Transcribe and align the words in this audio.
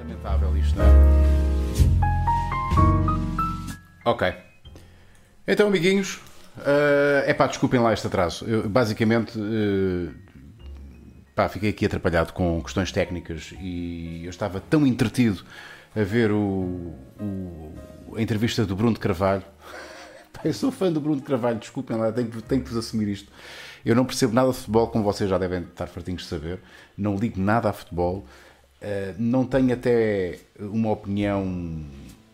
Lamentável 0.00 0.56
isto, 0.56 0.78
não 0.78 0.84
é? 0.84 0.88
Ok. 4.04 4.32
Então, 5.46 5.68
amiguinhos, 5.68 6.20
é 7.26 7.32
uh, 7.32 7.34
pá, 7.36 7.46
desculpem 7.46 7.78
lá 7.80 7.92
este 7.92 8.06
atraso. 8.06 8.46
Eu, 8.46 8.68
basicamente, 8.68 9.38
uh, 9.38 10.10
pá, 11.34 11.48
fiquei 11.48 11.70
aqui 11.70 11.84
atrapalhado 11.84 12.32
com 12.32 12.62
questões 12.62 12.90
técnicas 12.90 13.52
e 13.60 14.22
eu 14.24 14.30
estava 14.30 14.58
tão 14.58 14.86
entretido 14.86 15.44
a 15.94 16.02
ver 16.02 16.32
o, 16.32 16.94
o 17.20 17.74
a 18.16 18.22
entrevista 18.22 18.64
do 18.64 18.74
Bruno 18.74 18.94
de 18.94 19.00
Carvalho. 19.00 19.44
Eu 20.42 20.54
sou 20.54 20.72
fã 20.72 20.90
do 20.90 21.00
Bruno 21.00 21.20
de 21.20 21.26
Carvalho, 21.26 21.58
desculpem 21.58 21.98
lá, 21.98 22.10
tenho, 22.10 22.30
tenho 22.42 22.62
que 22.62 22.70
vos 22.70 22.78
assumir 22.78 23.08
isto. 23.08 23.30
Eu 23.84 23.94
não 23.94 24.06
percebo 24.06 24.32
nada 24.32 24.50
de 24.50 24.56
futebol, 24.56 24.88
como 24.88 25.04
vocês 25.04 25.28
já 25.28 25.36
devem 25.36 25.62
estar 25.62 25.86
fartinhos 25.86 26.22
de 26.22 26.28
saber. 26.28 26.60
Não 26.96 27.16
ligo 27.16 27.38
nada 27.40 27.68
a 27.68 27.72
futebol. 27.72 28.26
Uh, 28.80 29.14
não 29.18 29.44
tenho 29.44 29.72
até 29.74 30.38
uma 30.58 30.90
opinião 30.90 31.84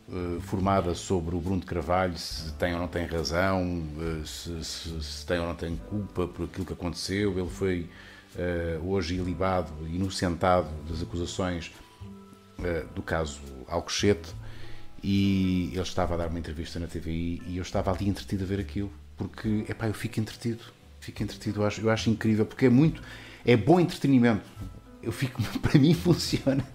uh, 0.08 0.40
formada 0.42 0.94
sobre 0.94 1.34
o 1.34 1.40
Bruno 1.40 1.60
de 1.60 1.66
Carvalho, 1.66 2.16
se 2.16 2.52
tem 2.52 2.72
ou 2.72 2.78
não 2.78 2.88
tem 2.88 3.04
razão, 3.06 3.62
uh, 3.64 4.26
se, 4.26 4.64
se, 4.64 5.02
se, 5.02 5.26
tem 5.26 5.40
ou 5.40 5.46
não 5.46 5.54
tem 5.54 5.76
culpa 5.76 6.26
por 6.26 6.44
aquilo 6.44 6.64
que 6.64 6.72
aconteceu. 6.72 7.38
Ele 7.38 7.50
foi 7.50 7.88
hoje 8.84 9.14
ilibado, 9.14 9.72
inocentado 9.88 10.68
das 10.86 11.02
acusações 11.02 11.72
do 12.94 13.00
caso 13.00 13.40
Alcochete 13.66 14.28
e 15.02 15.70
ele 15.72 15.80
estava 15.80 16.12
a 16.12 16.16
dar 16.18 16.28
uma 16.28 16.38
entrevista 16.38 16.78
na 16.78 16.86
TVI 16.86 17.40
e 17.46 17.56
eu 17.56 17.62
estava 17.62 17.90
ali 17.90 18.06
entretido 18.06 18.44
a 18.44 18.46
ver 18.46 18.60
aquilo, 18.60 18.92
porque, 19.16 19.64
epá, 19.66 19.86
eu 19.86 19.94
fico 19.94 20.20
entretido 20.20 20.62
fico 21.06 21.22
entretido, 21.22 21.62
eu 21.62 21.66
acho, 21.66 21.80
eu 21.80 21.90
acho 21.90 22.10
incrível, 22.10 22.44
porque 22.44 22.66
é 22.66 22.68
muito, 22.68 23.00
é 23.44 23.56
bom 23.56 23.78
entretenimento. 23.78 24.44
Eu 25.06 25.12
fico, 25.12 25.40
para 25.62 25.78
mim 25.78 25.94
funciona. 25.94 26.66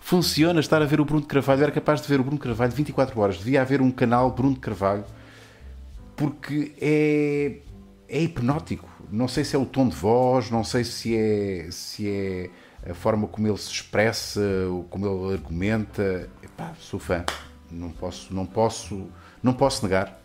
Funciona 0.00 0.60
estar 0.60 0.80
a 0.80 0.84
ver 0.84 1.00
o 1.00 1.04
Bruno 1.04 1.22
de 1.22 1.26
Carvalho. 1.26 1.60
Eu 1.60 1.64
era 1.64 1.72
capaz 1.72 2.00
de 2.00 2.06
ver 2.06 2.20
o 2.20 2.22
Bruno 2.22 2.38
de 2.38 2.44
Carvalho 2.44 2.70
24 2.70 3.20
horas. 3.20 3.38
Devia 3.38 3.60
haver 3.60 3.82
um 3.82 3.90
canal 3.90 4.30
Bruno 4.30 4.54
de 4.54 4.60
Carvalho, 4.60 5.04
porque 6.16 6.72
é, 6.80 7.56
é 8.08 8.22
hipnótico. 8.22 8.88
Não 9.10 9.26
sei 9.26 9.44
se 9.44 9.56
é 9.56 9.58
o 9.58 9.66
tom 9.66 9.88
de 9.88 9.96
voz, 9.96 10.48
não 10.48 10.62
sei 10.62 10.84
se 10.84 11.16
é, 11.16 11.66
se 11.70 12.08
é 12.08 12.50
a 12.88 12.94
forma 12.94 13.26
como 13.26 13.48
ele 13.48 13.58
se 13.58 13.70
expressa, 13.70 14.40
como 14.88 15.06
ele 15.06 15.34
argumenta. 15.34 16.30
Epá, 16.40 16.72
sou 16.78 17.00
fã. 17.00 17.24
Não 17.68 17.90
posso, 17.90 18.32
não 18.32 18.46
posso, 18.46 19.08
não 19.42 19.52
posso 19.52 19.82
negar. 19.84 20.22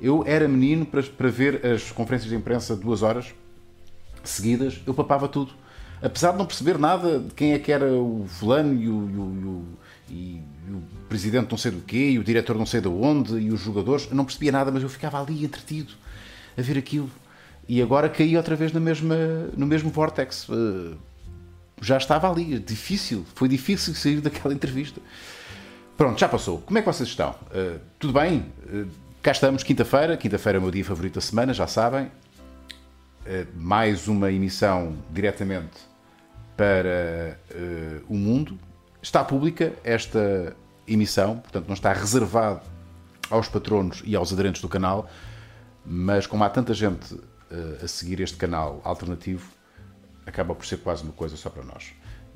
Eu 0.00 0.22
era 0.26 0.46
menino 0.46 0.86
para, 0.86 1.02
para 1.02 1.28
ver 1.28 1.66
as 1.66 1.90
conferências 1.90 2.30
de 2.30 2.36
imprensa 2.36 2.76
duas 2.76 3.02
horas 3.02 3.34
seguidas, 4.22 4.80
eu 4.86 4.94
papava 4.94 5.26
tudo. 5.26 5.52
Apesar 6.02 6.32
de 6.32 6.38
não 6.38 6.46
perceber 6.46 6.78
nada 6.78 7.18
de 7.18 7.34
quem 7.34 7.52
é 7.52 7.58
que 7.58 7.70
era 7.70 7.92
o 7.92 8.24
fulano 8.26 8.74
e 8.74 8.88
o, 8.88 9.10
e 9.10 9.16
o, 9.18 9.64
e 10.08 10.42
o 10.72 10.82
presidente 11.08 11.50
não 11.50 11.58
sei 11.58 11.70
do 11.70 11.80
quê, 11.80 12.10
e 12.10 12.18
o 12.18 12.24
diretor 12.24 12.56
não 12.56 12.66
sei 12.66 12.80
de 12.80 12.88
onde, 12.88 13.38
e 13.38 13.50
os 13.50 13.60
jogadores, 13.60 14.08
eu 14.10 14.16
não 14.16 14.24
percebia 14.24 14.50
nada, 14.50 14.70
mas 14.70 14.82
eu 14.82 14.88
ficava 14.88 15.20
ali 15.20 15.44
entretido 15.44 15.92
a 16.56 16.62
ver 16.62 16.78
aquilo. 16.78 17.10
E 17.68 17.82
agora 17.82 18.08
caí 18.08 18.36
outra 18.36 18.56
vez 18.56 18.72
na 18.72 18.80
mesma, 18.80 19.14
no 19.56 19.66
mesmo 19.66 19.90
vortex. 19.90 20.48
Uh, 20.48 20.96
já 21.80 21.96
estava 21.96 22.30
ali, 22.30 22.58
difícil, 22.58 23.24
foi 23.34 23.48
difícil 23.48 23.94
sair 23.94 24.20
daquela 24.20 24.52
entrevista. 24.54 25.00
Pronto, 25.96 26.18
já 26.18 26.28
passou. 26.28 26.58
Como 26.58 26.78
é 26.78 26.82
que 26.82 26.86
vocês 26.86 27.08
estão? 27.08 27.30
Uh, 27.30 27.78
tudo 27.98 28.14
bem? 28.14 28.46
Uh, 28.66 28.88
Cá 29.22 29.32
estamos, 29.32 29.62
quinta-feira. 29.62 30.16
Quinta-feira 30.16 30.56
é 30.56 30.58
o 30.58 30.62
meu 30.62 30.70
dia 30.70 30.82
favorito 30.82 31.16
da 31.16 31.20
semana, 31.20 31.52
já 31.52 31.66
sabem. 31.66 32.10
Eh, 33.26 33.44
mais 33.54 34.08
uma 34.08 34.32
emissão 34.32 34.96
diretamente 35.12 35.89
para 36.60 37.38
uh, 37.54 38.04
o 38.06 38.14
mundo. 38.14 38.58
Está 39.00 39.24
pública 39.24 39.72
esta 39.82 40.54
emissão, 40.86 41.38
portanto, 41.38 41.66
não 41.68 41.72
está 41.72 41.90
reservado 41.90 42.60
aos 43.30 43.48
patronos 43.48 44.02
e 44.04 44.14
aos 44.14 44.30
aderentes 44.30 44.60
do 44.60 44.68
canal, 44.68 45.08
mas 45.86 46.26
como 46.26 46.44
há 46.44 46.50
tanta 46.50 46.74
gente 46.74 47.14
uh, 47.14 47.82
a 47.82 47.88
seguir 47.88 48.20
este 48.20 48.36
canal 48.36 48.78
alternativo, 48.84 49.50
acaba 50.26 50.54
por 50.54 50.66
ser 50.66 50.76
quase 50.76 51.02
uma 51.02 51.14
coisa 51.14 51.34
só 51.34 51.48
para 51.48 51.62
nós. 51.62 51.94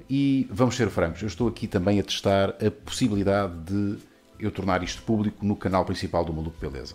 E 0.09 0.49
vamos 0.51 0.75
ser 0.75 0.89
francos, 0.89 1.21
eu 1.21 1.29
estou 1.29 1.47
aqui 1.47 1.69
também 1.69 2.01
a 2.01 2.03
testar 2.03 2.55
a 2.67 2.71
possibilidade 2.71 3.53
de 3.59 3.99
eu 4.39 4.51
tornar 4.51 4.83
isto 4.83 5.03
público 5.03 5.45
no 5.45 5.55
canal 5.55 5.85
principal 5.85 6.25
do 6.25 6.33
Maluco 6.33 6.59
Beleza. 6.59 6.95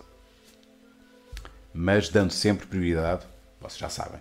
Mas 1.71 2.09
dando 2.09 2.31
sempre 2.31 2.65
prioridade, 2.65 3.27
vocês 3.61 3.77
já 3.77 3.87
sabem, 3.87 4.19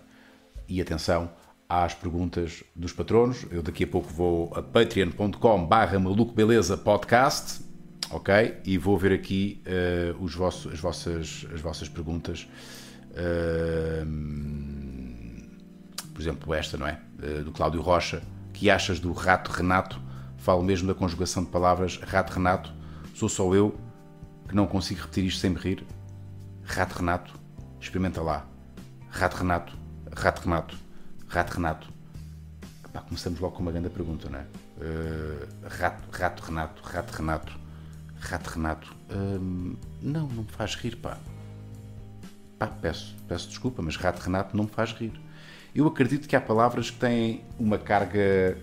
e 0.67 0.79
atenção 0.79 1.31
às 1.69 1.93
perguntas 1.93 2.63
dos 2.75 2.91
patronos. 2.91 3.45
Eu 3.51 3.61
daqui 3.61 3.83
a 3.83 3.87
pouco 3.87 4.11
vou 4.11 4.51
a 4.55 4.61
patreon.com 4.61 5.65
barra 5.65 5.99
maluco 5.99 6.33
beleza 6.33 6.75
podcast, 6.75 7.63
ok? 8.09 8.57
E 8.65 8.77
vou 8.77 8.97
ver 8.97 9.13
aqui 9.13 9.63
uh, 9.67 10.23
os 10.23 10.33
vossos, 10.33 10.73
as, 10.73 10.79
vossas, 10.79 11.45
as 11.53 11.61
vossas 11.61 11.87
perguntas. 11.87 12.49
Uh, 13.11 14.05
por 16.11 16.21
exemplo, 16.21 16.53
esta, 16.53 16.75
não 16.75 16.87
é? 16.87 16.99
Uh, 17.21 17.43
do 17.43 17.51
Cláudio 17.51 17.81
Rocha. 17.81 18.23
Que 18.51 18.69
achas 18.69 18.99
do 18.99 19.13
rato 19.13 19.51
Renato? 19.51 20.01
Falo 20.37 20.63
mesmo 20.63 20.87
da 20.87 20.93
conjugação 20.93 21.43
de 21.43 21.49
palavras 21.49 21.97
rato 22.01 22.33
Renato 22.33 22.73
Sou 23.19 23.27
só 23.27 23.53
eu 23.53 23.77
que 24.47 24.55
não 24.55 24.65
consigo 24.65 25.01
repetir 25.01 25.25
isto 25.25 25.41
sem 25.41 25.49
me 25.49 25.57
rir? 25.57 25.85
Rato 26.63 26.99
Renato, 26.99 27.33
experimenta 27.77 28.21
lá. 28.21 28.47
Rato 29.09 29.35
Renato, 29.35 29.77
Rato 30.15 30.41
Renato, 30.43 30.77
Rato 31.29 31.53
Renato. 31.53 31.93
Epá, 32.85 33.01
começamos 33.01 33.39
logo 33.39 33.55
com 33.55 33.61
uma 33.61 33.71
grande 33.71 33.89
pergunta, 33.89 34.29
não 34.29 34.39
é? 34.39 34.43
Uh, 34.43 35.47
rato, 35.69 36.09
rato 36.11 36.43
Renato, 36.43 36.83
Rato 36.83 37.15
Renato, 37.15 37.59
Rato 38.19 38.49
Renato. 38.49 38.95
Uh, 39.09 39.77
não, 40.01 40.27
não 40.27 40.43
me 40.43 40.51
faz 40.51 40.75
rir, 40.75 40.95
pá. 40.97 41.17
Pá, 42.57 42.67
peço, 42.67 43.15
peço 43.27 43.47
desculpa, 43.47 43.81
mas 43.81 43.95
Rato 43.95 44.21
Renato 44.21 44.57
não 44.57 44.65
me 44.65 44.69
faz 44.69 44.91
rir. 44.91 45.13
Eu 45.73 45.87
acredito 45.87 46.27
que 46.27 46.35
há 46.35 46.41
palavras 46.41 46.89
que 46.89 46.97
têm 46.99 47.45
uma 47.57 47.77
carga 47.77 48.57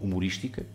humorística, 0.00 0.66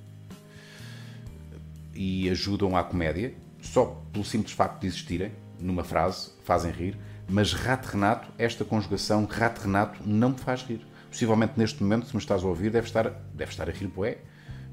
e 1.98 2.30
ajudam 2.30 2.78
à 2.78 2.84
comédia, 2.84 3.34
só 3.62 3.86
pelo 4.14 4.24
simples 4.24 4.54
facto 4.54 4.82
de 4.82 4.88
existirem 4.88 5.32
numa 5.60 5.84
frase, 5.84 6.30
fazem 6.46 6.72
rir, 6.72 6.96
mas 7.30 7.54
rato 7.54 7.88
Renato, 7.88 8.28
esta 8.38 8.64
conjugação 8.64 9.26
rato 9.26 9.62
Renato 9.62 10.00
não 10.06 10.30
me 10.30 10.38
faz 10.38 10.64
rir. 10.64 10.82
Possivelmente 11.10 11.54
neste 11.58 11.82
momento, 11.84 12.08
se 12.08 12.16
me 12.16 12.22
estás 12.22 12.44
a 12.44 12.48
ouvir, 12.48 12.70
deve 12.70 12.88
estar, 12.88 13.10
deve 13.34 13.52
estar 13.52 13.68
a 13.70 13.72
rir 13.72 13.88
poé, 13.88 14.20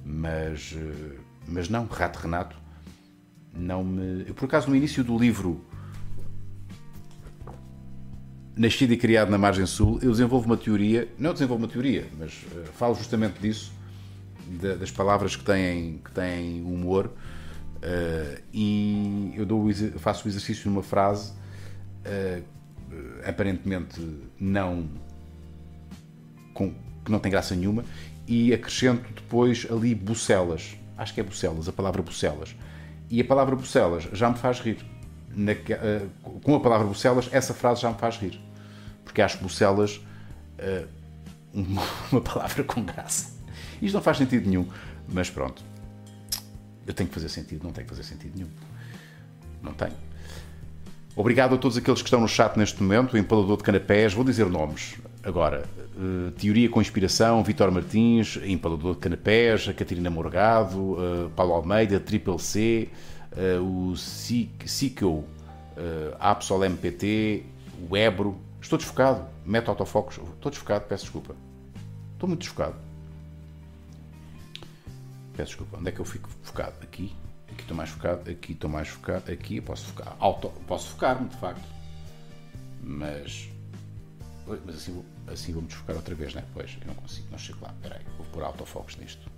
mas, 0.04 0.74
eh, 0.76 1.16
mas 1.46 1.68
não, 1.68 1.86
rato 1.86 2.18
Renato 2.18 2.56
não 3.52 3.82
me. 3.84 4.24
Eu, 4.28 4.34
por 4.34 4.44
acaso, 4.46 4.68
no 4.68 4.76
início 4.76 5.02
do 5.02 5.16
livro 5.16 5.64
Nascido 8.56 8.92
e 8.92 8.96
Criado 8.96 9.30
na 9.30 9.38
Margem 9.38 9.66
Sul, 9.66 9.98
eu 10.02 10.10
desenvolvo 10.10 10.46
uma 10.46 10.56
teoria, 10.56 11.08
não 11.18 11.32
desenvolvo 11.32 11.64
uma 11.64 11.70
teoria, 11.70 12.06
mas 12.18 12.44
uh, 12.52 12.66
falo 12.74 12.94
justamente 12.94 13.40
disso 13.40 13.72
de, 14.46 14.76
das 14.76 14.90
palavras 14.90 15.34
que 15.34 15.44
têm, 15.44 16.00
que 16.04 16.12
têm 16.12 16.62
humor. 16.62 17.10
Uh, 17.76 18.40
e 18.52 19.34
eu 19.36 19.44
dou, 19.44 19.66
faço 19.98 20.26
o 20.26 20.30
exercício 20.30 20.70
numa 20.70 20.82
frase 20.82 21.32
uh, 22.06 22.44
aparentemente 23.28 24.00
não 24.38 24.88
com, 26.52 26.72
que 27.04 27.10
não 27.10 27.18
tem 27.18 27.30
graça 27.30 27.54
nenhuma 27.54 27.84
e 28.26 28.52
acrescento 28.52 29.02
depois 29.14 29.66
ali 29.70 29.94
bucelas 29.94 30.76
acho 30.96 31.12
que 31.12 31.20
é 31.20 31.22
bucelas, 31.22 31.68
a 31.68 31.72
palavra 31.72 32.02
bucelas 32.02 32.54
e 33.10 33.20
a 33.20 33.24
palavra 33.24 33.56
bucelas 33.56 34.04
já 34.12 34.30
me 34.30 34.36
faz 34.36 34.60
rir 34.60 34.78
Na, 35.34 35.52
uh, 35.52 36.40
com 36.40 36.54
a 36.54 36.60
palavra 36.60 36.86
bucelas 36.86 37.28
essa 37.32 37.52
frase 37.52 37.82
já 37.82 37.90
me 37.90 37.98
faz 37.98 38.16
rir 38.16 38.40
porque 39.04 39.20
acho 39.20 39.38
bucelas 39.38 40.00
uma, 41.52 41.82
uma 42.12 42.20
palavra 42.20 42.62
com 42.64 42.82
graça 42.82 43.34
isto 43.84 43.94
não 43.94 44.02
faz 44.02 44.16
sentido 44.16 44.48
nenhum, 44.48 44.66
mas 45.08 45.30
pronto. 45.30 45.62
Eu 46.86 46.92
tenho 46.94 47.08
que 47.08 47.14
fazer 47.14 47.28
sentido, 47.28 47.64
não 47.64 47.72
tem 47.72 47.84
que 47.84 47.90
fazer 47.90 48.02
sentido 48.02 48.34
nenhum. 48.36 48.50
Não 49.62 49.72
tem. 49.72 49.90
Obrigado 51.16 51.54
a 51.54 51.58
todos 51.58 51.76
aqueles 51.76 52.02
que 52.02 52.08
estão 52.08 52.20
no 52.20 52.26
chat 52.26 52.56
neste 52.56 52.82
momento, 52.82 53.16
Empalador 53.16 53.56
de 53.56 53.62
Canapés, 53.62 54.12
vou 54.12 54.24
dizer 54.24 54.46
nomes 54.46 54.96
agora. 55.22 55.64
Uh, 55.96 56.32
Teoria 56.32 56.68
Conspiração, 56.68 57.42
Vitor 57.44 57.70
Martins, 57.70 58.36
Empalador 58.44 58.94
de 58.94 59.00
Canapés, 59.00 59.68
a 59.68 59.72
Catarina 59.72 60.10
Morgado, 60.10 60.76
uh, 60.76 61.30
Paulo 61.36 61.52
Almeida, 61.52 62.00
Triple 62.00 62.38
C, 62.40 62.88
uh, 63.32 63.62
o 63.62 63.96
Sico, 63.96 65.24
Absol 66.18 66.64
MPT, 66.64 67.44
o 67.88 67.96
Ebro. 67.96 68.36
Estou 68.60 68.76
desfocado, 68.76 69.24
meto 69.46 69.68
autofocos, 69.70 70.18
estou 70.18 70.50
desfocado, 70.50 70.84
peço 70.86 71.04
desculpa. 71.04 71.36
Estou 72.14 72.28
muito 72.28 72.40
desfocado. 72.40 72.74
Peço 75.36 75.50
desculpa, 75.50 75.78
onde 75.78 75.90
é 75.90 75.92
que 75.92 76.00
eu 76.00 76.04
fico 76.04 76.28
focado? 76.42 76.74
Aqui, 76.82 77.12
aqui 77.54 77.62
estou 77.62 77.76
mais 77.76 77.90
focado, 77.90 78.30
aqui 78.30 78.52
estou 78.52 78.70
mais 78.70 78.88
focado, 78.88 79.32
aqui 79.32 79.60
posso 79.60 79.86
focar. 79.86 80.14
Auto, 80.18 80.48
posso 80.66 80.90
focar-me 80.90 81.28
de 81.28 81.36
facto. 81.36 81.64
Mas. 82.82 83.48
Mas 84.46 84.76
assim, 84.76 85.04
assim 85.26 85.52
vou-me 85.52 85.68
desfocar 85.68 85.96
outra 85.96 86.14
vez, 86.14 86.34
não 86.34 86.42
é? 86.42 86.44
Pois, 86.52 86.76
eu 86.80 86.86
não 86.86 86.94
consigo, 86.94 87.28
não 87.30 87.38
chego 87.38 87.58
lá. 87.62 87.72
Espera 87.72 87.96
aí, 87.96 88.04
vou 88.18 88.26
pôr 88.26 88.42
autofocos 88.42 88.96
nisto. 88.96 89.30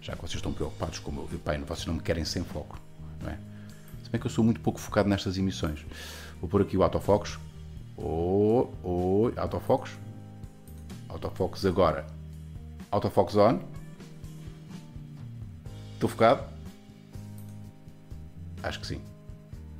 Já 0.00 0.14
que 0.14 0.22
vocês 0.22 0.36
estão 0.36 0.52
preocupados 0.52 0.98
com 1.00 1.10
o 1.10 1.14
meu 1.14 1.38
pai, 1.40 1.58
vocês 1.58 1.86
não 1.86 1.94
me 1.94 2.00
querem 2.00 2.24
sem 2.24 2.42
foco, 2.44 2.78
não 3.20 3.30
é? 3.30 3.38
Se 4.02 4.10
bem 4.10 4.20
que 4.20 4.26
eu 4.26 4.30
sou 4.30 4.44
muito 4.44 4.60
pouco 4.60 4.78
focado 4.78 5.08
nestas 5.08 5.36
emissões. 5.36 5.84
Vou 6.40 6.48
pôr 6.48 6.62
aqui 6.62 6.76
o 6.76 6.82
autofocus. 6.82 7.38
Oi, 7.96 8.68
oi, 8.82 9.34
autofocus. 9.36 9.90
Autofocus 11.08 11.66
agora. 11.66 12.06
Autofocus 12.90 13.36
on. 13.36 13.60
Estou 15.94 16.08
focado? 16.08 16.55
Acho 18.62 18.80
que 18.80 18.86
sim. 18.86 19.00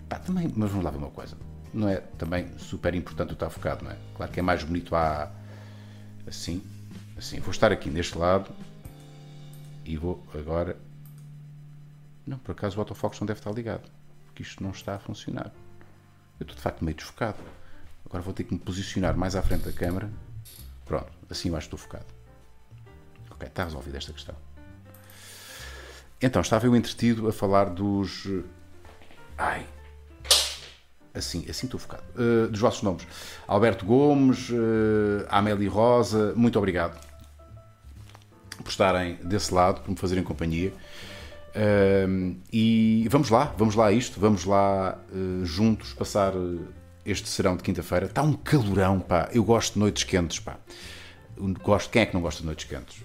Pá, 0.09 0.19
também, 0.19 0.53
mas 0.55 0.71
vamos 0.71 0.85
lá 0.85 0.91
ver 0.91 0.99
uma 0.99 1.11
coisa. 1.11 1.37
Não 1.73 1.89
é 1.89 1.97
também 1.97 2.57
super 2.59 2.95
importante 2.95 3.33
estar 3.33 3.51
focado, 3.51 3.85
não 3.85 3.91
é? 3.91 3.97
Claro 4.15 4.33
que 4.33 4.41
é 4.41 4.43
mais 4.43 4.63
bonito 4.63 4.95
a 4.95 5.31
assim, 6.27 6.63
assim. 7.17 7.41
Vou 7.41 7.51
estar 7.51 7.73
aqui 7.73 7.91
neste 7.91 8.17
lado 8.17 8.51
e 9.85 9.97
vou 9.97 10.25
agora. 10.35 10.77
Não, 12.27 12.39
por 12.39 12.53
acaso 12.53 12.77
o 12.77 12.81
autofocus 12.81 13.21
não 13.21 13.27
deve 13.27 13.41
estar 13.41 13.53
ligado, 13.53 13.89
porque 14.25 14.43
isto 14.43 14.63
não 14.63 14.71
está 14.71 14.97
a 14.97 14.99
funcionar. 14.99 15.53
Eu 16.39 16.45
estou 16.45 16.57
de 16.57 16.63
facto 16.63 16.85
meio 16.85 16.97
desfocado. 16.97 17.39
Agora 18.05 18.23
vou 18.23 18.33
ter 18.33 18.45
que 18.45 18.55
me 18.55 18.61
posicionar 18.61 19.17
mais 19.17 19.35
à 19.35 19.43
frente 19.43 19.65
da 19.65 19.73
câmera. 19.73 20.11
Pronto, 20.85 21.11
assim 21.29 21.49
eu 21.49 21.57
acho 21.57 21.69
que 21.69 21.75
estou 21.75 21.91
focado. 21.91 22.07
Ok, 23.31 23.47
está 23.47 23.65
resolvida 23.65 23.99
esta 23.99 24.13
questão. 24.13 24.35
Então, 26.21 26.41
estava 26.41 26.67
eu 26.67 26.75
entretido 26.75 27.29
a 27.29 27.33
falar 27.33 27.67
dos. 27.67 28.27
Ai, 29.39 29.67
assim, 31.17 31.45
assim 31.49 31.67
estou 31.67 31.81
focado. 31.81 32.05
Uh, 32.15 32.49
dos 32.49 32.61
vossos 32.61 32.83
nomes. 32.83 33.07
Alberto 33.47 33.85
Gomes, 33.85 34.51
uh, 34.51 35.27
Amélie 35.29 35.69
Rosa, 35.69 36.33
muito 36.37 36.59
obrigado 36.59 36.99
por 38.63 38.71
estarem 38.71 39.17
desse 39.23 39.53
lado, 39.53 39.81
por 39.81 39.91
me 39.91 39.97
fazerem 39.97 40.25
companhia. 40.25 40.73
Uh, 41.55 42.37
e 42.53 43.07
vamos 43.11 43.31
lá, 43.31 43.55
vamos 43.57 43.75
lá 43.75 43.87
a 43.87 43.93
isto, 43.93 44.21
vamos 44.21 44.45
lá 44.45 44.99
juntos 45.43 45.93
passar 45.95 46.33
este 47.05 47.29
serão 47.29 47.57
de 47.57 47.63
quinta-feira. 47.63 48.07
Está 48.07 48.23
um 48.23 48.33
calorão, 48.33 49.01
pá. 49.01 49.29
Eu 49.33 49.45
gosto 49.45 49.75
de 49.75 49.79
noites 49.79 50.05
quentes, 50.05 50.41
pá. 50.41 50.59
Gosto, 51.63 51.91
quem 51.91 52.03
é 52.03 52.07
que 52.07 52.15
não 52.15 52.21
gosta 52.21 52.41
de 52.41 52.47
noites 52.47 52.65
quentes? 52.65 53.03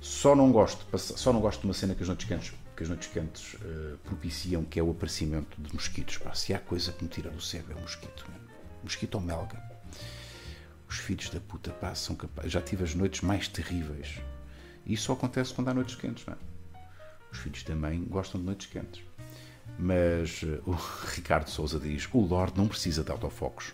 Só 0.00 0.34
não 0.34 0.50
gosto, 0.50 0.86
só 0.98 1.32
não 1.32 1.40
gosto 1.40 1.60
de 1.60 1.66
uma 1.66 1.74
cena 1.74 1.94
que 1.94 2.02
as 2.02 2.08
noites 2.08 2.26
quentes 2.26 2.52
que 2.76 2.82
as 2.82 2.88
noites 2.88 3.08
quentes 3.08 3.54
uh, 3.54 3.98
propiciam, 4.04 4.64
que 4.64 4.80
é 4.80 4.82
o 4.82 4.90
aparecimento 4.90 5.60
de 5.60 5.72
mosquitos. 5.72 6.18
Pá, 6.18 6.34
se 6.34 6.52
há 6.52 6.58
coisa 6.58 6.92
que 6.92 7.04
me 7.04 7.10
tira 7.10 7.30
do 7.30 7.40
cego 7.40 7.72
é 7.72 7.74
o 7.74 7.80
mosquito. 7.80 8.26
Mano. 8.28 8.44
Mosquito 8.82 9.14
ou 9.14 9.20
melga. 9.20 9.62
Os 10.88 10.96
filhos 10.98 11.30
da 11.30 11.40
puta 11.40 11.70
pá, 11.70 11.94
são 11.94 12.16
capazes. 12.16 12.52
Já 12.52 12.60
tive 12.60 12.84
as 12.84 12.94
noites 12.94 13.20
mais 13.20 13.48
terríveis. 13.48 14.20
E 14.84 14.94
isso 14.94 15.04
só 15.04 15.12
acontece 15.12 15.54
quando 15.54 15.68
há 15.68 15.74
noites 15.74 15.94
quentes. 15.94 16.24
Mano. 16.24 16.40
Os 17.30 17.38
filhos 17.38 17.62
também 17.62 18.04
gostam 18.04 18.40
de 18.40 18.46
noites 18.46 18.66
quentes. 18.66 19.02
Mas 19.78 20.42
uh, 20.42 20.62
o 20.66 20.72
Ricardo 21.14 21.48
Souza 21.48 21.78
diz: 21.78 22.08
o 22.12 22.20
Lorde 22.20 22.58
não 22.58 22.66
precisa 22.66 23.04
de 23.04 23.10
autofocos. 23.10 23.72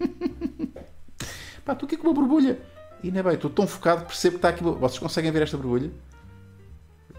pá, 1.64 1.74
estou 1.74 1.86
aqui 1.86 1.96
com 1.96 2.08
uma 2.08 2.14
borbulha. 2.14 2.58
E 3.02 3.10
não 3.10 3.20
é 3.20 3.22
bem, 3.22 3.34
estou 3.34 3.50
tão 3.50 3.66
focado, 3.66 4.06
percebo 4.06 4.38
que 4.38 4.38
está 4.38 4.48
aqui. 4.48 4.62
Vocês 4.62 4.98
conseguem 4.98 5.30
ver 5.30 5.42
esta 5.42 5.58
borbulha? 5.58 5.90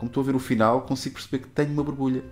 Como 0.03 0.07
estou 0.09 0.21
a 0.21 0.25
ver 0.25 0.35
o 0.35 0.39
final, 0.39 0.81
consigo 0.81 1.15
perceber 1.15 1.44
que 1.44 1.50
tenho 1.50 1.71
uma 1.71 1.83
borbulha. 1.83 2.23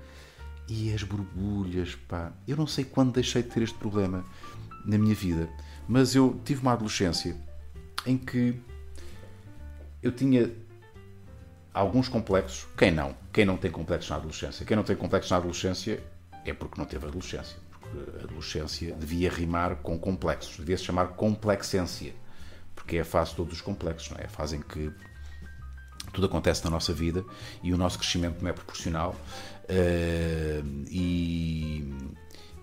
E 0.68 0.94
as 0.94 1.04
borbulhas, 1.04 1.96
pá, 1.96 2.34
eu 2.48 2.58
não 2.58 2.68
sei 2.68 2.84
quando 2.84 3.14
deixei 3.14 3.42
de 3.42 3.50
ter 3.50 3.64
este 3.64 3.78
problema 3.78 4.26
na 4.86 4.98
minha 4.98 5.16
vida, 5.16 5.50
mas 5.88 6.14
eu 6.16 6.40
tive 6.44 6.62
uma 6.62 6.74
adolescência 6.74 7.36
em 8.06 8.18
que 8.18 8.60
eu 10.04 10.12
tinha 10.12 10.52
alguns 11.74 12.10
complexos. 12.10 12.68
Quem 12.78 12.92
não? 12.92 13.16
Quem 13.32 13.46
não 13.46 13.58
tem 13.58 13.72
complexos 13.72 14.10
na 14.10 14.18
adolescência? 14.18 14.66
Quem 14.66 14.76
não 14.76 14.84
tem 14.84 14.96
complexos 14.96 15.32
na 15.32 15.38
adolescência 15.38 16.04
é 16.46 16.54
porque 16.54 16.80
não 16.80 16.86
teve 16.86 17.06
adolescência. 17.06 17.58
Porque 17.70 18.20
a 18.20 18.24
adolescência 18.24 18.94
devia 18.96 19.30
rimar 19.30 19.78
com 19.78 19.98
complexos, 19.98 20.58
devia 20.58 20.78
se 20.78 20.84
chamar 20.84 21.10
complexência, 21.10 22.14
porque 22.76 22.98
é 22.98 23.02
a 23.02 23.06
fase 23.06 23.32
de 23.32 23.38
todos 23.38 23.54
os 23.54 23.62
complexos, 23.62 24.10
não 24.10 24.18
é? 24.18 24.26
A 24.26 24.30
fase 24.30 24.58
em 24.58 24.62
que 24.62 24.92
tudo 26.12 26.28
acontece 26.28 26.64
na 26.64 26.70
nossa 26.70 26.94
vida 26.94 27.24
e 27.64 27.74
o 27.74 27.78
nosso 27.78 27.98
crescimento 27.98 28.42
não 28.42 28.50
é 28.50 28.54
proporcional. 28.54 29.16
Uh, 29.64 30.86
e, 30.90 31.94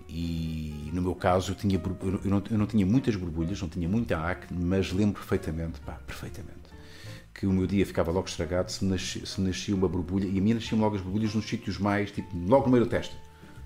e 0.07 0.89
no 0.93 1.01
meu 1.01 1.15
caso 1.15 1.51
eu, 1.51 1.55
tinha, 1.55 1.81
eu 2.03 2.29
não, 2.29 2.43
eu 2.49 2.57
não 2.57 2.65
tinha 2.65 2.85
muitas 2.85 3.15
borbulhas, 3.15 3.61
não 3.61 3.69
tinha 3.69 3.87
muita 3.87 4.17
acne, 4.17 4.63
mas 4.63 4.91
lembro 4.91 5.15
perfeitamente, 5.15 5.79
pá, 5.81 5.93
perfeitamente, 6.05 6.59
que 7.33 7.45
o 7.45 7.51
meu 7.51 7.65
dia 7.65 7.85
ficava 7.85 8.11
logo 8.11 8.27
estragado 8.27 8.71
se 8.71 8.83
me, 8.83 8.91
nascia, 8.91 9.25
se 9.25 9.39
me 9.39 9.47
nascia 9.47 9.75
uma 9.75 9.87
borbulha, 9.87 10.27
e 10.27 10.37
a 10.37 10.41
minha 10.41 10.55
nasciam 10.55 10.79
logo 10.79 10.95
as 10.95 11.01
borbulhas 11.01 11.33
nos 11.33 11.47
sítios 11.47 11.77
mais, 11.77 12.11
tipo, 12.11 12.29
logo 12.47 12.65
no 12.65 12.71
meio 12.71 12.85
da 12.85 12.89
testa, 12.89 13.15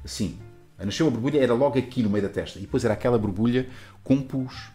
assim, 0.03 0.37
a 0.77 0.85
nascer 0.85 1.03
uma 1.03 1.11
borbulha 1.11 1.39
era 1.41 1.53
logo 1.53 1.79
aqui 1.79 2.03
no 2.03 2.09
meio 2.09 2.23
da 2.23 2.29
testa, 2.29 2.59
e 2.59 2.63
depois 2.63 2.83
era 2.83 2.93
aquela 2.93 3.17
borbulha 3.17 3.69
com 4.03 4.21
pus, 4.21 4.69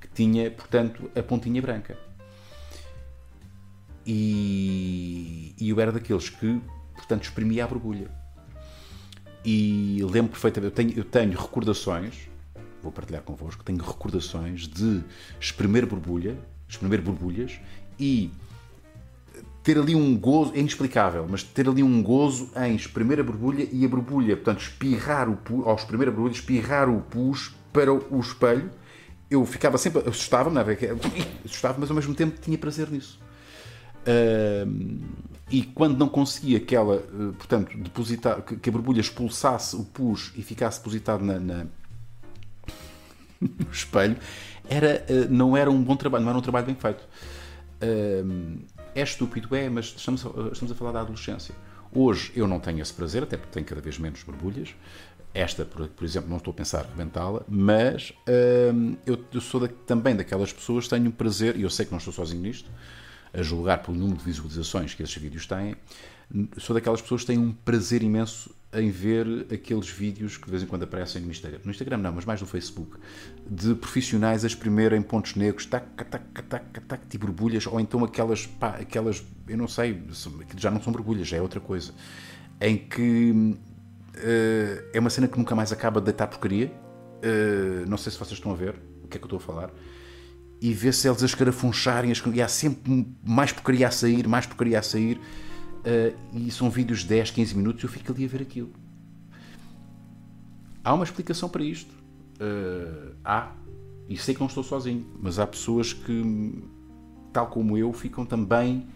que 0.00 0.08
tinha, 0.08 0.50
portanto, 0.50 1.10
a 1.16 1.22
pontinha 1.22 1.60
branca. 1.60 2.05
E, 4.06 5.54
e 5.58 5.68
eu 5.68 5.80
era 5.80 5.90
daqueles 5.90 6.30
que, 6.30 6.60
portanto, 6.94 7.24
exprimia 7.24 7.64
a 7.64 7.66
borbulha. 7.66 8.08
E 9.44 9.98
lembro 10.10 10.30
perfeitamente, 10.32 10.70
eu 10.70 10.70
tenho, 10.70 10.98
eu 10.98 11.04
tenho 11.04 11.38
recordações, 11.38 12.28
vou 12.82 12.92
partilhar 12.92 13.22
convosco, 13.22 13.64
tenho 13.64 13.82
recordações 13.82 14.68
de 14.68 15.02
espremer 15.40 15.86
borbulha, 15.86 16.38
espremer 16.68 17.00
borbulhas 17.00 17.58
e 17.98 18.30
ter 19.62 19.78
ali 19.78 19.96
um 19.96 20.16
gozo, 20.16 20.52
é 20.54 20.60
inexplicável, 20.60 21.26
mas 21.28 21.42
ter 21.42 21.68
ali 21.68 21.82
um 21.82 22.00
gozo 22.00 22.48
em 22.56 22.76
espremer 22.76 23.18
a 23.18 23.24
borbulha 23.24 23.68
e 23.72 23.84
a 23.84 23.88
borbulha, 23.88 24.36
portanto, 24.36 24.60
espirrar 24.60 25.28
o 25.28 25.36
pus, 25.36 25.66
ao 25.66 25.74
espremer 25.74 26.08
a 26.08 26.10
borbulha, 26.12 26.32
espirrar 26.32 26.88
o 26.88 27.00
pus 27.00 27.52
para 27.72 27.92
o 27.92 28.20
espelho. 28.20 28.70
Eu 29.28 29.44
ficava 29.44 29.76
sempre, 29.76 30.08
assustava-me, 30.08 30.56
assustava, 31.44 31.78
mas 31.80 31.90
ao 31.90 31.96
mesmo 31.96 32.14
tempo 32.14 32.40
tinha 32.40 32.56
prazer 32.56 32.88
nisso. 32.88 33.18
Uh, 34.06 35.26
e 35.50 35.62
quando 35.62 35.98
não 35.98 36.08
conseguia 36.08 36.60
que 36.60 36.76
ela, 36.76 36.96
uh, 36.96 37.32
portanto, 37.32 37.76
depositar, 37.76 38.40
que, 38.42 38.68
a 38.68 38.72
borbulha 38.72 39.00
expulsasse 39.00 39.74
o 39.74 39.84
pus 39.84 40.32
e 40.36 40.42
ficasse 40.42 40.78
depositado 40.78 41.24
na, 41.24 41.38
na 41.40 41.66
no 43.40 43.70
espelho, 43.70 44.16
era, 44.68 45.04
uh, 45.10 45.32
não 45.32 45.56
era 45.56 45.70
um 45.70 45.82
bom 45.82 45.96
trabalho, 45.96 46.22
não 46.22 46.30
era 46.30 46.38
um 46.38 46.42
trabalho 46.42 46.66
bem 46.66 46.76
feito. 46.76 47.04
é 48.94 49.02
estúpido, 49.02 49.54
é, 49.56 49.68
mas 49.68 49.86
estamos 49.86 50.24
a, 50.24 50.28
estamos 50.52 50.70
a 50.70 50.74
falar 50.74 50.92
da 50.92 51.00
adolescência. 51.00 51.54
Hoje 51.92 52.32
eu 52.36 52.46
não 52.46 52.60
tenho 52.60 52.80
esse 52.80 52.92
prazer, 52.92 53.24
até 53.24 53.36
porque 53.36 53.52
tenho 53.52 53.66
cada 53.66 53.80
vez 53.80 53.98
menos 53.98 54.22
borbulhas. 54.22 54.74
Esta, 55.34 55.64
por, 55.64 55.86
por 55.88 56.04
exemplo, 56.04 56.30
não 56.30 56.38
estou 56.38 56.52
a 56.52 56.54
pensar 56.54 56.86
rebentá-la, 56.86 57.42
mas 57.46 58.12
eu, 59.04 59.22
eu, 59.32 59.40
sou 59.40 59.60
da, 59.60 59.68
também 59.68 60.16
daquelas 60.16 60.50
pessoas 60.50 60.88
tenho 60.88 61.12
prazer, 61.12 61.56
e 61.56 61.62
eu 61.62 61.70
sei 61.70 61.84
que 61.84 61.92
não 61.92 61.98
estou 61.98 62.12
sozinho 62.12 62.40
nisto, 62.40 62.70
a 63.36 63.42
julgar 63.42 63.82
pelo 63.82 63.96
número 63.96 64.18
de 64.18 64.24
visualizações 64.24 64.94
que 64.94 65.02
esses 65.02 65.16
vídeos 65.16 65.46
têm, 65.46 65.76
sou 66.58 66.74
daquelas 66.74 67.00
pessoas 67.00 67.20
que 67.20 67.28
têm 67.28 67.38
um 67.38 67.52
prazer 67.52 68.02
imenso 68.02 68.50
em 68.72 68.90
ver 68.90 69.46
aqueles 69.52 69.88
vídeos 69.88 70.36
que 70.36 70.44
de 70.44 70.50
vez 70.50 70.62
em 70.62 70.66
quando 70.66 70.82
aparecem 70.82 71.22
no 71.22 71.30
Instagram. 71.30 71.60
No 71.64 71.70
Instagram 71.70 71.98
não, 71.98 72.12
mas 72.12 72.24
mais 72.24 72.40
no 72.40 72.46
Facebook. 72.46 72.96
De 73.48 73.74
profissionais 73.74 74.42
a 74.44 74.46
exprimirem 74.46 75.00
pontos 75.02 75.34
negros, 75.34 75.66
tac, 75.66 75.86
tac, 75.96 76.42
tac, 76.48 76.80
tac, 76.80 77.06
tipo 77.08 77.26
borbulhas, 77.26 77.66
ou 77.66 77.78
então 77.78 78.04
aquelas, 78.04 78.46
pá, 78.46 78.70
aquelas, 78.70 79.22
eu 79.48 79.56
não 79.56 79.68
sei, 79.68 80.02
já 80.56 80.70
não 80.70 80.82
são 80.82 80.92
borbulhas, 80.92 81.28
já 81.28 81.36
é 81.36 81.40
outra 81.40 81.60
coisa. 81.60 81.94
Em 82.60 82.76
que 82.76 83.30
uh, 83.30 84.88
é 84.92 84.98
uma 84.98 85.10
cena 85.10 85.28
que 85.28 85.38
nunca 85.38 85.54
mais 85.54 85.72
acaba 85.72 86.00
de 86.00 86.06
deitar 86.06 86.26
porcaria. 86.26 86.72
Uh, 87.22 87.88
não 87.88 87.96
sei 87.96 88.12
se 88.12 88.18
vocês 88.18 88.32
estão 88.32 88.52
a 88.52 88.56
ver 88.56 88.74
o 89.04 89.08
que 89.08 89.16
é 89.16 89.20
que 89.20 89.24
eu 89.24 89.26
estou 89.26 89.38
a 89.38 89.40
falar 89.40 89.70
e 90.60 90.72
vê-se 90.72 91.06
eles 91.08 91.22
a 91.22 91.26
escarafuncharem, 91.26 92.12
e 92.34 92.42
há 92.42 92.48
sempre 92.48 93.06
mais 93.24 93.52
porcaria 93.52 93.88
a 93.88 93.90
sair, 93.90 94.26
mais 94.26 94.46
porcaria 94.46 94.78
a 94.78 94.82
sair, 94.82 95.18
uh, 95.18 96.16
e 96.34 96.50
são 96.50 96.70
vídeos 96.70 97.00
de 97.00 97.08
10, 97.08 97.30
15 97.30 97.56
minutos 97.56 97.82
eu 97.82 97.88
fico 97.88 98.12
ali 98.12 98.24
a 98.24 98.28
ver 98.28 98.42
aquilo. 98.42 98.72
Há 100.82 100.94
uma 100.94 101.04
explicação 101.04 101.48
para 101.48 101.62
isto. 101.62 101.92
Uh, 102.40 103.14
há, 103.24 103.52
e 104.08 104.16
sei 104.16 104.34
que 104.34 104.40
não 104.40 104.46
estou 104.46 104.62
sozinho, 104.62 105.06
mas 105.20 105.38
há 105.38 105.46
pessoas 105.46 105.92
que, 105.92 106.62
tal 107.32 107.48
como 107.48 107.76
eu, 107.76 107.92
ficam 107.92 108.24
também 108.24 108.86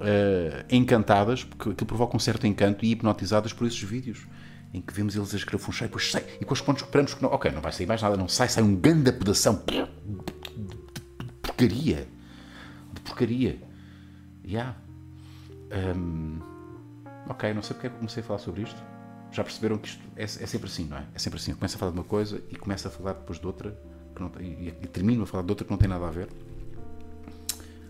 uh, 0.00 0.64
encantadas, 0.70 1.44
porque 1.44 1.70
aquilo 1.70 1.86
provoca 1.86 2.16
um 2.16 2.20
certo 2.20 2.46
encanto 2.46 2.84
e 2.84 2.90
hipnotizadas 2.90 3.52
por 3.52 3.66
esses 3.66 3.82
vídeos 3.82 4.26
em 4.72 4.80
que 4.80 4.92
vemos 4.92 5.16
eles 5.16 5.32
a 5.32 5.36
escrafunchar 5.36 5.86
e 5.86 5.88
depois 5.88 6.10
sai, 6.10 6.24
e 6.36 6.40
depois 6.40 6.60
quando 6.60 6.78
esperamos 6.78 7.14
que 7.14 7.22
não, 7.22 7.30
ok, 7.30 7.50
não 7.50 7.60
vai 7.60 7.72
sair 7.72 7.86
mais 7.86 8.02
nada, 8.02 8.16
não 8.16 8.28
sai, 8.28 8.48
sai 8.48 8.62
um 8.62 8.76
ganda 8.76 9.12
pedação 9.12 9.62
de 9.66 9.86
porcaria. 11.42 12.06
De 12.92 13.00
porcaria. 13.00 13.58
Já. 14.44 14.48
Yeah. 14.48 14.76
Um, 15.96 16.40
ok, 17.28 17.52
não 17.52 17.62
sei 17.62 17.74
porque 17.74 17.88
é 17.88 17.90
que 17.90 17.96
comecei 17.96 18.22
a 18.22 18.26
falar 18.26 18.38
sobre 18.38 18.62
isto. 18.62 18.80
Já 19.30 19.44
perceberam 19.44 19.76
que 19.78 19.88
isto 19.88 20.02
é, 20.16 20.22
é, 20.22 20.26
sempre 20.26 20.68
assim, 20.68 20.84
não 20.84 20.96
é? 20.96 21.04
É 21.14 21.18
sempre 21.18 21.38
assim. 21.38 21.54
Começa 21.54 21.76
a 21.76 21.78
falar 21.78 21.92
de 21.92 21.98
uma 21.98 22.04
coisa 22.04 22.42
e 22.50 22.56
começa 22.56 22.88
a 22.88 22.90
falar 22.90 23.12
depois 23.14 23.38
de 23.38 23.46
outra 23.46 23.78
que 24.14 24.22
não, 24.22 24.32
e, 24.40 24.68
e 24.68 24.86
termino 24.86 25.22
a 25.22 25.26
falar 25.26 25.44
de 25.44 25.50
outra 25.50 25.64
que 25.64 25.70
não 25.70 25.78
tem 25.78 25.88
nada 25.88 26.06
a 26.06 26.10
ver. 26.10 26.28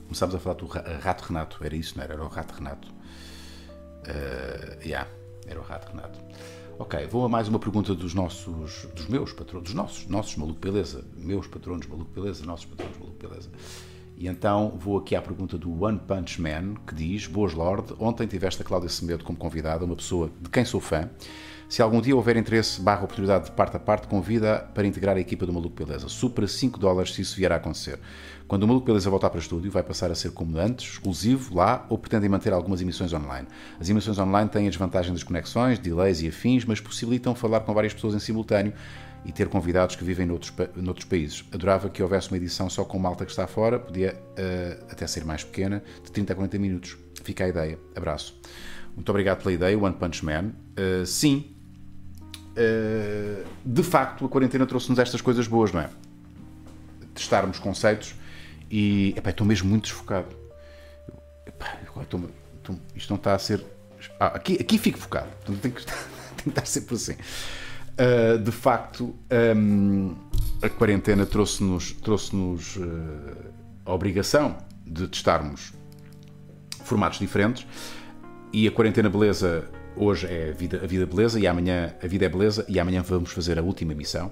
Começámos 0.05 0.35
a 0.35 0.39
falar 0.39 0.57
do 0.57 0.67
Rato 0.67 1.25
Renato, 1.25 1.63
era 1.63 1.77
isso, 1.77 1.97
não 1.97 2.03
era? 2.03 2.15
Era 2.15 2.25
o 2.25 2.29
Rato 2.29 2.55
Renato. 2.55 2.89
Uh, 2.89 4.83
yeah, 4.83 5.09
era 5.47 5.61
o 5.61 5.63
Rato 5.63 5.89
Renato. 5.91 6.19
Ok, 6.81 7.09
vou 7.09 7.25
a 7.25 7.29
mais 7.29 7.49
uma 7.49 7.59
pergunta 7.59 7.93
dos 7.93 8.15
nossos, 8.15 8.87
dos 8.95 9.09
meus 9.09 9.33
patronos, 9.33 9.65
dos 9.65 9.75
nossos, 9.75 10.07
nossos 10.07 10.37
maluco 10.37 10.61
beleza, 10.61 11.05
meus 11.17 11.49
patronos 11.49 11.85
maluco 11.89 12.09
beleza, 12.15 12.47
nossos 12.47 12.67
patronos 12.67 12.97
maluco 12.97 13.17
beleza. 13.19 13.51
E 14.17 14.29
então 14.29 14.73
vou 14.79 14.97
aqui 14.97 15.17
à 15.17 15.21
pergunta 15.21 15.59
do 15.59 15.83
One 15.83 15.99
Punch 15.99 16.41
Man, 16.41 16.75
que 16.87 16.95
diz: 16.95 17.27
Boas 17.27 17.53
Lord, 17.53 17.95
ontem 17.99 18.29
tiveste 18.29 18.63
a 18.63 18.65
Cláudia 18.65 18.89
Semedo 18.89 19.25
como 19.25 19.37
convidada, 19.37 19.85
uma 19.85 19.97
pessoa 19.97 20.31
de 20.41 20.49
quem 20.49 20.65
sou 20.65 20.81
fã. 20.81 21.11
Se 21.69 21.83
algum 21.83 22.01
dia 22.01 22.15
houver 22.15 22.37
interesse 22.37 22.81
barra 22.81 23.03
oportunidade 23.03 23.47
de 23.47 23.51
parte 23.51 23.77
a 23.77 23.81
parte, 23.81 24.07
convida 24.07 24.61
para 24.73 24.87
integrar 24.87 25.17
a 25.17 25.21
equipa 25.21 25.45
do 25.45 25.53
Maluco 25.53 25.85
Beleza. 25.85 26.09
Supera 26.09 26.47
5 26.47 26.79
dólares 26.79 27.13
se 27.13 27.23
isso 27.23 27.37
vier 27.37 27.53
a 27.53 27.57
acontecer. 27.57 27.99
Quando 28.49 28.63
o 28.63 28.67
Maluco 28.67 28.87
Beleza 28.87 29.11
voltar 29.11 29.29
para 29.29 29.37
o 29.37 29.41
estúdio, 29.41 29.71
vai 29.71 29.83
passar 29.83 30.11
a 30.11 30.15
ser 30.15 30.31
como 30.31 30.59
antes, 30.59 30.93
exclusivo 30.93 31.55
lá, 31.55 31.85
ou 31.91 31.99
pretendem 31.99 32.31
manter 32.31 32.51
algumas 32.51 32.81
emissões 32.81 33.13
online. 33.13 33.47
As 33.79 33.91
emissões 33.91 34.19
online 34.19 34.49
têm 34.49 34.67
a 34.67 34.71
desvantagem 34.71 35.13
das 35.13 35.23
conexões, 35.23 35.79
delays 35.79 36.23
e 36.23 36.29
afins, 36.29 36.65
mas 36.65 36.81
possibilitam 36.81 37.35
falar 37.35 37.61
com 37.61 37.75
várias 37.75 37.93
pessoas 37.93 38.15
em 38.15 38.19
simultâneo 38.19 38.73
e 39.23 39.33
ter 39.33 39.49
convidados 39.49 39.97
que 39.97 40.03
vivem 40.03 40.27
noutros, 40.27 40.51
noutros 40.75 41.05
países. 41.05 41.45
Adorava 41.53 41.91
que 41.91 42.03
houvesse 42.03 42.31
uma 42.31 42.39
edição 42.39 42.71
só 42.71 42.87
com 42.87 42.99
malta 42.99 43.27
que 43.27 43.31
está 43.31 43.47
fora, 43.47 43.79
podia 43.79 44.15
uh, 44.15 44.85
até 44.91 45.07
ser 45.07 45.27
mais 45.27 45.45
pequena, 45.45 45.83
de 46.03 46.11
30 46.11 46.33
a 46.33 46.37
40 46.37 46.59
minutos. 46.59 46.97
Fica 47.23 47.45
a 47.45 47.49
ideia. 47.49 47.79
Abraço. 47.95 48.35
Muito 48.97 49.11
obrigado 49.11 49.43
pela 49.43 49.53
ideia, 49.53 49.79
One 49.79 49.95
Punch 49.95 50.25
Man. 50.25 50.53
Uh, 50.73 51.05
sim, 51.05 51.55
uh, 52.57 53.45
de 53.63 53.83
facto, 53.83 54.25
a 54.25 54.29
quarentena 54.31 54.65
trouxe-nos 54.65 54.99
estas 54.99 55.21
coisas 55.21 55.47
boas, 55.47 55.71
não 55.71 55.83
é? 55.83 55.91
Testarmos 57.15 57.59
conceitos 57.59 58.15
e 58.71 59.15
epá, 59.17 59.31
estou 59.31 59.47
mesmo 59.47 59.69
muito 59.69 59.85
desfocado. 59.85 60.29
Epá, 61.47 61.79
estou, 62.01 62.31
estou, 62.57 62.79
isto 62.95 63.11
não 63.11 63.17
está 63.17 63.35
a 63.35 63.39
ser. 63.39 63.65
Ah, 64.21 64.27
aqui, 64.29 64.59
aqui 64.61 64.79
fico 64.79 64.99
focado, 64.99 65.29
portanto 65.45 65.61
tenho 65.61 65.75
que, 65.75 65.85
tenho 66.37 66.43
que 66.43 66.49
estar 66.51 66.67
sempre 66.67 66.95
assim. 66.95 67.17
Uh, 67.99 68.39
de 68.39 68.53
facto, 68.53 69.17
um, 69.57 70.15
a 70.63 70.69
quarentena 70.69 71.27
trouxe-nos 71.27 71.93
trouxe 71.93 72.35
-nos, 72.37 72.77
uh, 72.77 73.53
a 73.85 73.93
obrigação 73.93 74.57
de 74.87 75.09
testarmos 75.09 75.73
formatos 76.85 77.19
diferentes 77.19 77.67
e 78.53 78.69
a 78.69 78.71
quarentena 78.71 79.11
beleza 79.11 79.69
hoje 79.97 80.27
é 80.29 80.51
a 80.51 80.53
vida, 80.53 80.81
a 80.83 80.87
vida 80.87 81.07
beleza 81.07 81.41
e 81.41 81.47
amanhã 81.47 81.93
a 82.01 82.07
vida 82.07 82.25
é 82.25 82.29
beleza 82.29 82.65
e 82.69 82.79
amanhã 82.79 83.03
vamos 83.03 83.33
fazer 83.33 83.59
a 83.59 83.63
última 83.63 83.95
missão. 83.95 84.31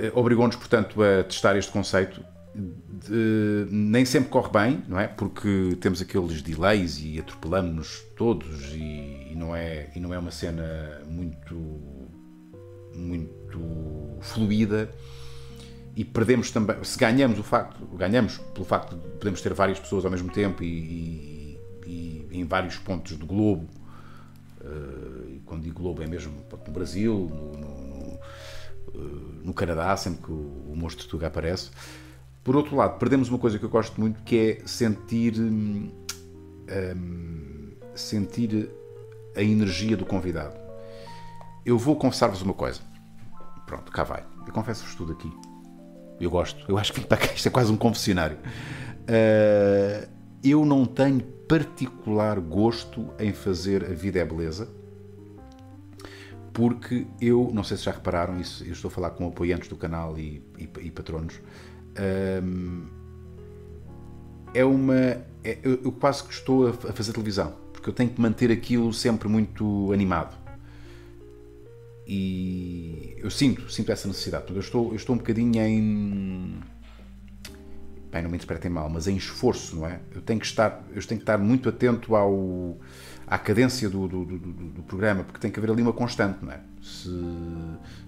Uh, 0.00 0.18
Obrigou-nos, 0.18 0.56
portanto, 0.56 1.00
a 1.00 1.22
testar 1.22 1.56
este 1.56 1.70
conceito 1.70 2.20
de, 2.54 3.66
nem 3.70 4.04
sempre 4.04 4.30
corre 4.30 4.50
bem, 4.50 4.82
não 4.88 4.98
é? 4.98 5.06
Porque 5.06 5.76
temos 5.80 6.00
aqueles 6.00 6.42
delays 6.42 6.98
e 7.00 7.18
atropelamos-nos 7.18 8.02
todos 8.16 8.72
e, 8.72 9.28
e, 9.30 9.34
não 9.36 9.54
é, 9.54 9.90
e 9.94 10.00
não 10.00 10.12
é 10.12 10.18
uma 10.18 10.30
cena 10.30 11.00
muito, 11.06 11.54
muito 12.94 14.18
fluida 14.20 14.90
e 15.98 16.04
perdemos 16.04 16.52
também, 16.52 16.76
se 16.84 16.96
ganhamos 16.96 17.40
o 17.40 17.42
facto, 17.42 17.84
ganhamos 17.96 18.38
pelo 18.54 18.64
facto 18.64 18.94
de 18.94 19.02
podermos 19.18 19.40
ter 19.40 19.52
várias 19.52 19.80
pessoas 19.80 20.04
ao 20.04 20.10
mesmo 20.12 20.30
tempo 20.30 20.62
e, 20.62 21.58
e, 21.86 22.28
e 22.30 22.38
em 22.38 22.44
vários 22.44 22.76
pontos 22.76 23.16
do 23.16 23.26
globo, 23.26 23.68
uh, 24.60 25.40
quando 25.44 25.62
digo 25.62 25.82
globo 25.82 26.00
é 26.00 26.06
mesmo 26.06 26.34
no 26.66 26.72
Brasil, 26.72 27.28
no, 27.28 27.52
no, 27.58 27.80
no, 27.88 28.20
uh, 28.94 29.40
no 29.42 29.52
Canadá, 29.52 29.96
sempre 29.96 30.22
que 30.22 30.30
o, 30.30 30.66
o 30.68 30.74
monstro 30.76 31.04
Tuga 31.08 31.26
aparece, 31.26 31.70
por 32.48 32.56
outro 32.56 32.74
lado, 32.74 32.98
perdemos 32.98 33.28
uma 33.28 33.38
coisa 33.38 33.58
que 33.58 33.64
eu 33.66 33.68
gosto 33.68 34.00
muito 34.00 34.22
que 34.22 34.58
é 34.62 34.66
sentir. 34.66 35.38
Hum, 35.38 35.90
sentir 37.94 38.70
a 39.36 39.42
energia 39.42 39.94
do 39.98 40.06
convidado. 40.06 40.56
Eu 41.62 41.76
vou 41.76 41.94
confessar-vos 41.94 42.40
uma 42.40 42.54
coisa. 42.54 42.80
Pronto, 43.66 43.92
cá 43.92 44.02
vai. 44.02 44.24
Eu 44.46 44.52
confesso-vos 44.54 44.94
tudo 44.94 45.12
aqui. 45.12 45.30
Eu 46.18 46.30
gosto. 46.30 46.64
Eu 46.66 46.78
acho 46.78 46.94
que 46.94 47.00
isto 47.36 47.48
é 47.48 47.50
quase 47.50 47.70
um 47.70 47.76
confessionário. 47.76 48.38
Uh, 48.38 50.08
eu 50.42 50.64
não 50.64 50.86
tenho 50.86 51.20
particular 51.20 52.40
gosto 52.40 53.10
em 53.18 53.34
fazer 53.34 53.84
A 53.84 53.92
Vida 53.92 54.20
é 54.20 54.24
Beleza. 54.24 54.70
Porque 56.54 57.06
eu, 57.20 57.50
não 57.52 57.62
sei 57.62 57.76
se 57.76 57.84
já 57.84 57.92
repararam, 57.92 58.40
isso, 58.40 58.64
eu 58.64 58.72
estou 58.72 58.88
a 58.88 58.90
falar 58.90 59.10
com 59.10 59.28
apoiantes 59.28 59.68
do 59.68 59.76
canal 59.76 60.18
e, 60.18 60.42
e, 60.58 60.68
e 60.80 60.90
patronos 60.90 61.38
é 64.54 64.64
uma. 64.64 64.94
É, 65.44 65.58
eu, 65.62 65.80
eu, 65.84 65.92
quase 65.92 66.24
que 66.24 66.32
estou 66.32 66.68
a, 66.68 66.70
a 66.70 66.92
fazer 66.92 67.12
televisão, 67.12 67.54
porque 67.72 67.88
eu 67.88 67.92
tenho 67.92 68.10
que 68.10 68.20
manter 68.20 68.50
aquilo 68.50 68.92
sempre 68.92 69.28
muito 69.28 69.92
animado. 69.92 70.36
E 72.06 73.16
eu 73.18 73.30
sinto, 73.30 73.70
sinto 73.70 73.92
essa 73.92 74.08
necessidade. 74.08 74.46
Eu 74.50 74.60
estou, 74.60 74.90
eu 74.90 74.96
estou 74.96 75.14
um 75.14 75.18
bocadinho 75.18 75.62
em. 75.62 76.54
Bem, 78.10 78.22
não 78.22 78.30
me 78.30 78.36
interpretem 78.36 78.70
mal, 78.70 78.88
mas 78.88 79.06
em 79.06 79.16
esforço, 79.16 79.76
não 79.76 79.86
é? 79.86 80.00
Eu 80.14 80.22
tenho 80.22 80.40
que 80.40 80.46
estar, 80.46 80.82
eu 80.94 81.02
tenho 81.04 81.20
que 81.20 81.24
estar 81.24 81.36
muito 81.36 81.68
atento 81.68 82.16
ao, 82.16 82.78
à 83.26 83.36
cadência 83.36 83.88
do, 83.88 84.08
do, 84.08 84.24
do, 84.24 84.38
do 84.38 84.82
programa, 84.82 85.24
porque 85.24 85.38
tem 85.38 85.50
que 85.50 85.58
haver 85.60 85.70
ali 85.70 85.82
uma 85.82 85.92
constante, 85.92 86.42
não 86.42 86.50
é? 86.50 86.60
Se, 86.80 87.10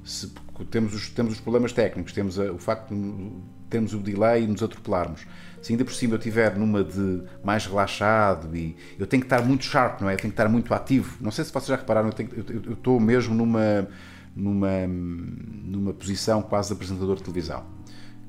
se 0.02 0.32
temos, 0.70 0.94
os, 0.94 1.10
temos 1.10 1.34
os 1.34 1.40
problemas 1.40 1.72
técnicos, 1.72 2.14
temos 2.14 2.38
a, 2.38 2.50
o 2.50 2.58
facto 2.58 2.94
de 2.94 3.30
termos 3.68 3.92
o 3.92 3.98
delay 3.98 4.44
e 4.44 4.46
nos 4.46 4.62
atropelarmos. 4.62 5.26
Se 5.60 5.72
ainda 5.72 5.84
por 5.84 5.92
cima 5.92 6.14
eu 6.14 6.18
estiver 6.18 6.56
numa 6.56 6.82
de 6.82 7.22
mais 7.44 7.66
relaxado 7.66 8.56
e 8.56 8.74
eu 8.98 9.06
tenho 9.06 9.22
que 9.22 9.26
estar 9.26 9.42
muito 9.42 9.64
sharp, 9.64 10.00
não 10.00 10.08
é? 10.08 10.14
Eu 10.14 10.18
tenho 10.18 10.32
que 10.32 10.40
estar 10.40 10.48
muito 10.48 10.72
ativo. 10.72 11.18
Não 11.20 11.30
sei 11.30 11.44
se 11.44 11.52
vocês 11.52 11.68
já 11.68 11.76
repararam, 11.76 12.08
eu, 12.08 12.44
eu, 12.48 12.62
eu 12.64 12.72
estou 12.72 12.98
mesmo 12.98 13.34
numa, 13.34 13.86
numa, 14.34 14.86
numa 14.86 15.92
posição 15.92 16.40
quase 16.40 16.68
de 16.68 16.74
apresentador 16.74 17.16
de 17.16 17.22
televisão. 17.22 17.64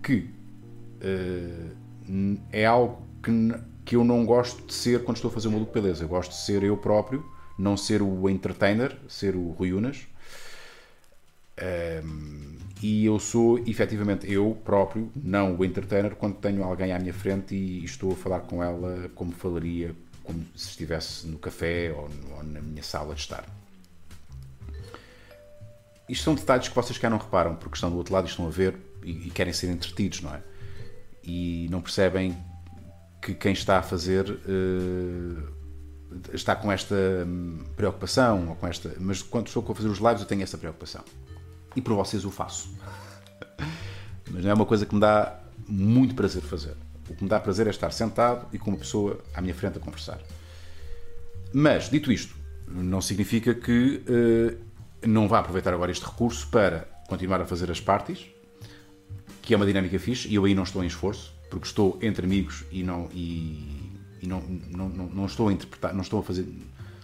Que 0.03 0.40
uh, 1.01 2.37
é 2.51 2.65
algo 2.65 3.05
que, 3.23 3.31
que 3.85 3.95
eu 3.95 4.03
não 4.03 4.25
gosto 4.25 4.65
de 4.65 4.73
ser 4.73 5.03
quando 5.03 5.17
estou 5.17 5.29
a 5.29 5.33
fazer 5.33 5.47
uma 5.47 5.57
maluco 5.57 5.73
beleza. 5.73 6.03
Eu 6.03 6.07
gosto 6.07 6.31
de 6.31 6.37
ser 6.37 6.63
eu 6.63 6.77
próprio, 6.77 7.25
não 7.57 7.75
ser 7.75 8.01
o 8.01 8.29
entertainer, 8.29 8.97
ser 9.07 9.35
o 9.35 9.49
Rui 9.51 9.73
Unas. 9.73 10.07
Um, 12.03 12.57
e 12.81 13.05
eu 13.05 13.19
sou 13.19 13.59
efetivamente 13.59 14.31
eu 14.31 14.57
próprio, 14.65 15.11
não 15.15 15.55
o 15.55 15.63
entertainer, 15.63 16.15
quando 16.15 16.35
tenho 16.37 16.63
alguém 16.63 16.91
à 16.91 16.97
minha 16.97 17.13
frente 17.13 17.53
e 17.53 17.83
estou 17.85 18.13
a 18.13 18.15
falar 18.15 18.39
com 18.41 18.63
ela 18.63 19.11
como 19.13 19.31
falaria 19.31 19.95
como 20.23 20.43
se 20.55 20.69
estivesse 20.69 21.27
no 21.27 21.37
café 21.37 21.91
ou, 21.95 22.09
ou 22.35 22.43
na 22.43 22.61
minha 22.61 22.83
sala 22.83 23.13
de 23.13 23.21
estar. 23.21 23.45
Isto 26.07 26.23
são 26.23 26.35
detalhes 26.35 26.67
que 26.67 26.75
vocês 26.75 26.97
cá 26.97 27.09
não 27.09 27.17
reparam, 27.17 27.55
porque 27.55 27.75
estão 27.75 27.89
do 27.89 27.97
outro 27.97 28.13
lado 28.13 28.27
e 28.27 28.29
estão 28.29 28.47
a 28.47 28.49
ver 28.49 28.75
e, 29.03 29.27
e 29.27 29.29
querem 29.29 29.53
ser 29.53 29.69
entretidos, 29.69 30.21
não 30.21 30.33
é? 30.33 30.41
E 31.23 31.67
não 31.69 31.81
percebem 31.81 32.35
que 33.21 33.33
quem 33.33 33.53
está 33.53 33.77
a 33.77 33.83
fazer 33.83 34.29
uh, 34.29 35.61
está 36.33 36.55
com 36.55 36.71
esta 36.71 36.95
hum, 36.95 37.59
preocupação, 37.75 38.49
ou 38.49 38.55
com 38.55 38.67
esta, 38.67 38.91
mas 38.99 39.21
quando 39.21 39.47
estou 39.47 39.63
a 39.69 39.75
fazer 39.75 39.87
os 39.87 39.99
lives 39.99 40.21
eu 40.21 40.27
tenho 40.27 40.41
essa 40.41 40.57
preocupação 40.57 41.03
e 41.75 41.81
por 41.81 41.95
vocês 41.95 42.25
o 42.25 42.31
faço. 42.31 42.73
Mas 44.29 44.43
não 44.43 44.51
é 44.51 44.53
uma 44.53 44.65
coisa 44.65 44.85
que 44.85 44.93
me 44.93 45.01
dá 45.01 45.39
muito 45.67 46.15
prazer 46.15 46.41
fazer. 46.41 46.75
O 47.09 47.15
que 47.15 47.23
me 47.23 47.29
dá 47.29 47.39
prazer 47.39 47.67
é 47.67 47.69
estar 47.69 47.91
sentado 47.91 48.47
e 48.53 48.57
com 48.57 48.71
uma 48.71 48.79
pessoa 48.79 49.19
à 49.33 49.41
minha 49.41 49.53
frente 49.53 49.77
a 49.77 49.81
conversar. 49.81 50.19
Mas, 51.53 51.89
dito 51.89 52.11
isto, 52.11 52.33
não 52.67 53.01
significa 53.01 53.53
que 53.53 54.01
uh, 54.07 55.07
não 55.07 55.27
vá 55.27 55.39
aproveitar 55.39 55.73
agora 55.73 55.91
este 55.91 56.05
recurso 56.05 56.47
para 56.47 56.87
continuar 57.09 57.41
a 57.41 57.45
fazer 57.45 57.69
as 57.69 57.81
parties, 57.81 58.25
que 59.41 59.53
é 59.53 59.57
uma 59.57 59.65
dinâmica 59.65 59.97
fixe, 59.99 60.27
e 60.27 60.35
eu 60.35 60.45
aí 60.45 60.53
não 60.53 60.63
estou 60.63 60.83
em 60.83 60.87
esforço, 60.87 61.33
porque 61.49 61.65
estou 61.65 61.97
entre 62.01 62.25
amigos 62.25 62.63
e 62.71 62.83
não, 62.83 63.09
e, 63.13 63.91
e 64.21 64.27
não, 64.27 64.41
não, 64.41 64.89
não, 64.89 65.05
não, 65.07 65.25
estou 65.25 65.49
a 65.49 65.53
interpretar, 65.53 65.93
não 65.93 66.01
estou 66.01 66.19
a 66.19 66.23
fazer, 66.23 66.47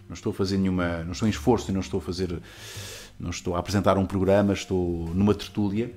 não 0.07 0.13
estou 0.13 0.31
a 0.31 0.33
fazer 0.33 0.57
nenhuma, 0.57 1.03
não 1.03 1.11
estou 1.11 1.27
em 1.27 1.31
esforço 1.31 1.71
e 1.71 1.73
não 1.73 1.81
estou 1.81 1.99
a 1.99 2.01
fazer 2.01 2.41
não 3.19 3.31
estou 3.31 3.55
a 3.55 3.59
apresentar 3.59 3.97
um 3.97 4.05
programa, 4.05 4.53
estou 4.53 5.09
numa 5.13 5.33
tertúlia. 5.33 5.91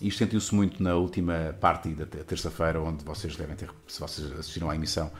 E 0.00 0.08
isto 0.08 0.18
sentiu-se 0.18 0.54
muito 0.54 0.82
na 0.82 0.94
última 0.94 1.56
parte 1.60 1.88
da 1.90 2.04
terça-feira, 2.04 2.80
onde 2.80 3.04
vocês 3.04 3.34
devem 3.36 3.56
ter, 3.56 3.70
se 3.86 3.98
vocês 3.98 4.30
assistiram 4.32 4.68
à 4.68 4.74
emissão, 4.74 5.10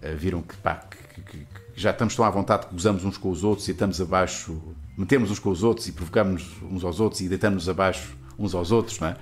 eh, 0.00 0.14
viram 0.14 0.40
que, 0.40 0.56
pá, 0.56 0.76
que, 0.76 1.22
que, 1.22 1.38
que, 1.38 1.46
já 1.74 1.90
estamos 1.90 2.14
tão 2.14 2.24
à 2.24 2.30
vontade 2.30 2.66
que 2.66 2.72
gozamos 2.72 3.04
uns 3.04 3.18
com 3.18 3.28
os 3.30 3.42
outros 3.42 3.66
e 3.66 3.72
estamos 3.72 4.00
abaixo, 4.00 4.56
metemos 4.96 5.32
uns 5.32 5.40
com 5.40 5.50
os 5.50 5.64
outros 5.64 5.88
e 5.88 5.92
provocamos 5.92 6.48
uns 6.62 6.84
aos 6.84 7.00
outros 7.00 7.22
e 7.22 7.28
deitamos-nos 7.28 7.68
abaixo 7.68 8.16
uns 8.38 8.54
aos 8.54 8.70
outros, 8.70 9.00
não 9.00 9.08
é? 9.08 9.16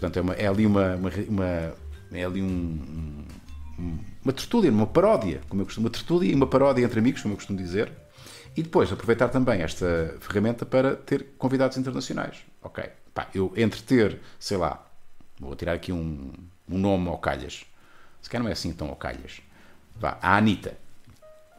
Portanto, 0.00 0.16
é, 0.16 0.20
uma, 0.22 0.32
é 0.32 0.46
ali 0.46 0.64
uma, 0.64 0.96
uma, 0.96 1.10
uma, 1.28 1.74
é 2.10 2.24
ali 2.24 2.40
um, 2.40 3.26
um, 3.78 3.98
uma 4.24 4.32
tertúlia, 4.32 4.70
uma 4.70 4.86
paródia, 4.86 5.42
como 5.46 5.60
eu 5.60 5.66
costumo, 5.66 5.88
uma 5.88 5.92
tertúlia 5.92 6.32
e 6.32 6.34
uma 6.34 6.46
paródia 6.46 6.82
entre 6.82 6.98
amigos, 6.98 7.20
como 7.20 7.34
eu 7.34 7.36
costumo 7.36 7.58
dizer, 7.58 7.92
e 8.56 8.62
depois 8.62 8.90
aproveitar 8.90 9.28
também 9.28 9.60
esta 9.60 10.16
ferramenta 10.20 10.64
para 10.64 10.96
ter 10.96 11.34
convidados 11.36 11.76
internacionais. 11.76 12.38
Ok, 12.62 12.82
Pá, 13.12 13.28
eu 13.34 13.52
entre 13.54 13.82
ter, 13.82 14.20
sei 14.38 14.56
lá, 14.56 14.86
vou 15.38 15.54
tirar 15.54 15.74
aqui 15.74 15.92
um, 15.92 16.32
um 16.66 16.78
nome 16.78 17.08
ao 17.08 17.18
calhas, 17.18 17.66
Se 18.22 18.30
calhar 18.30 18.42
não 18.42 18.48
é 18.48 18.52
assim 18.54 18.72
tão 18.72 18.88
ao 18.88 18.96
calhas. 18.96 19.42
Vá, 19.96 20.16
a 20.22 20.34
Anitta, 20.38 20.78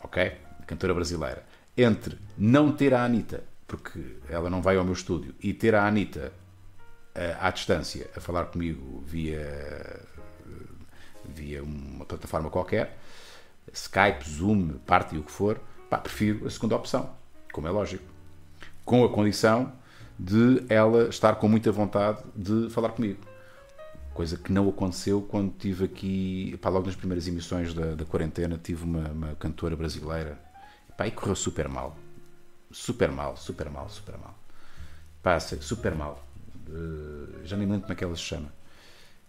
ok? 0.04 0.32
Cantora 0.66 0.96
brasileira. 0.96 1.46
Entre 1.78 2.18
não 2.36 2.72
ter 2.72 2.92
a 2.96 3.04
Anitta, 3.04 3.44
porque 3.68 4.18
ela 4.28 4.50
não 4.50 4.64
vai 4.64 4.78
ao 4.78 4.84
meu 4.84 4.94
estúdio, 4.94 5.36
e 5.40 5.54
ter 5.54 5.76
a 5.76 5.86
Anitta 5.86 6.34
à 7.40 7.52
distância 7.52 8.10
a 8.16 8.20
falar 8.20 8.46
comigo 8.46 9.04
via, 9.06 10.02
via 11.26 11.64
uma 11.64 12.06
plataforma 12.06 12.50
qualquer, 12.50 12.98
Skype, 13.74 14.30
Zoom, 14.30 14.80
parte 14.86 15.18
o 15.18 15.24
que 15.24 15.32
for, 15.32 15.60
pá, 15.90 15.98
prefiro 15.98 16.48
a 16.48 16.50
segunda 16.50 16.76
opção, 16.76 17.10
como 17.52 17.68
é 17.68 17.72
lógico. 17.72 18.04
Com 18.84 19.04
a 19.04 19.10
condição 19.10 19.72
de 20.18 20.64
ela 20.70 21.10
estar 21.10 21.36
com 21.36 21.48
muita 21.48 21.72
vontade 21.72 22.22
de 22.36 22.70
falar 22.70 22.90
comigo. 22.90 23.20
Coisa 24.14 24.38
que 24.38 24.52
não 24.52 24.68
aconteceu 24.70 25.22
quando 25.22 25.54
tive 25.58 25.86
aqui, 25.86 26.58
pá, 26.62 26.70
logo 26.70 26.86
nas 26.86 26.96
primeiras 26.96 27.28
emissões 27.28 27.74
da, 27.74 27.96
da 27.96 28.06
quarentena, 28.06 28.60
tive 28.62 28.84
uma, 28.84 29.10
uma 29.10 29.36
cantora 29.36 29.76
brasileira 29.76 30.38
pá, 30.98 31.08
e 31.08 31.12
correu 31.12 31.36
super 31.36 31.68
mal. 31.68 31.98
Super 32.72 33.12
mal, 33.12 33.36
super 33.36 33.70
mal, 33.70 33.90
super 33.90 34.18
mal. 34.18 34.36
Pá, 35.24 35.40
super 35.40 35.96
mal. 35.96 36.24
Uh, 36.72 37.46
já 37.46 37.58
nem 37.58 37.68
lembro 37.68 37.82
como 37.82 37.94
é 37.94 37.96
que 37.96 38.04
ela 38.04 38.16
se 38.16 38.22
chama. 38.22 38.54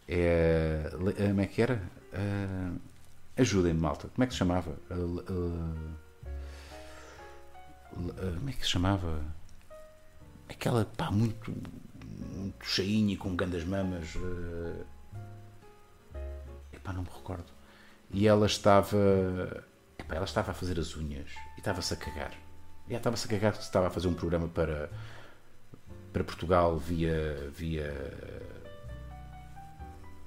É, 0.09 0.91
uh, 0.95 1.29
como 1.29 1.41
é 1.41 1.47
que 1.47 1.63
era? 1.63 1.83
Uh, 2.13 2.79
Ajudem-me, 3.37 3.81
malta. 3.81 4.09
Como 4.09 4.25
é 4.25 4.27
que 4.27 4.33
se 4.33 4.39
chamava? 4.39 4.77
como 7.95 8.49
é 8.49 8.53
que 8.53 8.63
se 8.63 8.71
chamava? 8.71 9.21
Aquela, 10.49 10.85
pá, 10.85 11.11
muito 11.11 11.51
muito 12.33 12.65
cheinha 12.65 13.17
com 13.17 13.35
grandes 13.35 13.65
mamas. 13.65 14.15
Uh... 14.15 14.85
Epá, 16.73 16.93
não 16.93 17.03
me 17.03 17.09
recordo. 17.09 17.53
E 18.11 18.27
ela 18.27 18.47
estava. 18.47 19.65
Epá, 19.99 20.17
ela 20.17 20.25
estava 20.25 20.51
a 20.51 20.55
fazer 20.55 20.79
as 20.79 20.97
unhas 20.97 21.31
e 21.57 21.61
estava-se 21.61 21.95
a 21.95 21.97
cagar. 21.97 22.33
E 22.89 22.95
estava-se 22.95 23.27
a 23.27 23.31
cagar 23.31 23.53
que 23.53 23.63
estava 23.63 23.87
a 23.87 23.91
fazer 23.91 24.09
um 24.09 24.15
programa 24.15 24.49
para, 24.49 24.91
para 26.13 26.25
Portugal 26.25 26.77
via. 26.77 27.51
via. 27.57 27.93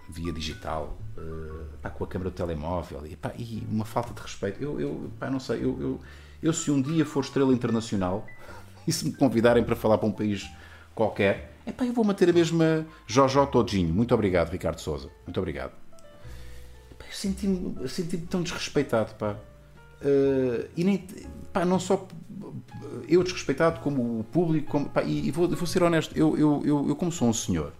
via 0.09 0.33
digital. 0.33 0.97
Uh, 1.17 1.77
pá, 1.81 1.89
com 1.89 2.03
a 2.03 2.07
câmera 2.07 2.29
do 2.29 2.35
telemóvel. 2.35 3.05
E, 3.05 3.15
pá, 3.15 3.33
e 3.37 3.65
uma 3.69 3.85
falta 3.85 4.13
de 4.13 4.21
respeito. 4.21 4.61
Eu, 4.61 4.79
eu 4.79 5.11
pá, 5.19 5.29
não 5.29 5.39
sei. 5.39 5.63
Eu, 5.63 5.79
eu, 5.79 6.01
eu, 6.41 6.53
se 6.53 6.71
um 6.71 6.81
dia 6.81 7.05
for 7.05 7.23
estrela 7.23 7.53
internacional 7.53 8.25
e 8.87 8.91
se 8.91 9.05
me 9.05 9.13
convidarem 9.13 9.63
para 9.63 9.75
falar 9.75 9.97
para 9.97 10.07
um 10.07 10.11
país 10.11 10.49
qualquer, 10.93 11.55
é 11.65 11.71
pá, 11.71 11.85
eu 11.85 11.93
vou 11.93 12.05
manter 12.05 12.29
a 12.29 12.33
mesma 12.33 12.85
Jojo 13.07 13.45
Todinho. 13.47 13.93
Muito 13.93 14.13
obrigado, 14.13 14.49
Ricardo 14.49 14.79
Souza. 14.79 15.09
Muito 15.25 15.37
obrigado. 15.39 15.71
Epá, 16.91 17.05
eu 17.05 17.13
senti-me 17.13 17.87
senti 17.87 18.17
tão 18.17 18.41
desrespeitado, 18.43 19.15
pá. 19.15 19.35
Uh, 20.01 20.67
e 20.75 20.83
nem, 20.83 21.07
pá, 21.51 21.65
não 21.65 21.79
só 21.79 22.07
eu 23.07 23.23
desrespeitado, 23.23 23.79
como 23.79 24.19
o 24.19 24.23
público, 24.23 24.69
como, 24.69 24.89
pá, 24.89 25.03
e, 25.03 25.27
e 25.27 25.31
vou, 25.31 25.47
vou, 25.49 25.67
ser 25.67 25.83
honesto, 25.83 26.17
eu, 26.17 26.37
eu, 26.37 26.61
eu, 26.65 26.89
eu, 26.89 26.95
como 26.95 27.11
sou 27.11 27.27
um 27.27 27.33
senhor, 27.33 27.71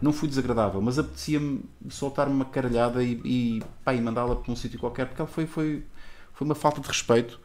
não 0.00 0.12
fui 0.12 0.28
desagradável, 0.28 0.80
mas 0.80 0.98
apetecia-me 0.98 1.64
soltar-me 1.88 2.34
uma 2.34 2.44
caralhada 2.44 3.02
e, 3.02 3.20
e, 3.24 3.62
pá, 3.84 3.94
e 3.94 4.00
mandá-la 4.00 4.36
para 4.36 4.52
um 4.52 4.56
sítio 4.56 4.78
qualquer, 4.78 5.06
porque 5.06 5.20
ela 5.20 5.30
foi, 5.30 5.46
foi, 5.46 5.84
foi 6.32 6.44
uma 6.44 6.54
falta 6.54 6.80
de 6.80 6.88
respeito. 6.88 7.40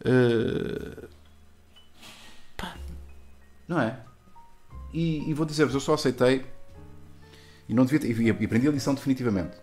Uh, 0.00 1.08
pá, 2.56 2.76
não 3.66 3.80
é? 3.80 4.00
E, 4.92 5.28
e 5.28 5.34
vou 5.34 5.46
dizer-vos, 5.46 5.74
eu 5.74 5.80
só 5.80 5.94
aceitei 5.94 6.44
e 7.68 7.74
não 7.74 7.84
devia 7.84 8.00
ter, 8.00 8.20
e, 8.20 8.30
aprendi 8.30 8.68
a 8.68 8.70
lição 8.70 8.94
definitivamente. 8.94 9.56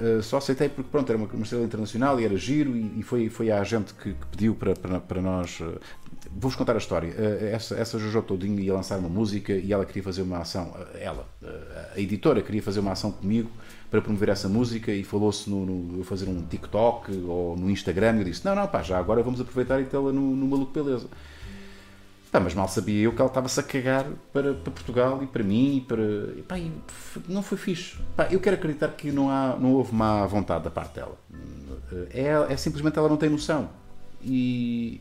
Uh, 0.00 0.22
só 0.22 0.38
aceitei 0.38 0.68
porque 0.68 0.90
pronto, 0.90 1.10
era 1.10 1.18
uma, 1.18 1.28
uma 1.28 1.42
estrela 1.42 1.64
internacional 1.64 2.18
e 2.18 2.24
era 2.24 2.36
giro 2.36 2.76
e, 2.76 3.00
e 3.00 3.02
foi, 3.02 3.28
foi 3.28 3.50
a 3.50 3.60
agente 3.60 3.92
que, 3.94 4.14
que 4.14 4.26
pediu 4.30 4.54
para, 4.54 4.74
para, 4.74 5.00
para 5.00 5.22
nós. 5.22 5.60
Uh, 5.60 5.78
Vou-vos 6.32 6.54
contar 6.54 6.74
a 6.74 6.78
história. 6.78 7.10
Uh, 7.10 7.46
essa, 7.46 7.74
essa 7.74 7.98
Jojo 7.98 8.22
Todinho 8.22 8.60
ia 8.60 8.72
lançar 8.72 8.98
uma 8.98 9.08
música 9.08 9.52
e 9.52 9.72
ela 9.72 9.84
queria 9.84 10.02
fazer 10.02 10.22
uma 10.22 10.38
ação. 10.38 10.72
ela, 10.94 11.26
a 11.94 12.00
editora, 12.00 12.40
queria 12.40 12.62
fazer 12.62 12.80
uma 12.80 12.92
ação 12.92 13.10
comigo 13.10 13.50
para 13.90 14.00
promover 14.00 14.28
essa 14.28 14.48
música 14.48 14.92
e 14.92 15.02
falou-se 15.02 15.50
no, 15.50 15.66
no 15.66 16.04
fazer 16.04 16.28
um 16.28 16.42
TikTok 16.42 17.12
ou 17.26 17.56
no 17.56 17.68
Instagram. 17.68 18.18
Eu 18.18 18.24
disse: 18.24 18.44
Não, 18.44 18.54
não, 18.54 18.66
pá, 18.68 18.82
já 18.82 18.98
agora 18.98 19.22
vamos 19.22 19.40
aproveitar 19.40 19.80
e 19.80 19.84
tê-la 19.84 20.12
no, 20.12 20.36
no 20.36 20.46
Maluco 20.46 20.72
Beleza. 20.72 21.08
Pá, 22.30 22.38
mas 22.38 22.54
mal 22.54 22.68
sabia 22.68 23.02
eu 23.02 23.12
que 23.12 23.20
ela 23.20 23.28
estava-se 23.28 23.58
a 23.58 23.62
cagar 23.62 24.06
para, 24.32 24.54
para, 24.54 24.70
Portugal 24.70 25.20
e 25.20 25.26
para 25.26 25.42
mim 25.42 25.78
e 25.78 25.80
para. 25.80 26.02
E, 26.36 26.44
pá, 26.46 26.58
e 26.58 26.72
não 27.28 27.42
foi 27.42 27.58
fixe. 27.58 27.96
Pá, 28.16 28.28
eu 28.30 28.38
quero 28.38 28.54
acreditar 28.54 28.88
que 28.88 29.10
não, 29.10 29.28
há, 29.28 29.56
não 29.58 29.72
houve 29.72 29.92
má 29.92 30.24
vontade 30.26 30.62
da 30.62 30.70
parte 30.70 30.94
dela. 30.94 31.18
É, 32.12 32.52
é 32.52 32.56
simplesmente 32.56 32.96
ela 32.96 33.08
não 33.08 33.16
tem 33.16 33.28
noção. 33.28 33.68
E, 34.22 35.00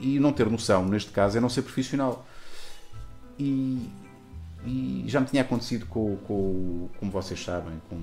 e 0.00 0.18
não 0.18 0.32
ter 0.32 0.48
noção, 0.48 0.86
neste 0.86 1.10
caso, 1.10 1.36
é 1.36 1.40
não 1.42 1.50
ser 1.50 1.60
profissional. 1.60 2.26
E, 3.38 3.90
e 4.64 5.04
já 5.08 5.20
me 5.20 5.26
tinha 5.26 5.42
acontecido 5.42 5.84
com, 5.84 6.16
com, 6.18 6.88
como 6.98 7.10
vocês 7.12 7.42
sabem, 7.44 7.82
com 7.90 7.96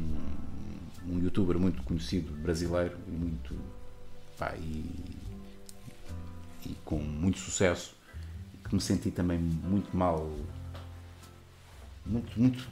um 1.07 1.19
youtuber 1.19 1.57
muito 1.57 1.81
conhecido 1.81 2.31
brasileiro 2.33 2.95
muito. 3.07 3.55
Pá, 4.37 4.53
e, 4.55 4.85
e 6.67 6.75
com 6.85 6.99
muito 6.99 7.39
sucesso 7.39 7.97
que 8.69 8.75
me 8.75 8.81
senti 8.81 9.09
também 9.11 9.37
muito 9.37 9.95
mal. 9.95 10.29
Muito, 12.05 12.39
muito. 12.39 12.67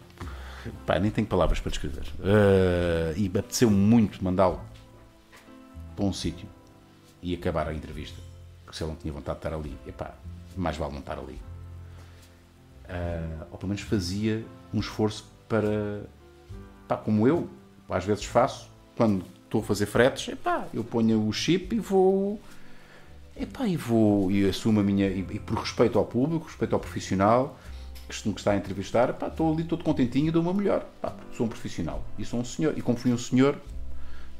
Pá, 0.85 0.99
nem 0.99 1.11
tenho 1.11 1.27
palavras 1.27 1.59
para 1.59 1.71
descrever. 1.71 2.03
Uh, 2.19 3.17
e 3.17 3.25
apeteceu 3.27 3.69
muito 3.69 4.23
mandá-lo 4.23 4.61
para 5.95 6.05
um 6.05 6.13
sítio 6.13 6.47
e 7.21 7.33
acabar 7.33 7.67
a 7.67 7.73
entrevista. 7.73 8.21
Se 8.71 8.83
ele 8.83 8.91
não 8.91 8.97
tinha 8.97 9.13
vontade 9.13 9.39
de 9.39 9.45
estar 9.45 9.57
ali, 9.57 9.75
epá, 9.87 10.13
mais 10.55 10.77
vale 10.77 10.93
não 10.93 10.99
estar 10.99 11.17
ali. 11.17 11.39
Uh, 12.85 13.47
ou 13.51 13.57
pelo 13.57 13.69
menos 13.69 13.81
fazia 13.81 14.45
um 14.73 14.79
esforço 14.79 15.25
para. 15.47 16.03
Pá, 16.87 16.95
como 16.95 17.27
eu 17.27 17.49
às 17.89 18.05
vezes 18.05 18.25
faço, 18.25 18.69
quando 18.95 19.25
estou 19.45 19.61
a 19.61 19.63
fazer 19.63 19.85
fretes, 19.85 20.27
epá, 20.33 20.67
eu 20.73 20.83
ponho 20.83 21.25
o 21.25 21.33
chip 21.33 21.75
e 21.75 21.79
vou 21.79 22.39
Epá, 23.39 23.67
e 23.67 23.77
vou 23.77 24.31
e 24.31 24.49
assumo 24.49 24.79
a 24.79 24.83
minha. 24.83 25.07
E, 25.07 25.19
e, 25.19 25.39
por 25.39 25.59
respeito 25.59 25.99
ao 25.99 26.05
público, 26.05 26.45
respeito 26.47 26.73
ao 26.73 26.79
profissional 26.79 27.57
que, 28.09 28.33
que 28.33 28.39
está 28.39 28.51
a 28.51 28.57
entrevistar, 28.57 29.09
epá, 29.09 29.27
estou 29.27 29.53
ali 29.53 29.63
todo 29.63 29.83
contentinho 29.83 30.27
e 30.27 30.31
dou 30.31 30.41
uma 30.41 30.53
melhor. 30.53 30.87
Epá, 30.97 31.15
sou 31.35 31.45
um 31.45 31.49
profissional 31.49 32.03
e 32.17 32.25
sou 32.25 32.39
um 32.39 32.45
senhor. 32.45 32.75
E 32.77 32.81
como 32.81 32.97
fui 32.97 33.11
um 33.11 33.17
senhor, 33.17 33.59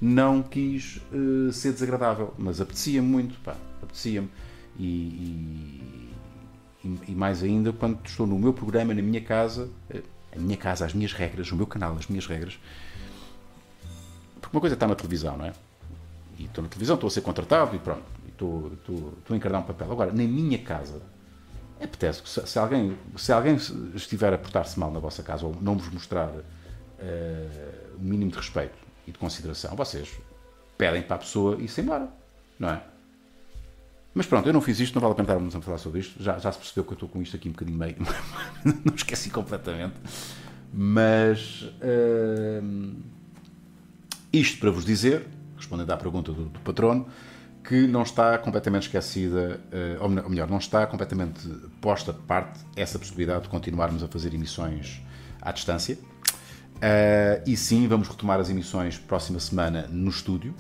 não 0.02 0.42
quis 0.42 1.00
uh, 1.12 1.52
ser 1.54 1.74
desagradável, 1.74 2.34
mas 2.38 2.60
apetecia-me 2.60 3.08
muito, 3.08 3.40
pá, 3.42 3.56
apetecia-me. 3.84 4.30
E, 4.80 6.12
e, 6.84 7.00
e, 7.08 7.16
mais 7.16 7.44
ainda 7.44 7.72
quando 7.74 8.00
estou 8.06 8.26
no 8.26 8.38
meu 8.38 8.54
programa, 8.54 8.94
na 8.94 9.02
minha 9.02 9.22
casa, 9.22 9.70
eh, 9.90 10.04
a 10.36 10.40
minha 10.40 10.56
casa, 10.56 10.86
as 10.86 10.94
minhas 10.94 11.14
regras, 11.14 11.52
o 11.52 11.56
meu 11.56 11.66
canal, 11.66 11.96
as 11.98 12.08
minhas 12.08 12.28
regras. 12.28 12.60
Porque 14.40 14.56
uma 14.56 14.62
coisa 14.62 14.76
é 14.76 14.78
estar 14.78 14.88
na 14.88 14.94
televisão, 14.94 15.36
não 15.36 15.46
é? 15.46 15.54
E 16.38 16.46
estou 16.46 16.64
na 16.64 16.70
televisão, 16.70 16.94
estou 16.94 17.08
a 17.08 17.12
ser 17.12 17.22
contratado 17.22 17.76
e 17.76 17.80
pronto 17.80 18.17
estou, 18.30 18.74
estou, 18.74 19.14
estou 19.20 19.34
a 19.34 19.38
encarnar 19.38 19.62
um 19.62 19.66
papel. 19.66 19.92
Agora, 19.92 20.12
na 20.12 20.24
minha 20.24 20.58
casa, 20.60 21.02
apetece 21.82 22.22
que 22.22 22.30
se, 22.30 22.46
se 22.46 22.60
alguém, 22.60 22.98
se 23.16 23.32
alguém 23.32 23.56
estiver 23.96 24.34
a 24.34 24.38
portar-se 24.38 24.80
mal 24.80 24.92
na 24.92 25.00
vossa 25.00 25.24
casa 25.24 25.46
ou 25.46 25.56
não 25.62 25.76
vos 25.76 25.90
mostrar 25.90 26.30
uh, 26.30 26.44
o 27.98 28.04
mínimo 28.04 28.32
de 28.32 28.38
respeito 28.38 28.78
e 29.06 29.12
de 29.12 29.18
consideração, 29.18 29.76
vocês 29.76 30.10
pedem 30.78 31.02
para 31.02 31.16
a 31.16 31.20
pessoa 31.20 31.56
ir-se 31.62 31.82
embora, 31.82 32.08
não 32.60 32.70
é? 32.70 32.82
Mas 34.14 34.26
pronto, 34.26 34.48
eu 34.50 34.54
não 34.54 34.62
fiz 34.62 34.80
isto, 34.80 34.96
não 34.96 35.02
vale 35.02 35.12
a 35.12 35.16
pena 35.16 35.28
estarmos 35.28 35.56
a 35.56 35.62
falar 35.62 35.78
sobre 35.78 36.00
isto. 36.00 36.22
Já, 36.22 36.40
já 36.40 36.52
se 36.52 36.58
percebeu 36.58 36.84
que 36.84 36.92
eu 36.92 36.96
estou 36.96 37.08
com 37.08 37.22
isto 37.22 37.36
aqui 37.36 37.50
um 37.50 37.52
bocadinho 37.52 37.78
meio. 37.78 37.96
não 38.84 38.96
esqueci 38.96 39.30
completamente. 39.30 39.94
Mas 40.74 41.62
uh, 41.62 42.96
isto 44.34 44.60
para 44.60 44.72
vos 44.72 44.84
dizer, 44.84 45.28
respondendo 45.56 45.92
à 45.92 45.98
pergunta 45.98 46.32
do, 46.32 46.46
do 46.46 46.60
patrono, 46.62 47.08
que 47.68 47.86
não 47.86 48.02
está 48.02 48.38
completamente 48.38 48.84
esquecida, 48.84 49.60
eh, 49.72 49.98
ou 50.00 50.08
melhor, 50.08 50.50
não 50.50 50.58
está 50.58 50.88
completamente 50.88 51.46
posta 51.82 52.14
de 52.14 52.20
parte 52.20 52.62
essa 52.78 52.98
possibilidade 52.98 53.44
de 53.44 53.50
continuarmos 53.50 54.02
a 54.02 54.08
fazer 54.08 54.34
emissões 54.34 55.02
à 55.42 55.52
distância. 55.52 55.98
Uh, 56.78 57.42
e 57.46 57.58
sim, 57.58 57.88
vamos 57.88 58.08
retomar 58.08 58.40
as 58.40 58.50
emissões 58.50 58.98
próxima 58.98 59.40
semana 59.40 59.88
no 59.90 60.10
estúdio. 60.10 60.54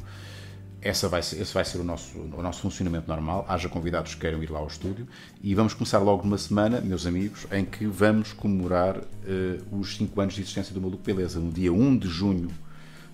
Essa 0.81 1.07
vai 1.07 1.21
ser, 1.21 1.41
esse 1.41 1.53
vai 1.53 1.63
ser 1.63 1.77
o 1.77 1.83
nosso, 1.83 2.17
o 2.17 2.41
nosso 2.41 2.61
funcionamento 2.61 3.07
normal. 3.07 3.45
Haja 3.47 3.69
convidados 3.69 4.15
que 4.15 4.21
queiram 4.21 4.43
ir 4.43 4.49
lá 4.49 4.59
ao 4.59 4.67
estúdio. 4.67 5.07
E 5.41 5.55
vamos 5.55 5.73
começar 5.73 5.99
logo 5.99 6.23
numa 6.23 6.37
semana, 6.37 6.81
meus 6.81 7.05
amigos, 7.05 7.47
em 7.51 7.63
que 7.63 7.85
vamos 7.85 8.33
comemorar 8.33 8.97
uh, 8.97 9.79
os 9.79 9.95
5 9.95 10.19
anos 10.19 10.33
de 10.33 10.41
existência 10.41 10.73
do 10.73 10.81
Maluco 10.81 11.03
Beleza. 11.03 11.39
No 11.39 11.51
dia 11.51 11.71
1 11.71 11.97
de 11.97 12.07
junho 12.09 12.49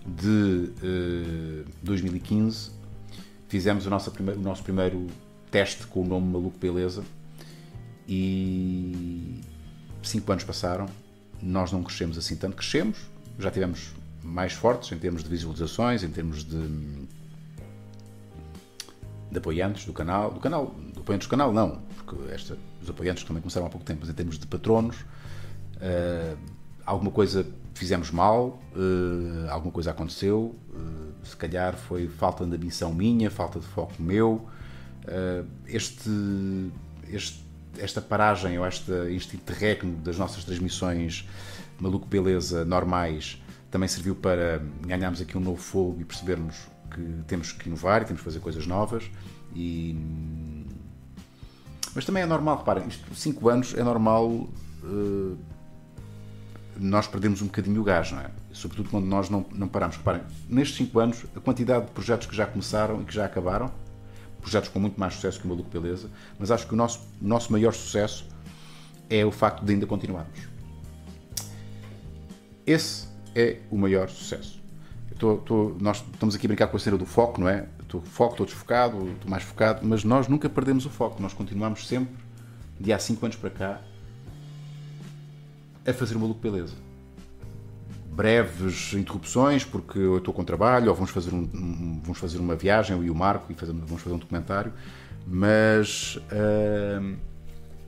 de 0.05 0.71
uh, 0.81 1.65
2015, 1.83 2.82
fizemos 3.53 3.85
o 3.85 3.89
nosso, 3.91 4.09
primeiro, 4.09 4.39
o 4.39 4.43
nosso 4.43 4.63
primeiro 4.63 5.05
teste 5.51 5.85
com 5.85 6.01
o 6.01 6.07
nome 6.07 6.25
Maluco 6.25 6.57
Beleza 6.57 7.03
e 8.07 9.39
cinco 10.01 10.31
anos 10.31 10.43
passaram, 10.43 10.87
nós 11.39 11.71
não 11.71 11.83
crescemos 11.83 12.17
assim 12.17 12.35
tanto, 12.35 12.55
crescemos, 12.55 12.97
já 13.37 13.51
tivemos 13.51 13.91
mais 14.23 14.53
fortes 14.53 14.91
em 14.91 14.97
termos 14.97 15.23
de 15.23 15.29
visualizações, 15.29 16.01
em 16.01 16.09
termos 16.09 16.43
de, 16.43 16.67
de 19.31 19.37
apoiantes 19.37 19.85
do 19.85 19.93
canal, 19.93 20.31
do 20.31 20.39
canal, 20.39 20.73
do 20.91 21.01
apoiantes 21.01 21.27
do 21.27 21.29
canal 21.29 21.53
não, 21.53 21.79
porque 21.95 22.33
esta, 22.33 22.57
os 22.81 22.89
apoiantes 22.89 23.23
também 23.23 23.39
começaram 23.39 23.67
há 23.67 23.69
pouco 23.69 23.85
tempo, 23.85 23.99
mas 24.01 24.09
em 24.09 24.13
termos 24.13 24.39
de 24.39 24.47
patronos, 24.47 24.95
uh, 25.75 26.35
alguma 26.83 27.11
coisa 27.11 27.45
fizemos 27.73 28.11
mal, 28.11 28.61
uh, 28.75 29.49
alguma 29.49 29.71
coisa 29.71 29.91
aconteceu, 29.91 30.55
uh, 30.69 31.25
se 31.25 31.35
calhar 31.35 31.75
foi 31.75 32.07
falta 32.07 32.45
de 32.45 32.55
ambição 32.55 32.93
minha, 32.93 33.29
falta 33.29 33.59
de 33.59 33.65
foco 33.65 34.01
meu, 34.01 34.47
este, 35.67 36.09
este, 37.09 37.43
esta 37.77 38.01
paragem 38.01 38.57
ou 38.57 38.65
este, 38.65 38.89
este 39.09 39.35
interregno 39.35 39.97
das 39.97 40.17
nossas 40.17 40.45
transmissões 40.45 41.27
maluco 41.77 42.07
beleza 42.07 42.63
normais 42.63 43.43
também 43.69 43.89
serviu 43.89 44.15
para 44.15 44.61
ganharmos 44.85 45.19
aqui 45.19 45.37
um 45.37 45.41
novo 45.41 45.61
fogo 45.61 45.99
e 45.99 46.05
percebermos 46.05 46.55
que 46.89 47.23
temos 47.27 47.51
que 47.51 47.67
inovar 47.67 48.03
e 48.03 48.05
temos 48.05 48.21
que 48.21 48.25
fazer 48.25 48.39
coisas 48.39 48.65
novas 48.65 49.09
e 49.53 49.97
mas 51.95 52.05
também 52.05 52.23
é 52.23 52.25
normal, 52.25 52.57
reparem, 52.57 52.87
isto 52.87 53.13
5 53.13 53.49
anos 53.49 53.73
é 53.75 53.83
normal 53.83 54.27
uh, 54.27 55.37
nós 56.77 57.07
perdemos 57.07 57.41
um 57.41 57.45
bocadinho 57.45 57.81
o 57.81 57.83
gás, 57.83 58.11
não 58.11 58.19
é? 58.19 58.29
Sobretudo 58.51 58.89
quando 58.89 59.05
nós 59.05 59.29
não, 59.29 59.45
não 59.53 59.67
paramos. 59.67 59.97
Reparem, 59.97 60.21
nestes 60.49 60.77
5 60.77 60.99
anos, 60.99 61.25
a 61.35 61.39
quantidade 61.39 61.85
de 61.85 61.91
projetos 61.91 62.27
que 62.27 62.35
já 62.35 62.45
começaram 62.45 63.01
e 63.01 63.05
que 63.05 63.13
já 63.13 63.25
acabaram, 63.25 63.71
projetos 64.41 64.69
com 64.69 64.79
muito 64.79 64.99
mais 64.99 65.15
sucesso 65.15 65.39
que 65.39 65.45
o 65.45 65.49
Maluco 65.49 65.69
Beleza, 65.69 66.09
mas 66.37 66.51
acho 66.51 66.67
que 66.67 66.73
o 66.73 66.77
nosso, 66.77 67.01
nosso 67.21 67.51
maior 67.51 67.73
sucesso 67.73 68.25
é 69.09 69.25
o 69.25 69.31
facto 69.31 69.63
de 69.63 69.73
ainda 69.73 69.85
continuarmos. 69.85 70.39
Esse 72.65 73.07
é 73.35 73.59
o 73.69 73.77
maior 73.77 74.09
sucesso. 74.09 74.61
Tô, 75.17 75.75
nós 75.79 76.03
estamos 76.13 76.35
aqui 76.35 76.47
a 76.47 76.49
brincar 76.49 76.67
com 76.67 76.75
a 76.75 76.79
cena 76.79 76.97
do 76.97 77.05
foco, 77.05 77.39
não 77.39 77.47
é? 77.47 77.67
Estou 77.81 78.01
foco, 78.01 78.33
estou 78.33 78.45
desfocado, 78.45 79.09
estou 79.11 79.29
mais 79.29 79.43
focado, 79.43 79.85
mas 79.85 80.03
nós 80.03 80.27
nunca 80.27 80.49
perdemos 80.49 80.85
o 80.85 80.89
foco. 80.89 81.21
Nós 81.21 81.33
continuamos 81.33 81.87
sempre, 81.87 82.13
de 82.79 82.91
há 82.91 82.99
5 82.99 83.25
anos 83.25 83.37
para 83.37 83.49
cá, 83.49 83.81
a 85.85 85.93
fazer 85.93 86.15
o 86.15 86.19
maluco 86.19 86.39
beleza. 86.39 86.75
Breves 88.11 88.93
interrupções, 88.93 89.65
porque 89.65 89.97
eu 89.97 90.17
estou 90.17 90.33
com 90.33 90.43
trabalho, 90.43 90.89
ou 90.89 90.95
vamos 90.95 91.09
fazer, 91.09 91.33
um, 91.33 91.99
vamos 92.03 92.19
fazer 92.19 92.37
uma 92.37 92.55
viagem, 92.55 92.95
eu 92.95 93.03
e 93.03 93.09
o 93.09 93.15
Marco, 93.15 93.51
e 93.51 93.55
fazer, 93.55 93.73
vamos 93.73 94.01
fazer 94.01 94.15
um 94.15 94.19
documentário, 94.19 94.71
mas 95.25 96.17
uh, 96.17 97.17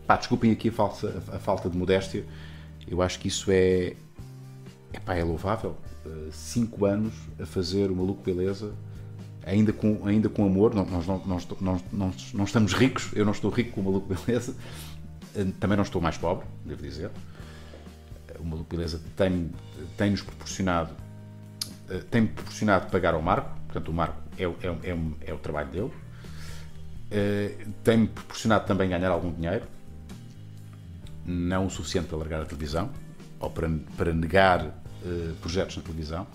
pá, 0.08 0.18
desculpem 0.18 0.52
aqui 0.52 0.70
a 0.70 0.72
falta, 0.72 1.24
a 1.32 1.40
falta 1.40 1.70
de 1.70 1.78
modéstia, 1.78 2.26
eu 2.88 3.02
acho 3.02 3.20
que 3.20 3.28
isso 3.28 3.52
é, 3.52 3.96
epá, 4.94 5.16
é 5.16 5.24
louvável. 5.24 5.76
5 6.32 6.84
uh, 6.84 6.88
anos 6.88 7.14
a 7.40 7.46
fazer 7.46 7.90
o 7.90 7.96
maluco 7.96 8.24
beleza, 8.24 8.74
ainda 9.46 9.74
com, 9.74 10.06
ainda 10.06 10.30
com 10.30 10.46
amor. 10.46 10.74
Nós 10.74 11.08
não, 11.08 11.22
nós, 11.26 11.48
nós, 11.60 11.84
nós, 11.92 12.34
não 12.34 12.44
estamos 12.46 12.74
ricos, 12.74 13.12
eu 13.14 13.26
não 13.26 13.32
estou 13.32 13.52
rico 13.52 13.72
com 13.72 13.82
o 13.82 13.84
maluco 13.84 14.14
beleza, 14.14 14.56
uh, 15.36 15.52
também 15.60 15.78
não 15.78 15.84
estou 15.84 16.02
mais 16.02 16.18
pobre, 16.18 16.46
devo 16.66 16.82
dizer. 16.82 17.12
O 18.46 18.48
maluco 18.48 18.70
beleza 18.70 19.02
tem, 19.16 19.52
tem 19.98 20.12
nos 20.12 20.22
proporcionado, 20.22 20.94
tem 22.12 22.28
proporcionado 22.28 22.92
pagar 22.92 23.16
ao 23.16 23.22
Marco, 23.24 23.50
portanto, 23.66 23.90
o 23.90 23.94
Marco 23.94 24.22
é, 24.38 24.44
é, 24.44 24.92
é, 24.92 24.98
é 25.32 25.34
o 25.34 25.38
trabalho 25.40 25.70
dele. 25.70 25.92
tem-me 27.84 28.08
proporcionado 28.08 28.68
também 28.68 28.88
ganhar 28.88 29.10
algum 29.10 29.34
dinheiro, 29.34 29.66
não 31.26 31.66
o 31.66 31.70
suficiente 31.72 32.08
para 32.08 32.18
largar 32.20 32.42
a 32.42 32.46
televisão 32.46 32.92
ou 33.40 33.50
para, 33.50 33.68
para 33.98 34.14
negar 34.14 34.64
uh, 34.66 35.36
projetos 35.42 35.76
na 35.78 35.82
televisão. 35.82 36.28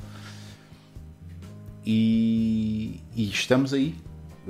E, 1.87 3.01
e 3.14 3.31
estamos 3.31 3.73
aí 3.73 3.96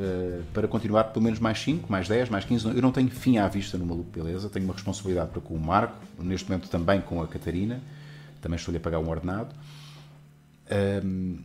uh, 0.00 0.42
para 0.54 0.66
continuar 0.66 1.04
pelo 1.04 1.24
menos 1.24 1.38
mais 1.38 1.58
5, 1.60 1.90
mais 1.90 2.08
10, 2.08 2.30
mais 2.30 2.44
15. 2.44 2.68
Eu 2.68 2.82
não 2.82 2.90
tenho 2.90 3.10
fim 3.10 3.38
à 3.38 3.46
vista 3.46 3.76
no 3.76 3.84
Maluco 3.84 4.10
Beleza, 4.10 4.48
tenho 4.48 4.64
uma 4.64 4.74
responsabilidade 4.74 5.30
para 5.30 5.40
com 5.40 5.54
o 5.54 5.60
Marco, 5.60 5.96
neste 6.18 6.48
momento 6.48 6.68
também 6.68 7.00
com 7.00 7.22
a 7.22 7.28
Catarina, 7.28 7.80
também 8.40 8.56
estou-lhe 8.56 8.78
a 8.78 8.80
pagar 8.80 8.98
um 8.98 9.08
ordenado. 9.08 9.54
Um, 11.04 11.38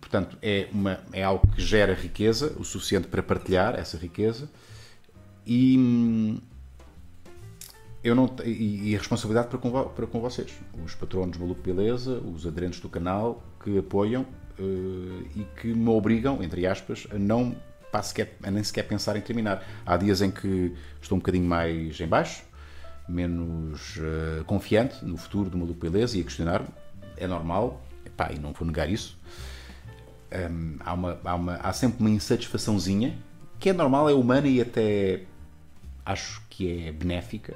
portanto, 0.00 0.36
é, 0.42 0.68
uma, 0.72 0.98
é 1.12 1.22
algo 1.22 1.46
que 1.48 1.62
gera 1.62 1.94
riqueza, 1.94 2.54
o 2.58 2.64
suficiente 2.64 3.06
para 3.06 3.22
partilhar 3.22 3.74
essa 3.74 3.96
riqueza. 3.96 4.48
E, 5.46 6.40
eu 8.02 8.14
não 8.14 8.30
e, 8.44 8.90
e 8.90 8.94
a 8.94 8.98
responsabilidade 8.98 9.48
para 9.48 9.58
com, 9.58 9.70
para 9.70 10.06
com 10.06 10.20
vocês, 10.20 10.52
os 10.84 10.94
patronos 10.94 11.36
Maluco 11.38 11.62
Beleza, 11.62 12.18
os 12.18 12.46
aderentes 12.46 12.80
do 12.80 12.88
canal 12.88 13.42
que 13.62 13.78
apoiam 13.78 14.22
uh, 14.22 15.26
e 15.36 15.46
que 15.60 15.68
me 15.68 15.88
obrigam, 15.88 16.42
entre 16.42 16.66
aspas, 16.66 17.06
a 17.10 17.18
não 17.18 17.56
a, 17.92 18.02
sequer, 18.02 18.36
a 18.42 18.50
nem 18.50 18.62
sequer 18.62 18.84
pensar 18.84 19.16
em 19.16 19.20
terminar. 19.20 19.64
Há 19.84 19.96
dias 19.96 20.20
em 20.20 20.30
que 20.30 20.74
estou 21.00 21.16
um 21.16 21.20
bocadinho 21.20 21.46
mais 21.46 22.00
em 22.00 22.06
baixo, 22.06 22.42
menos 23.08 23.96
uh, 23.96 24.44
confiante 24.44 25.04
no 25.04 25.16
futuro 25.16 25.48
do 25.50 25.58
Maluco 25.58 25.80
Beleza 25.80 26.16
e 26.16 26.20
a 26.20 26.24
questionar-me. 26.24 26.68
É 27.16 27.26
normal, 27.26 27.82
epá, 28.04 28.30
e 28.32 28.38
não 28.38 28.52
vou 28.52 28.66
negar 28.66 28.88
isso. 28.88 29.18
Um, 30.30 30.76
há, 30.80 30.92
uma, 30.92 31.20
há, 31.24 31.34
uma, 31.34 31.54
há 31.56 31.72
sempre 31.72 32.00
uma 32.00 32.10
insatisfaçãozinha 32.10 33.16
que 33.58 33.70
é 33.70 33.72
normal, 33.72 34.08
é 34.08 34.12
humana 34.12 34.46
e 34.46 34.60
até 34.60 35.22
acho 36.04 36.42
que 36.48 36.86
é 36.86 36.92
benéfica 36.92 37.54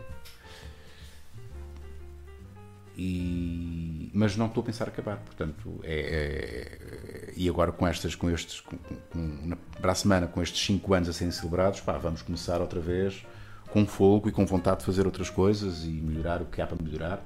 e, 2.96 4.10
mas 4.12 4.36
não 4.36 4.46
estou 4.46 4.62
a 4.62 4.66
pensar 4.66 4.88
acabar, 4.88 5.16
portanto, 5.18 5.80
é, 5.82 7.28
é, 7.28 7.32
e 7.34 7.48
agora 7.48 7.72
com 7.72 7.86
estas, 7.86 8.14
com 8.14 8.30
estes, 8.30 8.60
com, 8.60 8.76
com, 8.76 9.56
para 9.80 9.92
a 9.92 9.94
semana, 9.94 10.26
com 10.26 10.42
estes 10.42 10.64
5 10.66 10.94
anos 10.94 11.08
a 11.08 11.12
serem 11.12 11.32
celebrados, 11.32 11.80
pá, 11.80 11.96
vamos 11.96 12.22
começar 12.22 12.60
outra 12.60 12.80
vez 12.80 13.24
com 13.72 13.86
fogo 13.86 14.28
e 14.28 14.32
com 14.32 14.44
vontade 14.44 14.80
de 14.80 14.84
fazer 14.84 15.06
outras 15.06 15.30
coisas 15.30 15.84
e 15.84 15.88
melhorar 15.88 16.42
o 16.42 16.44
que 16.44 16.60
há 16.60 16.66
para 16.66 16.76
melhorar. 16.82 17.24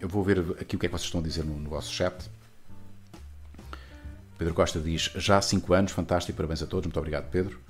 Eu 0.00 0.08
vou 0.08 0.24
ver 0.24 0.40
aqui 0.58 0.76
o 0.76 0.78
que 0.78 0.86
é 0.86 0.88
que 0.88 0.92
vocês 0.92 1.04
estão 1.04 1.20
a 1.20 1.24
dizer 1.24 1.44
no, 1.44 1.58
no 1.58 1.68
vosso 1.68 1.92
chat. 1.92 2.30
Pedro 4.38 4.54
Costa 4.54 4.80
diz: 4.80 5.12
Já 5.16 5.36
há 5.36 5.42
5 5.42 5.74
anos, 5.74 5.92
fantástico, 5.92 6.36
parabéns 6.36 6.62
a 6.62 6.66
todos, 6.66 6.86
muito 6.86 6.98
obrigado, 6.98 7.30
Pedro. 7.30 7.60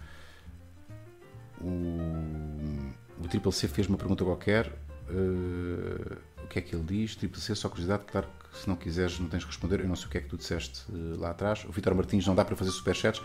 O, 1.61 2.93
o 3.21 3.29
Triple 3.29 3.53
C 3.53 3.67
fez 3.67 3.89
uma 3.89 3.99
pergunta 3.99 4.25
qualquer 4.25 4.73
Uh, 5.09 6.17
o 6.43 6.47
que 6.47 6.59
é 6.59 6.63
que 6.63 6.75
ele 6.75 6.85
diz? 6.85 7.17
Triple 7.17 7.41
C, 7.41 7.55
só 7.55 7.69
curiosidade, 7.69 8.05
claro 8.11 8.27
que 8.27 8.59
se 8.59 8.69
não 8.69 8.77
quiseres 8.77 9.19
não 9.19 9.29
tens 9.29 9.45
que 9.45 9.51
responder. 9.51 9.81
Eu 9.81 9.89
não 9.89 9.97
sei 9.97 10.07
o 10.07 10.11
que 10.11 10.19
é 10.19 10.21
que 10.21 10.29
tu 10.29 10.37
disseste 10.37 10.83
uh, 10.91 11.19
lá 11.19 11.31
atrás. 11.31 11.65
O 11.65 11.73
Vitor 11.73 11.95
Martins 11.95 12.27
não 12.27 12.35
dá 12.35 12.45
para 12.45 12.57
fazer 12.57 12.71
superchats. 12.71 13.23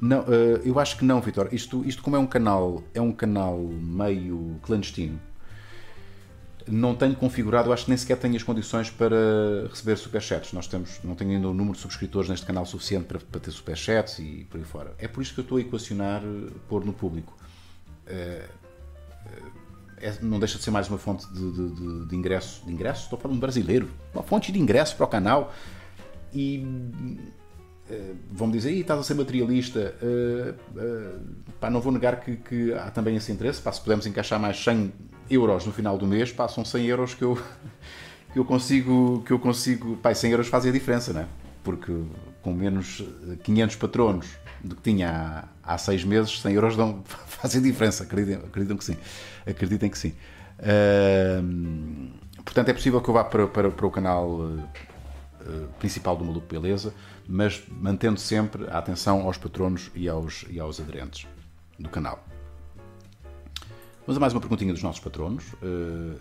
Não, 0.00 0.20
uh, 0.22 0.60
eu 0.64 0.78
acho 0.78 0.96
que 0.96 1.04
não, 1.04 1.20
Vitor. 1.20 1.48
Isto, 1.52 1.84
isto 1.84 2.02
como 2.02 2.16
é 2.16 2.18
um 2.18 2.26
canal, 2.26 2.82
é 2.94 3.00
um 3.00 3.12
canal 3.12 3.58
meio 3.58 4.58
clandestino. 4.62 5.20
Não 6.68 6.94
tenho 6.94 7.16
configurado, 7.16 7.72
acho 7.72 7.86
que 7.86 7.90
nem 7.90 7.98
sequer 7.98 8.16
tenho 8.16 8.36
as 8.36 8.42
condições 8.42 8.88
para 8.88 9.66
receber 9.68 9.96
superchats. 9.96 10.52
Nós 10.52 10.68
temos, 10.68 11.00
não 11.02 11.16
tenho 11.16 11.32
ainda 11.32 11.48
o 11.48 11.54
número 11.54 11.74
de 11.74 11.82
subscritores 11.82 12.28
neste 12.28 12.46
canal 12.46 12.64
suficiente 12.64 13.06
para, 13.06 13.18
para 13.18 13.40
ter 13.40 13.50
superchats 13.50 14.20
e 14.20 14.46
por 14.48 14.58
aí 14.58 14.64
fora. 14.64 14.94
É 14.98 15.08
por 15.08 15.22
isso 15.22 15.34
que 15.34 15.40
eu 15.40 15.42
estou 15.42 15.58
a 15.58 15.60
equacionar 15.60 16.22
pôr 16.68 16.84
no 16.84 16.92
público. 16.92 17.36
Uh, 18.06 18.62
é, 20.02 20.12
não 20.20 20.40
deixa 20.40 20.58
de 20.58 20.64
ser 20.64 20.72
mais 20.72 20.88
uma 20.88 20.98
fonte 20.98 21.26
de, 21.32 21.52
de, 21.52 21.70
de, 21.70 22.06
de 22.06 22.16
ingresso. 22.16 22.66
De 22.66 22.72
ingresso? 22.72 23.04
Estou 23.04 23.18
falando 23.18 23.38
brasileiro. 23.38 23.88
Uma 24.12 24.24
fonte 24.24 24.50
de 24.50 24.58
ingresso 24.58 24.96
para 24.96 25.04
o 25.04 25.08
canal. 25.08 25.54
E 26.34 26.66
uh, 27.88 28.16
vão 28.32 28.48
me 28.48 28.52
dizer, 28.52 28.72
estás 28.72 28.98
a 28.98 29.02
ser 29.04 29.14
materialista. 29.14 29.94
Uh, 30.02 30.50
uh, 30.76 31.20
pá, 31.60 31.70
não 31.70 31.80
vou 31.80 31.92
negar 31.92 32.20
que, 32.20 32.36
que, 32.36 32.74
há 32.74 32.90
também 32.90 33.14
esse 33.14 33.30
interesse. 33.30 33.62
Pá, 33.62 33.70
se 33.70 33.80
pudermos 33.80 34.04
encaixar 34.04 34.40
mais 34.40 34.62
100 34.62 34.92
euros 35.30 35.64
no 35.64 35.72
final 35.72 35.96
do 35.96 36.06
mês, 36.06 36.32
pá, 36.32 36.48
são 36.48 36.64
100 36.64 36.86
euros 36.86 37.14
que 37.14 37.22
eu, 37.22 37.38
que 38.32 38.38
eu 38.40 38.44
consigo. 38.44 39.22
Que 39.24 39.32
eu 39.32 39.38
consigo 39.38 39.96
pá, 39.98 40.12
100 40.12 40.32
euros 40.32 40.48
fazem 40.48 40.70
a 40.70 40.72
diferença, 40.72 41.12
não 41.12 41.20
é? 41.20 41.28
Porque 41.62 41.96
com 42.42 42.52
menos 42.52 43.04
500 43.44 43.76
patronos 43.76 44.26
do 44.62 44.76
que 44.76 44.82
tinha 44.82 45.48
há, 45.62 45.74
há 45.74 45.78
seis 45.78 46.04
meses, 46.04 46.40
100 46.40 46.54
euros 46.54 46.76
dão, 46.76 47.02
fazem 47.26 47.60
diferença, 47.62 48.04
acreditam, 48.04 48.44
acreditam 48.46 48.76
que 48.76 48.84
sim. 48.84 48.96
Acreditem 49.46 49.90
que 49.90 49.98
sim. 49.98 50.14
Uh, 50.58 52.10
portanto, 52.44 52.68
é 52.68 52.72
possível 52.72 53.00
que 53.00 53.08
eu 53.08 53.14
vá 53.14 53.24
para, 53.24 53.46
para, 53.48 53.70
para 53.70 53.86
o 53.86 53.90
canal 53.90 54.28
uh, 54.28 54.62
principal 55.78 56.16
do 56.16 56.24
Maluco 56.24 56.46
Beleza, 56.46 56.94
mas 57.26 57.62
mantendo 57.68 58.20
sempre 58.20 58.68
a 58.70 58.78
atenção 58.78 59.22
aos 59.22 59.36
patronos 59.36 59.90
e 59.94 60.08
aos, 60.08 60.44
e 60.48 60.60
aos 60.60 60.80
aderentes 60.80 61.26
do 61.78 61.88
canal. 61.88 62.24
Vamos 64.06 64.16
a 64.16 64.20
mais 64.20 64.32
uma 64.32 64.40
perguntinha 64.40 64.72
dos 64.72 64.82
nossos 64.82 65.00
patronos. 65.00 65.52
Uh, 65.54 66.18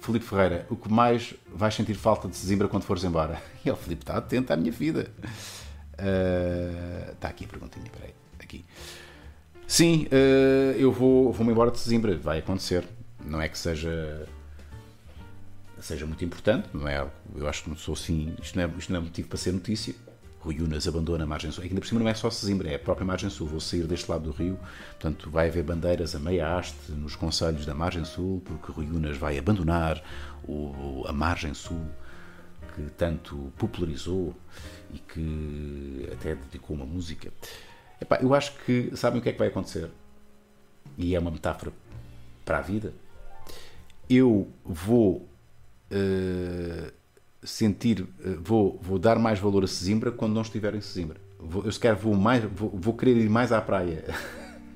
Felipe 0.00 0.26
Ferreira, 0.26 0.66
o 0.68 0.76
que 0.76 0.92
mais 0.92 1.34
vais 1.54 1.74
sentir 1.74 1.94
falta 1.94 2.28
de 2.28 2.36
Zimbra 2.36 2.68
quando 2.68 2.82
fores 2.82 3.04
embora? 3.04 3.40
E 3.64 3.70
o 3.70 3.76
Felipe 3.76 4.02
está 4.02 4.16
atento 4.16 4.52
à 4.52 4.56
minha 4.56 4.72
vida. 4.72 5.10
Uh, 6.00 7.12
está 7.12 7.28
aqui 7.28 7.44
a 7.44 7.48
perguntinha, 7.48 7.84
peraí. 7.90 8.14
Aqui. 8.38 8.64
Sim, 9.66 10.06
uh, 10.06 10.76
eu 10.78 10.90
vou, 10.90 11.32
vou-me 11.32 11.52
embora 11.52 11.70
de 11.70 11.78
Zimbra, 11.78 12.16
vai 12.16 12.38
acontecer. 12.38 12.84
Não 13.24 13.40
é 13.40 13.48
que 13.48 13.58
seja. 13.58 14.26
seja 15.80 16.06
muito 16.06 16.24
importante, 16.24 16.68
não 16.72 16.88
é? 16.88 17.06
Eu 17.36 17.48
acho 17.48 17.64
que 17.64 17.70
não 17.70 17.76
sou 17.76 17.94
assim, 17.94 18.34
isto 18.42 18.56
não 18.56 18.64
é, 18.64 18.70
isto 18.78 18.92
não 18.92 19.00
é 19.00 19.02
motivo 19.02 19.28
para 19.28 19.38
ser 19.38 19.52
notícia. 19.52 19.94
Rui 20.40 20.62
Unas 20.62 20.88
abandona 20.88 21.24
a 21.24 21.26
margem 21.26 21.50
sul. 21.50 21.62
Ainda 21.62 21.80
por 21.80 21.86
cima 21.86 22.00
não 22.00 22.08
é 22.08 22.14
só 22.14 22.30
Sesimbra, 22.30 22.70
é 22.70 22.76
a 22.76 22.78
própria 22.78 23.04
margem 23.04 23.28
sul. 23.28 23.46
Vou 23.46 23.60
sair 23.60 23.86
deste 23.86 24.10
lado 24.10 24.24
do 24.24 24.30
rio, 24.30 24.58
portanto 24.92 25.30
vai 25.30 25.48
haver 25.48 25.62
bandeiras 25.62 26.14
a 26.14 26.18
meia 26.18 26.56
haste 26.56 26.92
nos 26.92 27.14
conselhos 27.14 27.66
da 27.66 27.74
margem 27.74 28.04
sul, 28.06 28.42
porque 28.46 28.72
Rui 28.72 28.86
Unas 28.86 29.18
vai 29.18 29.38
abandonar 29.38 30.02
o, 30.48 31.04
a 31.06 31.12
margem 31.12 31.52
sul 31.52 31.86
que 32.74 32.82
tanto 32.96 33.52
popularizou 33.58 34.34
e 34.92 34.98
que 34.98 36.08
até 36.12 36.34
dedicou 36.34 36.76
uma 36.76 36.86
música. 36.86 37.32
Epá, 38.00 38.18
eu 38.20 38.34
acho 38.34 38.54
que 38.64 38.90
sabem 38.96 39.20
o 39.20 39.22
que 39.22 39.28
é 39.28 39.32
que 39.32 39.38
vai 39.38 39.48
acontecer? 39.48 39.90
E 40.96 41.14
é 41.14 41.18
uma 41.18 41.30
metáfora 41.30 41.72
para 42.44 42.58
a 42.58 42.60
vida. 42.62 42.92
Eu 44.08 44.48
vou 44.64 45.28
uh, 45.90 46.92
sentir, 47.42 48.00
uh, 48.00 48.08
vou, 48.42 48.78
vou 48.82 48.98
dar 48.98 49.18
mais 49.18 49.38
valor 49.38 49.64
a 49.64 49.66
Sesimbra 49.66 50.10
quando 50.10 50.32
não 50.32 50.42
estiver 50.42 50.74
em 50.74 50.80
Sesimbra. 50.80 51.20
Vou, 51.38 51.64
eu 51.64 51.72
sequer 51.72 51.94
vou, 51.94 52.14
mais, 52.14 52.42
vou, 52.44 52.70
vou 52.70 52.94
querer 52.94 53.16
ir 53.16 53.28
mais 53.28 53.52
à 53.52 53.60
praia 53.60 54.04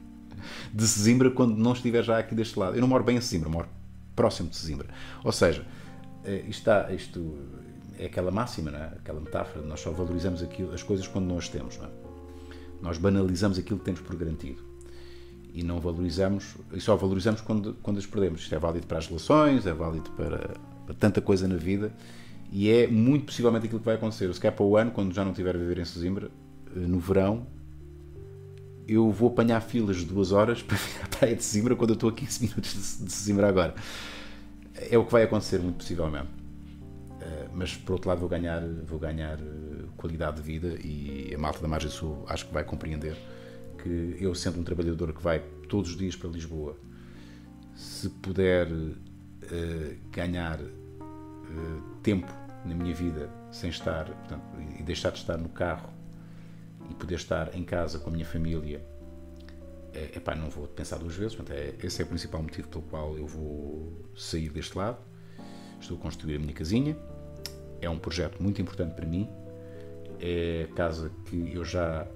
de 0.72 0.86
Sesimbra 0.86 1.30
quando 1.30 1.56
não 1.56 1.72
estiver 1.72 2.02
já 2.02 2.18
aqui 2.18 2.34
deste 2.34 2.58
lado. 2.58 2.76
Eu 2.76 2.80
não 2.80 2.88
moro 2.88 3.04
bem 3.04 3.16
em 3.16 3.20
Sesimbra, 3.20 3.48
moro 3.48 3.68
próximo 4.14 4.50
de 4.50 4.56
Sesimbra. 4.56 4.88
Ou 5.24 5.32
seja, 5.32 5.62
uh, 6.24 6.48
isto, 6.48 6.50
está, 6.50 6.92
isto 6.92 7.20
é 7.98 8.06
aquela 8.06 8.30
máxima, 8.30 8.70
é? 8.70 8.84
aquela 8.98 9.20
metáfora, 9.20 9.64
nós 9.64 9.80
só 9.80 9.90
valorizamos 9.90 10.42
aquilo, 10.42 10.72
as 10.72 10.82
coisas 10.82 11.06
quando 11.06 11.36
as 11.36 11.48
temos. 11.48 11.76
É? 11.76 11.88
Nós 12.80 12.98
banalizamos 12.98 13.58
aquilo 13.58 13.78
que 13.78 13.84
temos 13.84 14.00
por 14.00 14.16
garantido 14.16 14.62
e 15.52 15.62
não 15.62 15.80
valorizamos, 15.80 16.56
e 16.72 16.80
só 16.80 16.96
valorizamos 16.96 17.40
quando, 17.40 17.74
quando 17.82 17.98
as 17.98 18.06
perdemos. 18.06 18.42
Isto 18.42 18.54
é 18.54 18.58
válido 18.58 18.86
para 18.86 18.98
as 18.98 19.06
relações, 19.06 19.66
é 19.66 19.72
válido 19.72 20.10
para, 20.10 20.54
para 20.84 20.94
tanta 20.94 21.20
coisa 21.20 21.46
na 21.46 21.56
vida 21.56 21.92
e 22.50 22.70
é 22.70 22.86
muito 22.86 23.26
possivelmente 23.26 23.66
aquilo 23.66 23.80
que 23.80 23.86
vai 23.86 23.94
acontecer. 23.94 24.32
Se 24.34 24.40
calhar 24.40 24.54
para 24.54 24.64
o 24.64 24.76
ano, 24.76 24.90
quando 24.90 25.14
já 25.14 25.24
não 25.24 25.32
tiver 25.32 25.54
a 25.54 25.58
viver 25.58 25.78
em 25.78 25.84
Sesimbra, 25.84 26.30
eh, 26.74 26.78
no 26.80 26.98
verão, 26.98 27.46
eu 28.86 29.10
vou 29.10 29.30
apanhar 29.30 29.60
filas 29.60 29.96
de 29.98 30.04
duas 30.04 30.32
horas 30.32 30.60
para 30.66 30.76
vir 30.76 31.02
à 31.02 31.06
praia 31.06 31.36
de 31.36 31.42
Sesimbra 31.42 31.76
quando 31.76 31.90
eu 31.90 31.94
estou 31.94 32.10
a 32.10 32.12
15 32.12 32.42
minutos 32.42 32.98
de 33.00 33.12
Sesimbra 33.12 33.48
agora. 33.48 33.74
É 34.90 34.98
o 34.98 35.04
que 35.04 35.12
vai 35.12 35.22
acontecer, 35.22 35.60
muito 35.60 35.76
possivelmente. 35.76 36.43
Mas 37.54 37.76
por 37.76 37.92
outro 37.92 38.08
lado 38.08 38.18
vou 38.18 38.28
ganhar, 38.28 38.60
vou 38.84 38.98
ganhar 38.98 39.38
eh, 39.38 39.84
qualidade 39.96 40.36
de 40.36 40.42
vida 40.42 40.76
e 40.84 41.32
a 41.34 41.38
malta 41.38 41.60
da 41.60 41.68
Margem 41.68 41.90
Sul 41.90 42.24
acho 42.26 42.46
que 42.46 42.52
vai 42.52 42.64
compreender 42.64 43.16
que 43.82 44.16
eu, 44.18 44.34
sendo 44.34 44.60
um 44.60 44.64
trabalhador 44.64 45.12
que 45.12 45.22
vai 45.22 45.40
todos 45.68 45.90
os 45.90 45.96
dias 45.96 46.16
para 46.16 46.30
Lisboa, 46.30 46.76
se 47.74 48.08
puder 48.08 48.66
uh, 48.70 49.00
ganhar 50.10 50.60
uh, 50.60 51.82
tempo 52.02 52.32
na 52.64 52.74
minha 52.74 52.94
vida 52.94 53.28
sem 53.52 53.68
estar, 53.68 54.06
portanto, 54.06 54.42
e 54.78 54.82
deixar 54.82 55.10
de 55.10 55.18
estar 55.18 55.36
no 55.36 55.48
carro 55.48 55.92
e 56.90 56.94
poder 56.94 57.16
estar 57.16 57.54
em 57.54 57.64
casa 57.64 57.98
com 57.98 58.10
a 58.10 58.12
minha 58.12 58.24
família, 58.24 58.84
é, 59.92 60.16
epá, 60.16 60.34
não 60.34 60.50
vou 60.50 60.66
pensar 60.66 60.98
duas 60.98 61.14
vezes. 61.14 61.34
Portanto, 61.34 61.56
é, 61.56 61.74
esse 61.82 62.02
é 62.02 62.04
o 62.04 62.08
principal 62.08 62.42
motivo 62.42 62.68
pelo 62.68 62.82
qual 62.84 63.16
eu 63.16 63.26
vou 63.26 64.10
sair 64.16 64.50
deste 64.50 64.76
lado. 64.76 64.98
Estou 65.80 65.96
a 65.96 66.00
construir 66.00 66.36
a 66.36 66.38
minha 66.38 66.52
casinha. 66.52 66.96
É 67.84 67.90
um 67.90 67.98
projeto 67.98 68.42
muito 68.42 68.60
importante 68.60 68.94
para 68.94 69.06
mim. 69.06 69.28
É 70.20 70.66
a 70.70 70.74
casa 70.74 71.10
que 71.26 71.52
eu 71.54 71.64
já 71.64 72.06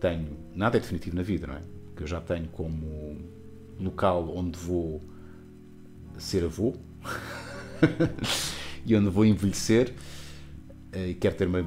tenho, 0.00 0.36
nada 0.54 0.76
é 0.76 0.80
definitivo 0.80 1.16
na 1.16 1.22
vida, 1.22 1.46
não 1.46 1.54
é? 1.54 1.60
Que 1.96 2.02
eu 2.02 2.06
já 2.06 2.20
tenho 2.20 2.48
como 2.48 3.18
local 3.78 4.34
onde 4.36 4.58
vou 4.58 5.02
ser 6.18 6.44
avô 6.44 6.74
e 8.84 8.94
onde 8.94 9.08
vou 9.08 9.24
envelhecer 9.24 9.92
eh, 10.92 11.08
e 11.10 11.14
quero 11.14 11.36
ter 11.36 11.46
uma. 11.46 11.62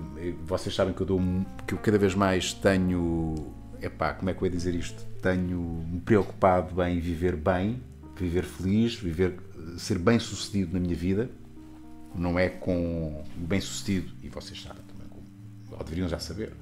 Vocês 0.45 0.73
sabem 0.73 0.93
que 0.93 1.01
eu 1.01 1.05
dou 1.07 1.21
que 1.67 1.73
eu 1.73 1.77
cada 1.77 1.97
vez 1.97 2.15
mais 2.15 2.53
tenho. 2.53 3.35
Epá, 3.81 4.13
como 4.13 4.29
é 4.29 4.33
que 4.33 4.41
eu 4.41 4.45
ia 4.45 4.51
dizer 4.51 4.73
isto? 4.75 5.03
Tenho 5.21 5.59
me 5.89 5.99
preocupado 5.99 6.81
em 6.83 6.99
viver 6.99 7.35
bem, 7.35 7.81
viver 8.17 8.43
feliz, 8.43 8.95
viver, 8.95 9.35
ser 9.77 9.99
bem 9.99 10.19
sucedido 10.19 10.73
na 10.73 10.79
minha 10.79 10.95
vida. 10.95 11.29
Não 12.15 12.37
é 12.37 12.49
com 12.49 13.23
o 13.37 13.47
bem 13.47 13.59
sucedido, 13.59 14.13
e 14.21 14.29
vocês 14.29 14.61
sabem 14.61 14.83
também, 14.83 15.07
ou 15.71 15.83
deveriam 15.83 16.07
já 16.07 16.19
saber, 16.19 16.53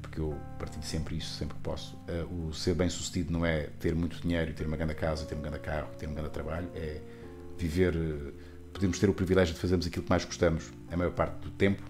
porque 0.00 0.20
eu 0.20 0.36
partilho 0.58 0.82
sempre 0.82 1.16
isso, 1.16 1.36
sempre 1.36 1.54
que 1.54 1.60
posso. 1.60 1.96
Uh, 2.08 2.48
o 2.48 2.54
ser 2.54 2.74
bem 2.74 2.88
sucedido 2.88 3.32
não 3.32 3.46
é 3.46 3.68
ter 3.78 3.94
muito 3.94 4.20
dinheiro 4.20 4.52
ter 4.52 4.66
uma 4.66 4.76
grande 4.76 4.94
casa, 4.94 5.24
ter 5.24 5.34
um 5.34 5.40
grande 5.40 5.60
carro, 5.60 5.88
ter 5.98 6.08
um 6.08 6.14
grande 6.14 6.30
trabalho, 6.30 6.68
é 6.74 7.00
viver. 7.56 7.94
Uh, 7.96 8.32
podemos 8.72 8.98
ter 8.98 9.08
o 9.08 9.14
privilégio 9.14 9.54
de 9.54 9.60
fazermos 9.60 9.86
aquilo 9.86 10.02
que 10.02 10.10
mais 10.10 10.24
gostamos 10.24 10.70
a 10.90 10.96
maior 10.96 11.12
parte 11.12 11.36
do 11.40 11.50
tempo, 11.50 11.82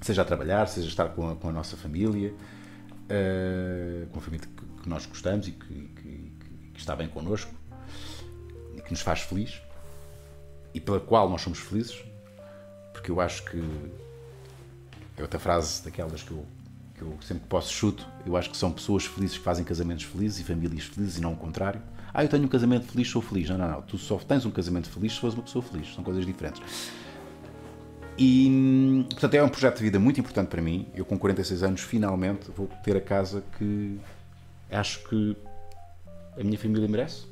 seja 0.00 0.22
a 0.22 0.24
trabalhar, 0.24 0.66
seja 0.66 0.86
a 0.86 0.90
estar 0.90 1.08
com 1.10 1.30
a, 1.30 1.36
com 1.36 1.48
a 1.48 1.52
nossa 1.52 1.76
família, 1.76 2.32
uh, 2.32 4.06
com 4.08 4.18
a 4.18 4.22
família 4.22 4.46
que, 4.46 4.88
nós 4.88 5.04
gostamos 5.04 5.48
e 5.48 5.50
que, 5.50 5.90
que, 5.96 6.32
que, 6.72 6.78
está 6.78 6.94
bem 6.94 7.08
connosco 7.08 7.52
que 8.86 8.92
nos 8.92 9.00
faz 9.00 9.20
feliz 9.22 9.60
e 10.76 10.80
pela 10.80 11.00
qual 11.00 11.30
nós 11.30 11.40
somos 11.40 11.58
felizes, 11.58 12.04
porque 12.92 13.10
eu 13.10 13.18
acho 13.18 13.42
que 13.44 13.64
é 15.16 15.22
outra 15.22 15.40
frase 15.40 15.82
daquelas 15.82 16.22
que 16.22 16.32
eu 16.32 16.44
que 16.94 17.02
eu 17.02 17.14
sempre 17.20 17.42
que 17.42 17.48
posso 17.48 17.70
chuto, 17.70 18.06
eu 18.24 18.36
acho 18.38 18.48
que 18.48 18.56
são 18.56 18.72
pessoas 18.72 19.04
felizes 19.04 19.36
que 19.36 19.44
fazem 19.44 19.62
casamentos 19.62 20.04
felizes 20.04 20.40
e 20.40 20.44
famílias 20.44 20.84
felizes 20.84 21.18
e 21.18 21.20
não 21.20 21.34
o 21.34 21.36
contrário. 21.36 21.82
Ah, 22.12 22.24
eu 22.24 22.28
tenho 22.28 22.44
um 22.44 22.48
casamento 22.48 22.86
feliz, 22.86 23.10
sou 23.10 23.20
feliz. 23.20 23.50
Não, 23.50 23.58
não, 23.58 23.70
não. 23.70 23.82
Tu 23.82 23.98
só 23.98 24.16
tens 24.16 24.46
um 24.46 24.50
casamento 24.50 24.88
feliz 24.88 25.12
se 25.12 25.20
fores 25.20 25.34
uma 25.34 25.42
pessoa 25.42 25.62
feliz. 25.62 25.94
São 25.94 26.02
coisas 26.02 26.24
diferentes. 26.24 26.62
E, 28.16 29.04
portanto, 29.10 29.34
é 29.34 29.42
um 29.42 29.48
projeto 29.50 29.76
de 29.76 29.82
vida 29.82 29.98
muito 29.98 30.18
importante 30.18 30.48
para 30.48 30.62
mim. 30.62 30.86
Eu, 30.94 31.04
com 31.04 31.18
46 31.18 31.62
anos, 31.62 31.82
finalmente 31.82 32.50
vou 32.50 32.66
ter 32.82 32.96
a 32.96 33.00
casa 33.00 33.44
que 33.58 34.00
acho 34.70 35.06
que 35.06 35.36
a 36.40 36.42
minha 36.42 36.58
família 36.58 36.88
merece. 36.88 37.26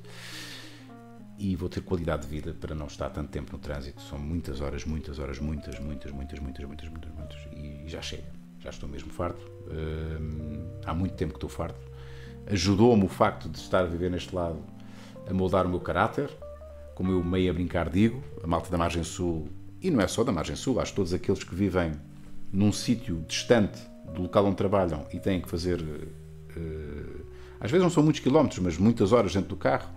E 1.38 1.56
vou 1.56 1.68
ter 1.68 1.80
qualidade 1.80 2.22
de 2.22 2.28
vida 2.28 2.54
para 2.58 2.74
não 2.74 2.86
estar 2.86 3.10
tanto 3.10 3.30
tempo 3.30 3.52
no 3.52 3.58
trânsito. 3.58 4.00
São 4.02 4.18
muitas 4.18 4.60
horas, 4.60 4.84
muitas 4.84 5.18
horas, 5.18 5.38
muitas, 5.38 5.78
muitas, 5.80 6.12
muitas, 6.12 6.38
muitas, 6.38 6.64
muitas, 6.64 6.88
muitas, 6.88 7.12
muitas. 7.12 7.38
E 7.56 7.88
já 7.88 8.00
chega. 8.00 8.24
Já 8.60 8.70
estou 8.70 8.88
mesmo 8.88 9.10
farto. 9.10 9.42
Uh, 9.66 10.80
há 10.86 10.94
muito 10.94 11.14
tempo 11.14 11.32
que 11.32 11.38
estou 11.38 11.50
farto. 11.50 11.80
Ajudou-me 12.46 13.04
o 13.04 13.08
facto 13.08 13.48
de 13.48 13.58
estar 13.58 13.80
a 13.80 13.86
viver 13.86 14.10
neste 14.10 14.34
lado 14.34 14.62
a 15.28 15.32
moldar 15.32 15.66
o 15.66 15.68
meu 15.68 15.80
caráter, 15.80 16.30
como 16.94 17.10
eu 17.10 17.22
meio 17.24 17.50
a 17.50 17.54
brincar 17.54 17.88
digo, 17.88 18.22
a 18.42 18.46
malta 18.46 18.70
da 18.70 18.78
Margem 18.78 19.02
Sul, 19.02 19.48
e 19.82 19.90
não 19.90 20.00
é 20.00 20.06
só 20.06 20.22
da 20.22 20.32
Margem 20.32 20.56
Sul, 20.56 20.80
acho 20.80 20.92
que 20.92 20.96
todos 20.96 21.12
aqueles 21.12 21.42
que 21.42 21.54
vivem 21.54 21.92
num 22.52 22.72
sítio 22.72 23.24
distante 23.26 23.80
do 24.14 24.22
local 24.22 24.46
onde 24.46 24.56
trabalham 24.56 25.06
e 25.12 25.18
têm 25.18 25.40
que 25.40 25.48
fazer. 25.48 25.80
Uh, 25.80 27.24
às 27.60 27.70
vezes 27.70 27.82
não 27.82 27.90
são 27.90 28.02
muitos 28.02 28.20
quilómetros, 28.20 28.60
mas 28.60 28.76
muitas 28.76 29.12
horas 29.12 29.32
dentro 29.32 29.48
do 29.50 29.56
carro, 29.56 29.88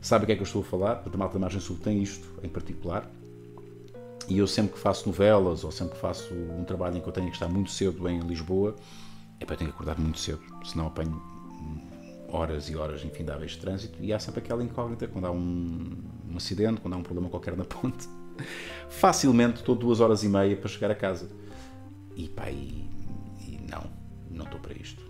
sabem 0.00 0.24
o 0.24 0.26
que 0.26 0.32
é 0.32 0.34
que 0.36 0.42
eu 0.42 0.46
estou 0.46 0.62
a 0.62 0.64
falar. 0.64 1.02
A 1.04 1.16
malta 1.16 1.34
da 1.34 1.40
Margem 1.40 1.60
Sul 1.60 1.76
tem 1.82 2.02
isto 2.02 2.28
em 2.42 2.48
particular. 2.48 3.08
E 4.28 4.38
eu 4.38 4.46
sempre 4.46 4.74
que 4.74 4.78
faço 4.78 5.08
novelas 5.08 5.64
ou 5.64 5.72
sempre 5.72 5.94
que 5.94 6.00
faço 6.00 6.32
um 6.32 6.64
trabalho 6.64 6.96
em 6.96 7.00
que 7.00 7.08
eu 7.08 7.12
tenho 7.12 7.26
que 7.26 7.32
estar 7.32 7.48
muito 7.48 7.70
cedo 7.70 8.08
em 8.08 8.20
Lisboa, 8.20 8.76
é 9.40 9.44
para 9.44 9.56
tenho 9.56 9.70
que 9.70 9.74
acordar 9.74 9.98
muito 9.98 10.20
cedo, 10.20 10.40
senão 10.64 10.86
apanho 10.86 11.20
horas 12.28 12.68
e 12.68 12.76
horas 12.76 13.04
infindáveis 13.04 13.52
de 13.52 13.58
trânsito 13.58 13.98
e 14.00 14.12
há 14.12 14.18
sempre 14.20 14.40
aquela 14.40 14.62
incógnita 14.62 15.08
quando 15.08 15.26
há 15.26 15.32
um, 15.32 15.96
um 16.30 16.36
acidente, 16.36 16.80
quando 16.80 16.94
há 16.94 16.96
um 16.96 17.02
problema 17.02 17.28
qualquer 17.28 17.56
na 17.56 17.64
ponte. 17.64 18.08
Facilmente 18.88 19.60
estou 19.60 19.74
duas 19.74 19.98
horas 20.00 20.22
e 20.22 20.28
meia 20.28 20.56
para 20.56 20.68
chegar 20.68 20.90
a 20.92 20.94
casa. 20.94 21.28
E 22.14 22.28
pá, 22.28 22.50
e, 22.50 22.88
e 23.40 23.60
não, 23.68 23.90
não 24.30 24.44
estou 24.44 24.60
para 24.60 24.74
isto. 24.74 25.02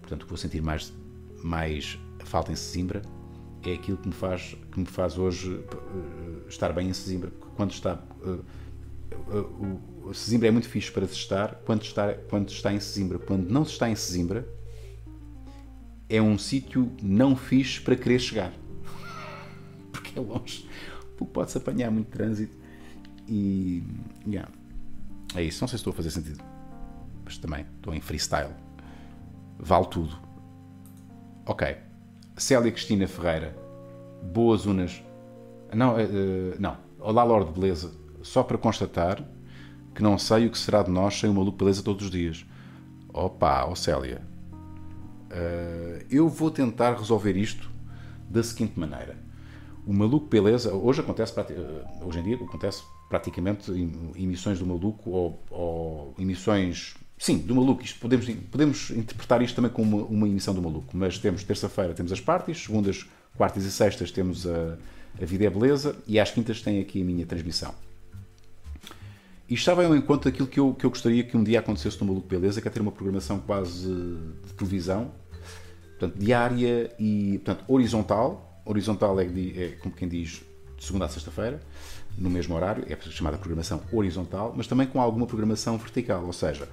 Portanto, 0.00 0.26
vou 0.26 0.36
sentir 0.36 0.62
mais, 0.62 0.92
mais 1.42 1.98
falta 2.34 2.50
em 2.50 2.56
Sesimbra 2.56 3.00
é 3.62 3.74
aquilo 3.74 3.96
que 3.96 4.08
me 4.08 4.12
faz, 4.12 4.56
que 4.72 4.80
me 4.80 4.86
faz 4.86 5.16
hoje 5.16 5.52
uh, 5.52 6.48
estar 6.48 6.72
bem 6.72 6.88
em 6.88 6.92
Sesimbra. 6.92 7.30
Quando 7.54 7.70
está. 7.70 8.02
Uh, 8.20 8.44
uh, 9.32 10.08
o 10.08 10.12
Sesimbra 10.12 10.48
é 10.48 10.50
muito 10.50 10.68
fixe 10.68 10.90
para 10.90 11.06
se 11.06 11.14
estar 11.14 11.54
quando 11.64 11.82
está, 11.82 12.12
quando 12.12 12.48
está 12.48 12.72
em 12.72 12.80
Sesimbra. 12.80 13.20
Quando 13.20 13.48
não 13.48 13.64
se 13.64 13.70
está 13.70 13.88
em 13.88 13.94
Sesimbra, 13.94 14.48
é 16.08 16.20
um 16.20 16.36
sítio 16.36 16.90
não 17.00 17.36
fixe 17.36 17.80
para 17.80 17.94
querer 17.94 18.18
chegar. 18.18 18.52
Porque 19.92 20.18
é 20.18 20.20
longe. 20.20 20.68
Porque 21.16 21.32
pode-se 21.32 21.56
apanhar 21.56 21.92
muito 21.92 22.08
trânsito. 22.08 22.56
E. 23.28 23.84
Yeah. 24.26 24.50
É 25.36 25.42
isso. 25.44 25.62
Não 25.62 25.68
sei 25.68 25.78
se 25.78 25.82
estou 25.82 25.92
a 25.92 25.94
fazer 25.94 26.10
sentido. 26.10 26.42
Mas 27.24 27.38
também 27.38 27.64
estou 27.76 27.94
em 27.94 28.00
freestyle. 28.00 28.50
Vale 29.56 29.86
tudo. 29.86 30.18
Ok. 31.46 31.93
Célia 32.36 32.72
Cristina 32.72 33.06
Ferreira, 33.06 33.56
boas 34.20 34.66
unas. 34.66 35.00
Não, 35.72 35.94
uh, 35.94 36.56
não. 36.58 36.76
Olá, 36.98 37.22
Lorde 37.22 37.52
Beleza. 37.52 37.92
Só 38.22 38.42
para 38.42 38.58
constatar 38.58 39.24
que 39.94 40.02
não 40.02 40.18
sei 40.18 40.46
o 40.46 40.50
que 40.50 40.58
será 40.58 40.82
de 40.82 40.90
nós 40.90 41.14
sem 41.14 41.30
uma 41.30 41.38
maluco 41.38 41.58
beleza 41.58 41.80
todos 41.80 42.06
os 42.06 42.10
dias. 42.10 42.44
Opa, 43.12 43.66
oh 43.66 43.76
Célia. 43.76 44.20
Uh, 45.30 46.04
eu 46.10 46.28
vou 46.28 46.50
tentar 46.50 46.94
resolver 46.94 47.36
isto 47.36 47.70
da 48.28 48.42
seguinte 48.42 48.78
maneira. 48.80 49.16
O 49.86 49.92
Maluco 49.92 50.26
Beleza, 50.26 50.74
hoje 50.74 51.02
acontece, 51.02 51.34
hoje 52.02 52.18
em 52.18 52.22
dia 52.22 52.36
acontece 52.36 52.82
praticamente 53.08 53.70
emissões 54.16 54.58
do 54.58 54.66
Maluco 54.66 55.10
ou, 55.10 55.44
ou 55.50 56.14
emissões 56.18 56.96
Sim, 57.18 57.38
do 57.38 57.54
maluco. 57.54 57.82
Isto 57.82 58.00
podemos, 58.00 58.28
podemos 58.50 58.90
interpretar 58.90 59.40
isto 59.42 59.54
também 59.54 59.70
como 59.70 59.98
uma, 59.98 60.06
uma 60.06 60.28
emissão 60.28 60.54
do 60.54 60.62
maluco. 60.62 60.96
Mas 60.96 61.18
temos 61.18 61.44
terça-feira 61.44 61.94
temos 61.94 62.12
as 62.12 62.20
parties, 62.20 62.62
segundas, 62.62 63.06
quartas 63.36 63.64
e 63.64 63.70
sextas 63.70 64.10
temos 64.10 64.46
a, 64.46 64.76
a 65.20 65.24
Vida 65.24 65.44
é 65.44 65.50
Beleza 65.50 65.96
e 66.06 66.18
às 66.18 66.30
quintas 66.30 66.60
tem 66.60 66.80
aqui 66.80 67.02
a 67.02 67.04
minha 67.04 67.24
transmissão. 67.26 67.74
E 69.48 69.54
estava 69.54 69.84
ao 69.84 69.94
encontro 69.94 70.30
daquilo 70.30 70.48
que 70.48 70.58
eu, 70.58 70.74
que 70.74 70.86
eu 70.86 70.90
gostaria 70.90 71.22
que 71.22 71.36
um 71.36 71.44
dia 71.44 71.58
acontecesse 71.58 72.00
no 72.00 72.06
Maluco 72.06 72.26
Beleza, 72.26 72.62
que 72.62 72.68
é 72.68 72.70
ter 72.70 72.80
uma 72.80 72.90
programação 72.90 73.38
quase 73.38 73.86
de 73.86 74.54
televisão, 74.54 75.12
portanto, 75.98 76.18
diária 76.18 76.90
e 76.98 77.40
portanto, 77.44 77.64
horizontal. 77.68 78.62
Horizontal 78.64 79.20
é, 79.20 79.24
é 79.24 79.76
como 79.82 79.94
quem 79.94 80.08
diz 80.08 80.42
de 80.78 80.84
segunda 80.84 81.04
a 81.04 81.08
sexta-feira, 81.08 81.60
no 82.16 82.30
mesmo 82.30 82.54
horário, 82.54 82.86
é 82.88 82.96
chamada 83.10 83.36
programação 83.36 83.82
horizontal, 83.92 84.54
mas 84.56 84.66
também 84.66 84.86
com 84.86 85.00
alguma 85.00 85.26
programação 85.26 85.76
vertical, 85.76 86.24
ou 86.24 86.32
seja, 86.32 86.66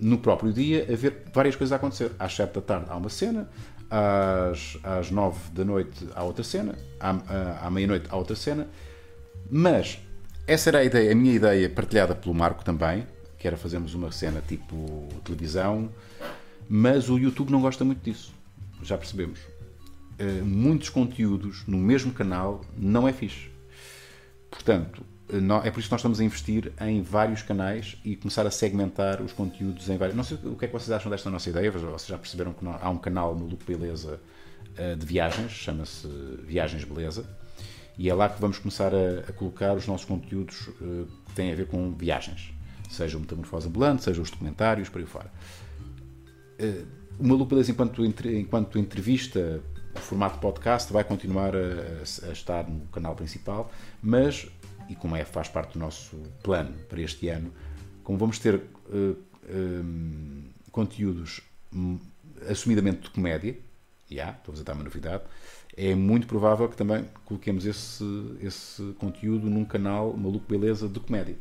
no 0.00 0.18
próprio 0.18 0.52
dia 0.52 0.86
haver 0.90 1.24
várias 1.32 1.56
coisas 1.56 1.72
a 1.72 1.76
acontecer. 1.76 2.12
Às 2.18 2.34
7 2.34 2.54
da 2.54 2.60
tarde 2.60 2.86
há 2.88 2.96
uma 2.96 3.08
cena, 3.08 3.48
às, 3.90 4.78
às 4.82 5.10
9 5.10 5.50
da 5.52 5.64
noite 5.64 6.06
há 6.14 6.22
outra 6.22 6.44
cena, 6.44 6.74
à, 6.98 7.66
à 7.66 7.70
meia-noite 7.70 8.06
há 8.08 8.16
outra 8.16 8.36
cena, 8.36 8.68
mas 9.50 10.00
essa 10.46 10.70
era 10.70 10.78
a 10.78 10.84
ideia, 10.84 11.12
a 11.12 11.14
minha 11.14 11.34
ideia 11.34 11.68
partilhada 11.68 12.14
pelo 12.14 12.34
Marco 12.34 12.64
também, 12.64 13.06
que 13.38 13.46
era 13.46 13.56
fazermos 13.56 13.94
uma 13.94 14.10
cena 14.12 14.42
tipo 14.46 15.08
televisão, 15.24 15.90
mas 16.68 17.08
o 17.08 17.18
YouTube 17.18 17.50
não 17.50 17.60
gosta 17.60 17.84
muito 17.84 18.02
disso, 18.02 18.32
já 18.82 18.96
percebemos. 18.96 19.40
Uh, 20.20 20.44
muitos 20.44 20.90
conteúdos 20.90 21.64
no 21.66 21.78
mesmo 21.78 22.12
canal 22.12 22.60
não 22.76 23.08
é 23.08 23.12
fixe. 23.12 23.50
Portanto, 24.50 25.02
é 25.64 25.70
por 25.70 25.80
isso 25.80 25.88
que 25.88 25.92
nós 25.92 26.00
estamos 26.00 26.20
a 26.20 26.24
investir 26.24 26.72
em 26.80 27.02
vários 27.02 27.42
canais 27.42 27.96
e 28.04 28.16
começar 28.16 28.46
a 28.46 28.50
segmentar 28.50 29.22
os 29.22 29.32
conteúdos 29.32 29.88
em 29.88 29.96
vários. 29.96 30.16
Não 30.16 30.24
sei 30.24 30.38
o 30.44 30.56
que 30.56 30.64
é 30.64 30.68
que 30.68 30.72
vocês 30.72 30.90
acham 30.90 31.10
desta 31.10 31.30
nossa 31.30 31.48
ideia, 31.48 31.70
vocês 31.70 32.06
já 32.06 32.18
perceberam 32.18 32.52
que 32.52 32.64
há 32.66 32.90
um 32.90 32.98
canal 32.98 33.34
no 33.34 33.46
Look 33.46 33.64
Beleza 33.64 34.20
eh, 34.76 34.94
de 34.94 35.04
viagens, 35.04 35.52
chama-se 35.52 36.08
Viagens 36.46 36.84
Beleza, 36.84 37.24
e 37.98 38.08
é 38.08 38.14
lá 38.14 38.28
que 38.28 38.40
vamos 38.40 38.58
começar 38.58 38.92
a, 38.94 39.32
colocar 39.32 39.74
os 39.74 39.86
nossos 39.86 40.06
conteúdos 40.06 40.68
uh, 40.68 41.06
que 41.26 41.32
têm 41.34 41.52
a 41.52 41.54
ver 41.54 41.66
com 41.66 41.92
viagens, 41.92 42.52
seja 42.88 43.18
o 43.18 43.20
Metamorfose 43.20 43.68
Ambulante, 43.68 44.04
seja 44.04 44.22
os 44.22 44.30
documentários, 44.30 44.88
por 44.88 45.00
aí 45.00 45.06
fora. 45.06 45.30
Uh, 46.58 46.86
o 47.18 47.26
Maluco 47.26 47.50
Beleza, 47.50 47.72
enquanto, 47.72 48.02
enquanto 48.04 48.78
entrevista, 48.78 49.60
o 49.94 49.98
formato 49.98 50.38
podcast, 50.38 50.90
vai 50.90 51.04
continuar 51.04 51.54
a, 51.54 52.28
a 52.28 52.32
estar 52.32 52.66
no 52.66 52.86
canal 52.86 53.14
principal, 53.14 53.70
mas 54.02 54.48
e 54.90 54.96
como 54.96 55.14
é, 55.14 55.24
faz 55.24 55.48
parte 55.48 55.74
do 55.74 55.78
nosso 55.78 56.16
plano 56.42 56.74
para 56.88 57.00
este 57.00 57.28
ano, 57.28 57.52
como 58.02 58.18
vamos 58.18 58.40
ter 58.40 58.56
uh, 58.56 58.60
eh, 58.92 59.54
um, 59.54 60.42
eh, 60.44 60.70
conteúdos 60.72 61.40
um, 61.72 61.96
assumidamente 62.48 63.02
de 63.02 63.10
comédia, 63.10 63.52
já, 64.10 64.14
yeah, 64.14 64.36
estou 64.36 64.52
a 64.52 64.62
dar 64.64 64.72
uma 64.74 64.82
novidade, 64.82 65.22
é 65.76 65.94
muito 65.94 66.26
provável 66.26 66.68
que 66.68 66.76
também 66.76 67.04
coloquemos 67.24 67.64
esse, 67.64 68.04
esse 68.42 68.82
conteúdo 68.98 69.48
num 69.48 69.64
canal 69.64 70.12
Maluco 70.12 70.44
Beleza 70.48 70.88
de 70.88 70.98
comédia. 70.98 71.36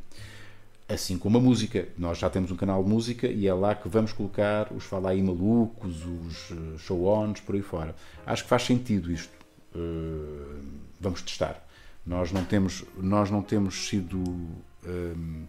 Assim 0.88 1.18
como 1.18 1.38
a 1.38 1.42
música. 1.42 1.88
Nós 1.98 2.20
já 2.20 2.30
temos 2.30 2.52
um 2.52 2.56
canal 2.56 2.84
de 2.84 2.90
música 2.90 3.28
e 3.28 3.48
é 3.48 3.54
lá 3.54 3.74
que 3.76 3.90
vamos 3.90 4.14
colocar 4.14 4.72
os 4.72 4.84
Fala 4.84 5.10
aí 5.10 5.22
Malucos, 5.22 6.06
os 6.06 6.52
eh, 6.52 6.78
show-ons, 6.78 7.40
por 7.42 7.56
aí 7.56 7.62
fora. 7.62 7.96
Acho 8.26 8.44
que 8.44 8.50
faz 8.50 8.64
sentido 8.64 9.12
isto. 9.12 9.34
Uh, 9.76 10.64
vamos 11.00 11.22
testar. 11.22 11.69
Nós 12.10 12.32
não 12.32 12.44
temos, 12.44 12.84
nós 12.98 13.30
não 13.30 13.44
temos 13.44 13.88
sido 13.88 14.18
um, 14.18 15.46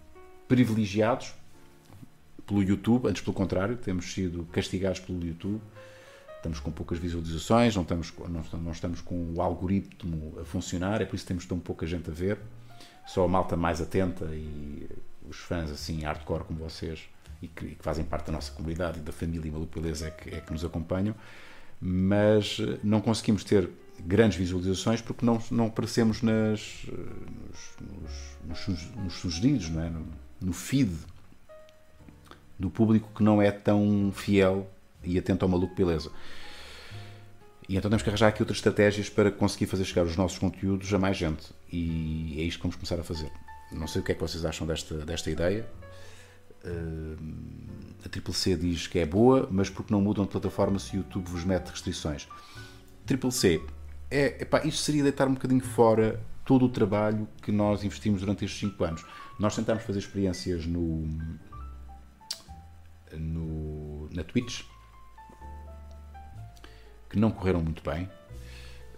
privilegiados 0.47 1.33
pelo 2.47 2.63
YouTube, 2.63 3.09
antes 3.09 3.23
pelo 3.23 3.33
contrário, 3.33 3.79
temos 3.79 4.13
sido 4.13 4.45
castigados 4.53 5.01
pelo 5.01 5.25
YouTube. 5.25 5.59
Estamos 6.37 6.61
com 6.61 6.71
poucas 6.71 6.99
visualizações, 6.99 7.75
não 7.75 7.83
estamos, 7.83 8.13
não, 8.29 8.61
não 8.61 8.73
estamos 8.73 9.01
com 9.01 9.33
o 9.35 9.41
algoritmo 9.41 10.39
a 10.39 10.45
funcionar, 10.45 11.01
é 11.01 11.07
por 11.07 11.17
isso 11.17 11.25
que 11.25 11.29
temos 11.29 11.47
tão 11.47 11.59
pouca 11.59 11.87
gente 11.87 12.11
a 12.11 12.13
ver. 12.13 12.39
Só 13.07 13.25
a 13.25 13.29
malta 13.29 13.57
mais 13.57 13.81
atenta 13.81 14.27
e 14.27 14.87
os 15.27 15.39
fãs 15.39 15.71
assim 15.71 16.03
hardcore 16.03 16.45
como 16.45 16.59
vocês 16.59 17.09
e 17.41 17.49
que, 17.49 17.65
e 17.65 17.75
que 17.75 17.83
fazem 17.83 18.05
parte 18.05 18.27
da 18.27 18.33
nossa 18.33 18.53
comunidade 18.53 18.99
e 18.99 19.03
da 19.03 19.13
família 19.13 19.51
Maluco 19.51 19.81
Beleza 19.81 20.09
é 20.09 20.11
que, 20.11 20.35
é 20.35 20.41
que 20.43 20.53
nos 20.53 20.63
acompanham, 20.63 21.15
mas 21.81 22.59
não 22.85 23.01
conseguimos 23.01 23.45
ter 23.45 23.71
grandes 24.07 24.39
visualizações 24.39 25.01
porque 25.01 25.25
não, 25.25 25.43
não 25.51 25.67
aparecemos 25.67 26.23
nas, 26.23 26.87
nos, 28.45 28.69
nos, 28.69 28.97
nos 28.97 29.15
sugeridos, 29.15 29.69
não 29.71 29.83
é? 29.83 29.91
no, 29.91 30.07
no 30.41 30.53
feed 30.53 30.91
do 32.59 32.71
público 32.71 33.11
que 33.15 33.23
não 33.23 33.41
é 33.41 33.51
tão 33.51 34.13
fiel 34.15 34.71
e 35.03 35.19
atento 35.19 35.45
ao 35.45 35.49
maluco 35.49 35.75
beleza. 35.75 36.11
E 37.69 37.77
então 37.77 37.89
temos 37.89 38.03
que 38.03 38.09
arranjar 38.09 38.29
aqui 38.29 38.43
outras 38.43 38.59
estratégias 38.59 39.09
para 39.09 39.31
conseguir 39.31 39.67
fazer 39.67 39.85
chegar 39.85 40.05
os 40.05 40.17
nossos 40.17 40.39
conteúdos 40.39 40.93
a 40.93 40.99
mais 40.99 41.17
gente. 41.17 41.55
E 41.73 42.35
é 42.39 42.43
isto 42.43 42.59
que 42.59 42.63
vamos 42.63 42.77
começar 42.77 42.99
a 42.99 43.05
fazer. 43.05 43.31
Não 43.71 43.87
sei 43.87 44.03
o 44.03 44.05
que 44.05 44.13
é 44.13 44.15
que 44.15 44.21
vocês 44.21 44.45
acham 44.45 44.67
desta, 44.67 44.95
desta 45.07 45.31
ideia. 45.31 45.65
Uh, 46.65 47.17
a 48.05 48.09
Triple 48.09 48.35
C 48.35 48.57
diz 48.57 48.87
que 48.87 48.99
é 48.99 49.07
boa, 49.07 49.49
mas 49.51 49.71
porque 49.71 49.93
não 49.93 50.01
mudam 50.01 50.25
de 50.25 50.31
plataforma 50.31 50.79
se 50.79 50.97
o 50.97 50.99
YouTube 50.99 51.29
vos 51.29 51.45
mete 51.45 51.69
restrições. 51.69 52.29
Triple 53.07 53.33
C 53.33 53.63
é, 54.11 54.43
epá, 54.43 54.65
isto 54.65 54.81
seria 54.83 55.03
deitar 55.03 55.29
um 55.29 55.35
bocadinho 55.35 55.63
fora 55.63 56.21
todo 56.45 56.65
o 56.65 56.69
trabalho 56.69 57.29
que 57.43 57.53
nós 57.53 57.85
investimos 57.85 58.21
durante 58.21 58.45
estes 58.45 58.61
5 58.61 58.85
anos. 58.85 59.07
Nós 59.39 59.55
tentámos 59.55 59.85
fazer 59.85 60.01
experiências 60.01 60.67
no, 60.67 61.09
no, 63.13 64.09
na 64.13 64.25
Twitch 64.25 64.63
que 67.11 67.19
não 67.19 67.31
correram 67.31 67.61
muito 67.63 67.83
bem. 67.83 68.09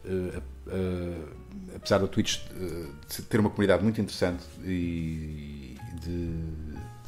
Uh, 0.05 0.39
uh, 0.67 1.77
apesar 1.77 1.99
da 1.99 2.09
Twitch 2.09 2.39
uh, 2.51 3.23
ter 3.29 3.39
uma 3.39 3.51
comunidade 3.51 3.85
muito 3.85 4.01
interessante 4.01 4.45
e 4.65 5.77
de, 6.01 6.43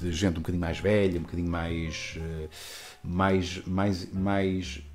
de, 0.01 0.13
gente 0.13 0.39
um 0.39 0.41
bocadinho 0.41 0.61
mais 0.61 0.79
velha, 0.79 1.19
um 1.19 1.23
bocadinho 1.23 1.51
mais, 1.51 2.17
mais, 3.03 3.67
mais, 3.67 4.13
mais 4.13 4.81
eh, 4.81 4.94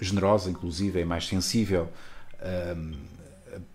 generosa, 0.00 0.50
inclusive, 0.50 1.00
é 1.00 1.04
mais 1.04 1.26
sensível 1.26 1.88
ehm, 2.40 2.92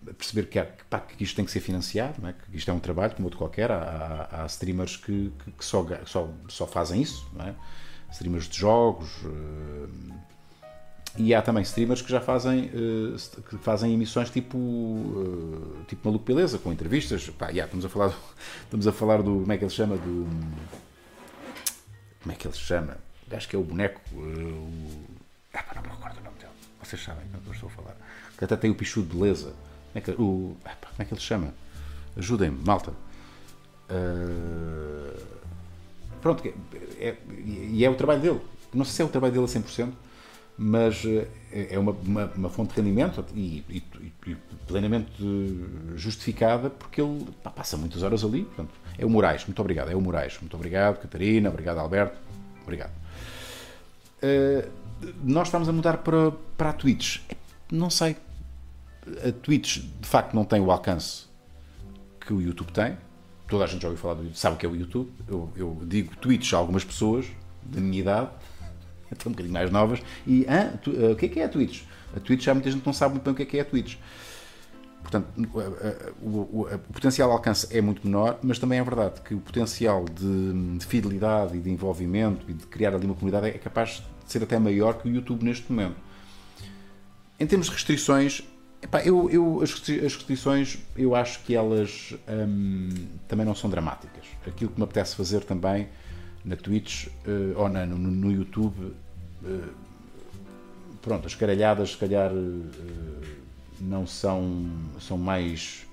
a 0.08 0.14
perceber 0.14 0.48
que, 0.48 0.58
há, 0.58 0.66
pá, 0.88 1.00
que 1.00 1.22
isto 1.22 1.34
tem 1.36 1.44
que 1.44 1.50
ser 1.50 1.60
financiado, 1.60 2.26
é? 2.26 2.32
que 2.32 2.56
isto 2.56 2.70
é 2.70 2.74
um 2.74 2.78
trabalho 2.78 3.14
como 3.14 3.26
outro 3.26 3.38
qualquer. 3.38 3.70
Há, 3.70 4.28
há, 4.30 4.46
streamers 4.46 4.96
que, 4.96 5.32
que, 5.44 5.50
que, 5.52 5.64
só, 5.64 5.86
só, 6.06 6.28
só 6.48 6.66
fazem 6.66 7.02
isso, 7.02 7.28
é? 7.40 7.54
streamers 8.10 8.48
de 8.48 8.58
jogos. 8.58 9.10
Uh, 9.24 10.12
e 11.16 11.34
há 11.34 11.42
também 11.42 11.62
streamers 11.62 12.00
que 12.00 12.10
já 12.10 12.22
fazem, 12.22 12.70
que 13.50 13.58
fazem 13.58 13.92
emissões 13.92 14.30
tipo, 14.30 15.84
tipo 15.86 16.08
Maluco 16.08 16.24
Beleza, 16.24 16.58
com 16.58 16.72
entrevistas. 16.72 17.28
Pá, 17.28 17.48
yeah, 17.48 17.64
estamos, 17.64 17.84
a 17.84 17.88
falar 17.90 18.08
do, 18.08 18.16
estamos 18.64 18.86
a 18.86 18.92
falar 18.92 19.22
do. 19.22 19.40
Como 19.40 19.52
é 19.52 19.58
que 19.58 19.64
ele 19.64 19.70
se 19.70 19.76
chama? 19.76 19.96
Do, 19.96 20.26
como 22.22 22.32
é 22.32 22.34
que 22.34 22.46
ele 22.46 22.54
se 22.54 22.60
chama? 22.60 22.96
Acho 23.30 23.48
que 23.48 23.56
é 23.56 23.58
o 23.58 23.62
boneco. 23.62 24.00
Uh, 24.14 25.11
ah, 25.54 25.74
não 25.74 25.82
me 25.82 25.88
recordo 25.88 26.18
o 26.18 26.24
nome 26.24 26.38
dele. 26.38 26.52
Vocês 26.82 27.02
sabem 27.02 27.26
do 27.26 27.38
que 27.38 27.48
eu 27.48 27.52
estou 27.52 27.68
a 27.68 27.72
falar. 27.72 27.96
Que 28.36 28.44
até 28.44 28.56
tem 28.56 28.70
o 28.70 28.74
pichu 28.74 29.02
de 29.02 29.14
beleza. 29.14 29.54
Como 29.92 29.94
é 29.94 30.00
que, 30.00 30.10
o, 30.12 30.16
como 30.16 30.56
é 30.98 31.04
que 31.04 31.12
ele 31.12 31.20
se 31.20 31.26
chama? 31.26 31.54
Ajudem-me, 32.16 32.58
malta. 32.64 32.92
Uh, 33.90 35.22
pronto, 36.20 36.46
é, 36.46 36.52
é, 37.08 37.16
e 37.36 37.84
é 37.84 37.90
o 37.90 37.94
trabalho 37.94 38.20
dele. 38.20 38.40
Não 38.72 38.84
sei 38.84 38.94
se 38.94 39.02
é 39.02 39.04
o 39.04 39.08
trabalho 39.08 39.34
dele 39.34 39.44
a 39.44 39.48
100%, 39.48 39.92
mas 40.56 41.04
é, 41.52 41.74
é 41.74 41.78
uma, 41.78 41.92
uma, 41.92 42.24
uma 42.34 42.48
fonte 42.48 42.74
de 42.74 42.80
rendimento 42.80 43.24
e, 43.34 43.64
e, 43.68 43.82
e, 44.26 44.36
plenamente 44.66 45.12
justificada 45.96 46.70
porque 46.70 47.00
ele 47.00 47.26
pá, 47.42 47.50
passa 47.50 47.76
muitas 47.76 48.02
horas 48.02 48.24
ali. 48.24 48.44
Portanto, 48.44 48.70
é 48.96 49.04
o 49.04 49.10
Moraes, 49.10 49.44
muito 49.44 49.60
obrigado. 49.60 49.90
É 49.90 49.96
o 49.96 50.00
Moraes, 50.00 50.38
muito 50.40 50.54
obrigado, 50.54 51.00
Catarina, 51.00 51.50
obrigado, 51.50 51.78
Alberto, 51.78 52.18
obrigado. 52.62 52.92
Uh, 54.22 54.81
nós 55.22 55.48
estamos 55.48 55.68
a 55.68 55.72
mudar 55.72 55.98
para, 55.98 56.32
para 56.56 56.70
a 56.70 56.72
Twitch. 56.72 57.20
Não 57.70 57.90
sei. 57.90 58.16
A 59.26 59.32
Twitch, 59.32 59.78
de 59.78 60.08
facto, 60.08 60.34
não 60.34 60.44
tem 60.44 60.60
o 60.60 60.70
alcance 60.70 61.24
que 62.20 62.32
o 62.32 62.40
YouTube 62.40 62.72
tem. 62.72 62.96
Toda 63.48 63.64
a 63.64 63.66
gente 63.66 63.82
já 63.82 63.88
ouviu 63.88 64.00
falar 64.00 64.14
do 64.14 64.22
YouTube, 64.22 64.38
sabe 64.38 64.56
o 64.56 64.58
que 64.58 64.66
é 64.66 64.68
o 64.68 64.76
YouTube. 64.76 65.10
Eu, 65.28 65.50
eu 65.56 65.82
digo 65.84 66.16
Twitch 66.16 66.52
a 66.52 66.56
algumas 66.56 66.84
pessoas 66.84 67.26
da 67.62 67.80
minha 67.80 68.00
idade, 68.00 68.30
até 69.10 69.28
um 69.28 69.32
bocadinho 69.32 69.52
mais 69.52 69.70
novas, 69.70 70.00
e 70.26 70.46
ah, 70.48 70.76
tu, 70.82 70.90
uh, 70.90 71.12
o 71.12 71.16
que 71.16 71.26
é 71.26 71.28
que 71.28 71.40
é 71.40 71.44
a 71.44 71.48
Twitch? 71.48 71.82
A 72.16 72.20
Twitch 72.20 72.44
já 72.44 72.54
muita 72.54 72.70
gente 72.70 72.84
não 72.84 72.92
sabe 72.92 73.14
muito 73.14 73.24
bem 73.24 73.32
o 73.32 73.36
que 73.36 73.42
é 73.42 73.46
que 73.46 73.58
é 73.58 73.60
a 73.60 73.64
Twitch. 73.64 73.96
Portanto, 75.02 75.26
o, 76.22 76.28
o, 76.28 76.60
o, 76.62 76.78
potencial 76.92 77.28
de 77.28 77.34
alcance 77.34 77.66
é 77.76 77.80
muito 77.80 78.06
menor, 78.06 78.38
mas 78.42 78.58
também 78.58 78.78
é 78.78 78.84
verdade 78.84 79.20
que 79.20 79.34
o 79.34 79.40
potencial 79.40 80.04
de, 80.04 80.78
de, 80.78 80.86
fidelidade 80.86 81.56
e 81.56 81.60
de 81.60 81.70
envolvimento 81.70 82.48
e 82.48 82.54
de 82.54 82.66
criar 82.66 82.94
ali 82.94 83.04
uma 83.04 83.14
comunidade 83.14 83.48
é 83.48 83.58
capaz 83.58 84.02
ser 84.32 84.42
até 84.42 84.58
maior 84.58 84.94
que 84.94 85.08
o 85.08 85.12
YouTube 85.12 85.44
neste 85.44 85.70
momento. 85.70 85.96
Em 87.38 87.46
termos 87.46 87.66
de 87.66 87.72
restrições, 87.72 88.42
Epá, 88.82 89.00
eu, 89.02 89.30
eu, 89.30 89.62
as 89.62 89.70
restrições, 90.14 90.78
eu 90.96 91.14
acho 91.14 91.40
que 91.44 91.54
elas 91.54 92.14
hum, 92.28 92.90
também 93.28 93.46
não 93.46 93.54
são 93.54 93.70
dramáticas. 93.70 94.24
Aquilo 94.44 94.72
que 94.72 94.78
me 94.78 94.82
apetece 94.82 95.14
fazer 95.14 95.44
também 95.44 95.88
na 96.44 96.56
Twitch 96.56 97.06
uh, 97.06 97.56
ou 97.56 97.68
na, 97.68 97.86
no, 97.86 97.96
no, 97.96 98.32
YouTube, 98.32 98.92
uh, 99.44 99.72
pronto, 101.00 101.28
as 101.28 101.34
caralhadas 101.36 101.92
se 101.92 101.96
calhar 101.96 102.32
uh, 102.32 102.70
não 103.80 104.04
são, 104.04 104.68
são 105.00 105.16
mais 105.16 105.86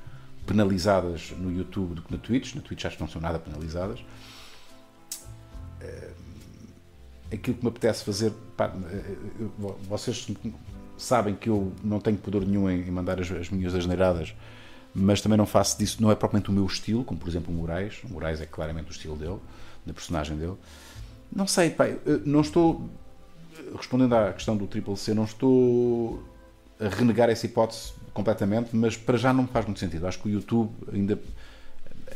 penalizadas 0.48 1.32
no 1.38 1.56
YouTube 1.56 1.94
do 1.94 2.02
que 2.02 2.12
na 2.12 2.18
Twitch. 2.18 2.56
Na 2.56 2.62
Twitch 2.62 2.86
acho 2.86 2.96
que 2.96 3.04
não 3.04 3.10
são 3.10 3.22
nada 3.22 3.38
penalizadas. 3.38 4.04
Aquilo 7.32 7.58
que 7.58 7.64
me 7.64 7.70
apetece 7.70 8.04
fazer, 8.04 8.34
pá, 8.58 8.74
vocês 9.88 10.28
sabem 10.98 11.36
que 11.36 11.50
eu 11.50 11.72
não 11.84 12.00
tenho 12.00 12.18
poder 12.18 12.46
nenhum 12.46 12.70
em 12.70 12.90
mandar 12.92 13.20
as, 13.20 13.32
as 13.32 13.50
minhas 13.50 13.76
asneiradas, 13.76 14.34
mas 14.94 15.22
também 15.22 15.38
não 15.38 15.46
faço 15.46 15.78
disso, 15.78 16.02
não 16.02 16.12
é 16.12 16.16
propriamente 16.16 16.50
o 16.50 16.54
meu 16.54 16.66
estilo, 16.66 17.04
como 17.04 17.20
por 17.20 17.30
exemplo 17.30 17.54
o 17.54 17.58
Moraes. 17.58 18.04
O 18.04 18.10
Moraes 18.10 18.42
é 18.42 18.46
claramente 18.46 18.90
o 18.90 18.92
estilo 18.92 19.16
dele, 19.16 19.38
da 19.86 19.94
personagem 19.94 20.36
dele. 20.38 20.56
Não 21.32 21.46
sei, 21.46 21.70
pai, 21.70 22.00
não 22.26 22.42
estou 22.42 22.90
respondendo 23.76 24.14
à 24.16 24.34
questão 24.34 24.58
do 24.58 24.66
Triple 24.66 24.98
C, 24.98 25.14
não 25.14 25.26
estou 25.26 26.24
a 26.80 26.88
renegar 26.88 27.30
essa 27.30 27.46
hipótese 27.46 27.94
completamente, 28.14 28.76
mas 28.76 28.98
para 28.98 29.18
já 29.18 29.32
não 29.32 29.44
me 29.44 29.50
faz 29.50 29.66
muito 29.66 29.80
sentido. 29.80 30.08
Acho 30.08 30.20
que 30.20 30.28
o 30.28 30.32
YouTube 30.32 30.72
ainda, 30.92 31.20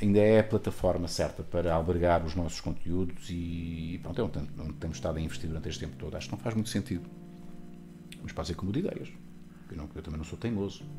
ainda 0.04 0.20
é 0.20 0.40
a 0.40 0.44
plataforma 0.44 1.08
certa 1.08 1.44
para 1.44 1.74
albergar 1.74 2.26
os 2.26 2.36
nossos 2.36 2.62
conteúdos 2.62 3.28
e 3.30 4.00
pronto, 4.04 4.22
é 4.22 4.24
onde 4.24 4.74
temos 4.74 4.98
estado 4.98 5.18
a 5.18 5.22
investir 5.22 5.50
durante 5.50 5.70
este 5.70 5.80
tempo 5.82 5.96
todo. 5.98 6.16
Acho 6.16 6.28
que 6.28 6.36
não 6.36 6.40
faz 6.40 6.56
muito 6.56 6.70
sentido 6.70 7.10
mas 8.24 8.32
pode 8.32 8.48
ser 8.48 8.56
que 8.56 8.66
mude 8.66 8.80
ideias. 8.80 9.10
Eu, 9.70 9.78
não, 9.78 9.90
eu 9.94 10.02
também 10.02 10.18
não 10.18 10.24
sou 10.24 10.40
teimoso. 10.40 10.84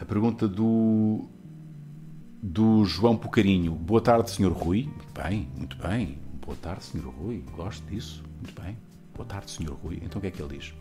A 0.00 0.04
pergunta 0.04 0.46
do, 0.48 1.28
do 2.42 2.84
João 2.84 3.16
Pucarinho. 3.16 3.72
Boa 3.72 4.00
tarde, 4.00 4.30
Sr. 4.30 4.52
Rui. 4.52 4.84
Muito 4.84 5.22
bem, 5.22 5.48
muito 5.56 5.76
bem. 5.76 6.18
Boa 6.44 6.56
tarde, 6.56 6.84
Sr. 6.84 7.06
Rui. 7.06 7.44
Gosto 7.56 7.84
disso. 7.86 8.24
Muito 8.36 8.60
bem. 8.60 8.76
Boa 9.14 9.26
tarde, 9.26 9.50
Sr. 9.50 9.72
Rui. 9.72 10.00
Então 10.02 10.18
o 10.18 10.20
que 10.20 10.28
é 10.28 10.30
que 10.30 10.42
ele 10.42 10.58
diz? 10.58 10.74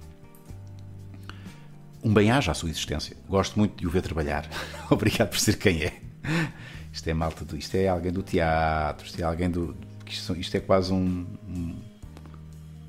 Um 2.04 2.14
bem-aja 2.14 2.52
à 2.52 2.54
sua 2.54 2.70
existência. 2.70 3.18
Gosto 3.28 3.58
muito 3.58 3.78
de 3.78 3.88
o 3.88 3.90
ver 3.90 4.02
trabalhar. 4.02 4.48
Obrigado 4.90 5.30
por 5.30 5.40
ser 5.40 5.58
quem 5.58 5.84
é. 5.84 6.00
Isto 6.92 7.10
é 7.10 7.14
malta, 7.14 7.46
do, 7.46 7.58
isto 7.58 7.76
é 7.76 7.88
alguém 7.88 8.12
do 8.12 8.24
teatro, 8.24 9.06
isto 9.06 9.20
é 9.20 9.24
alguém 9.24 9.50
do. 9.50 9.76
Isto, 10.06 10.36
isto 10.36 10.56
é 10.56 10.60
quase 10.60 10.92
um, 10.94 11.28
um 11.48 11.76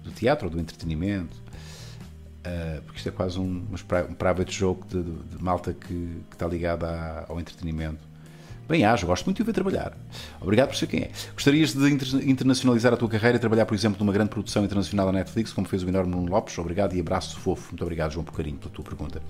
do 0.03 0.11
teatro 0.13 0.47
ou 0.47 0.53
do 0.53 0.61
entretenimento, 0.61 1.37
uh, 1.37 2.83
porque 2.83 2.99
isto 2.99 3.09
é 3.09 3.13
quase 3.13 3.39
um, 3.39 3.67
um 4.09 4.15
private 4.15 4.57
joke 4.57 4.87
de, 4.87 5.03
de, 5.03 5.37
de 5.37 5.43
malta 5.43 5.73
que, 5.73 5.89
que, 5.89 6.35
está 6.35 6.47
ligada 6.47 7.27
ao 7.29 7.39
entretenimento. 7.39 8.08
Bem, 8.69 8.85
acho, 8.85 9.07
gosto 9.07 9.25
muito 9.25 9.39
de 9.39 9.45
ver 9.45 9.55
trabalhar. 9.55 9.97
Obrigado 10.43 10.69
por 10.69 10.77
ser 10.77 10.87
quem 10.89 11.01
é. 11.01 11.11
Gostarias 11.33 11.73
de 11.73 11.91
inter 11.91 12.29
internacionalizar 12.29 12.93
a 12.93 12.99
tua 12.99 13.09
carreira 13.09 13.39
e 13.39 13.41
trabalhar, 13.41 13.65
por 13.65 13.75
exemplo, 13.75 13.99
numa 13.99 14.13
grande 14.13 14.29
produção 14.29 14.63
internacional 14.63 15.07
da 15.07 15.13
Netflix, 15.13 15.55
como 15.55 15.67
fez 15.67 15.83
o 15.83 15.89
enorme 15.89 16.11
Nuno 16.11 16.31
Lopes? 16.31 16.59
Obrigado 16.59 16.95
e 16.95 17.01
abraço 17.01 17.41
fofo. 17.41 17.71
Muito 17.71 17.83
obrigado, 17.83 18.13
João, 18.13 18.27
por 18.27 18.35
carinho, 18.35 18.59
pela 18.59 18.71
tua 18.71 18.85
pergunta. 18.85 19.23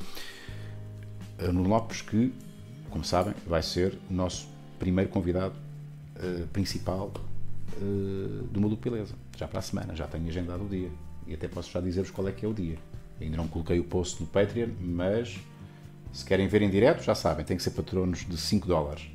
Uh, 1.40 1.52
Nuno 1.52 1.68
Lopes, 1.68 2.02
que, 2.02 2.34
como 2.90 3.04
sabem, 3.04 3.32
vai 3.46 3.62
ser 3.62 3.96
o 4.10 4.12
nosso 4.12 4.48
primeiro 4.76 5.08
convidado 5.08 5.54
uh, 6.16 6.48
principal 6.48 7.12
uh, 7.80 8.42
do 8.50 8.60
Maluco 8.60 8.82
Beleza 8.82 9.14
já 9.36 9.46
para 9.46 9.60
a 9.60 9.62
semana, 9.62 9.94
já 9.94 10.08
tenho 10.08 10.26
agendado 10.26 10.64
o 10.64 10.68
dia. 10.68 10.90
E 11.28 11.34
até 11.34 11.46
posso 11.46 11.70
já 11.70 11.80
dizer-vos 11.80 12.10
qual 12.10 12.26
é 12.26 12.32
que 12.32 12.44
é 12.44 12.48
o 12.48 12.52
dia. 12.52 12.76
Ainda 13.20 13.36
não 13.36 13.46
coloquei 13.46 13.78
o 13.78 13.84
post 13.84 14.20
no 14.20 14.26
Patreon, 14.26 14.70
mas 14.80 15.38
se 16.12 16.24
querem 16.24 16.48
ver 16.48 16.60
em 16.62 16.70
direto, 16.70 17.04
já 17.04 17.14
sabem, 17.14 17.44
tem 17.44 17.56
que 17.56 17.62
ser 17.62 17.70
patronos 17.70 18.26
de 18.26 18.36
5 18.36 18.66
dólares 18.66 19.08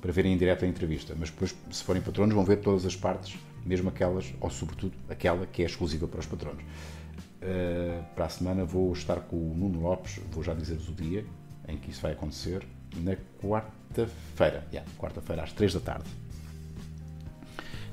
para 0.00 0.12
verem 0.12 0.32
em 0.32 0.36
direto 0.36 0.64
a 0.64 0.68
entrevista. 0.68 1.14
Mas 1.18 1.30
depois, 1.30 1.54
se 1.70 1.82
forem 1.82 2.02
patronos, 2.02 2.34
vão 2.34 2.44
ver 2.44 2.58
todas 2.58 2.84
as 2.86 2.96
partes, 2.96 3.38
mesmo 3.64 3.88
aquelas, 3.88 4.32
ou 4.40 4.50
sobretudo 4.50 4.92
aquela 5.08 5.46
que 5.46 5.62
é 5.62 5.66
exclusiva 5.66 6.06
para 6.06 6.20
os 6.20 6.26
patronos. 6.26 6.62
Uh, 6.62 8.02
para 8.14 8.26
a 8.26 8.28
semana 8.28 8.64
vou 8.64 8.92
estar 8.92 9.20
com 9.20 9.36
o 9.36 9.54
Nuno 9.56 9.80
Lopes, 9.80 10.20
vou 10.32 10.42
já 10.42 10.54
dizer-vos 10.54 10.88
o 10.88 10.92
dia 10.92 11.24
em 11.68 11.76
que 11.76 11.90
isso 11.90 12.00
vai 12.00 12.12
acontecer, 12.12 12.66
na 12.96 13.14
quarta-feira, 13.40 14.66
yeah, 14.72 14.90
quarta-feira 14.98 15.42
às 15.42 15.52
3 15.52 15.74
da 15.74 15.80
tarde. 15.80 16.08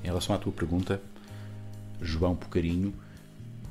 Em 0.02 0.06
relação 0.06 0.34
à 0.34 0.38
tua 0.38 0.52
pergunta, 0.52 1.00
João 2.00 2.34
Pocarinho, 2.34 2.94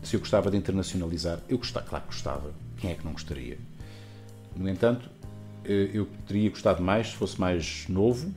se 0.04 0.16
eu 0.16 0.20
gostava 0.20 0.52
de 0.52 0.58
internacionalizar, 0.58 1.40
eu 1.50 1.58
gostava, 1.58 1.86
claro 1.88 2.04
que 2.04 2.12
gostava, 2.12 2.54
quem 2.78 2.92
é 2.92 2.96
que 2.96 3.04
não 3.04 3.14
gostaria? 3.14 3.58
No 4.56 4.70
entanto, 4.70 5.10
eu 5.68 6.08
teria 6.28 6.50
gostado 6.50 6.82
mais 6.82 7.08
se 7.08 7.16
fosse 7.16 7.40
mais 7.40 7.86
novo, 7.88 8.34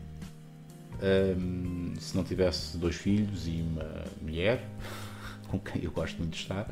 se 1.99 2.17
não 2.17 2.25
tivesse 2.25 2.77
dois 2.77 2.97
filhos 2.97 3.47
e 3.47 3.63
uma 3.63 4.05
mulher, 4.21 4.67
com 5.49 5.59
quem 5.59 5.83
eu 5.85 5.91
gosto 5.91 6.19
muito 6.19 6.33
de 6.33 6.41
estar, 6.41 6.69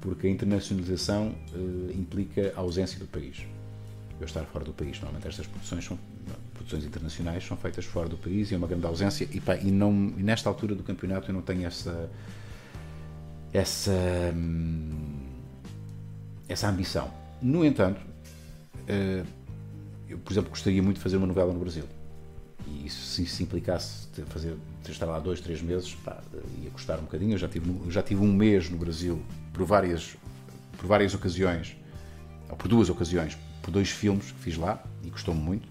porque 0.00 0.26
a 0.26 0.30
internacionalização 0.30 1.34
eh, 1.52 1.92
implica 1.94 2.52
a 2.56 2.60
ausência 2.60 2.98
do 2.98 3.06
país. 3.06 3.44
Eu 4.18 4.26
estar 4.26 4.44
fora 4.44 4.64
do 4.64 4.72
país. 4.72 4.98
Normalmente 4.98 5.28
estas 5.28 5.46
produções 5.46 5.84
são 5.84 5.98
produções 6.54 6.84
internacionais 6.84 7.44
são 7.44 7.56
feitas 7.56 7.86
fora 7.86 8.08
do 8.08 8.18
país 8.18 8.50
e 8.50 8.54
é 8.54 8.56
uma 8.56 8.66
grande 8.66 8.84
ausência 8.86 9.26
e, 9.32 9.40
pá, 9.40 9.56
e, 9.56 9.70
não, 9.70 10.12
e 10.16 10.22
nesta 10.22 10.48
altura 10.48 10.74
do 10.74 10.82
campeonato 10.82 11.30
eu 11.30 11.34
não 11.34 11.40
tenho 11.40 11.66
essa 11.66 12.10
essa, 13.52 13.90
hum, 14.34 15.26
essa 16.48 16.68
ambição. 16.68 17.10
No 17.42 17.64
entanto, 17.64 18.00
eh, 18.86 19.24
eu, 20.10 20.18
por 20.18 20.32
exemplo, 20.32 20.50
gostaria 20.50 20.82
muito 20.82 20.96
de 20.96 21.02
fazer 21.02 21.16
uma 21.16 21.26
novela 21.26 21.52
no 21.52 21.60
Brasil. 21.60 21.84
E 22.66 22.86
isso, 22.86 23.04
se, 23.04 23.24
se 23.26 23.42
implicasse 23.42 24.08
fazer, 24.26 24.56
estar 24.88 25.06
lá 25.06 25.18
dois, 25.18 25.40
três 25.40 25.62
meses, 25.62 25.94
pá, 25.94 26.20
ia 26.62 26.70
custar 26.70 26.98
um 26.98 27.02
bocadinho. 27.02 27.34
Eu 27.34 27.38
já 27.38 27.48
tive, 27.48 27.90
já 27.90 28.02
tive 28.02 28.20
um 28.20 28.32
mês 28.32 28.68
no 28.68 28.76
Brasil 28.76 29.22
por 29.52 29.64
várias, 29.64 30.16
por 30.76 30.86
várias 30.86 31.14
ocasiões, 31.14 31.76
ou 32.48 32.56
por 32.56 32.68
duas 32.68 32.90
ocasiões, 32.90 33.38
por 33.62 33.70
dois 33.70 33.90
filmes 33.90 34.32
que 34.32 34.40
fiz 34.40 34.56
lá 34.56 34.82
e 35.04 35.10
custou-me 35.10 35.40
muito. 35.40 35.68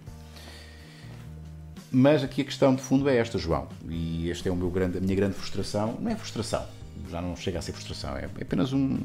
Mas 1.91 2.23
aqui 2.23 2.41
a 2.41 2.45
questão 2.45 2.75
de 2.75 2.81
fundo 2.81 3.09
é 3.09 3.17
esta, 3.17 3.37
João, 3.37 3.67
e 3.87 4.29
esta 4.29 4.47
é 4.47 4.51
o 4.51 4.55
meu 4.55 4.69
grande, 4.69 4.99
a 4.99 5.01
minha 5.01 5.15
grande 5.15 5.33
frustração. 5.33 5.97
Não 5.99 6.11
é 6.11 6.15
frustração, 6.15 6.65
já 7.09 7.21
não 7.21 7.35
chega 7.35 7.59
a 7.59 7.61
ser 7.61 7.71
frustração, 7.71 8.15
é 8.15 8.25
apenas 8.25 8.73
um. 8.73 8.99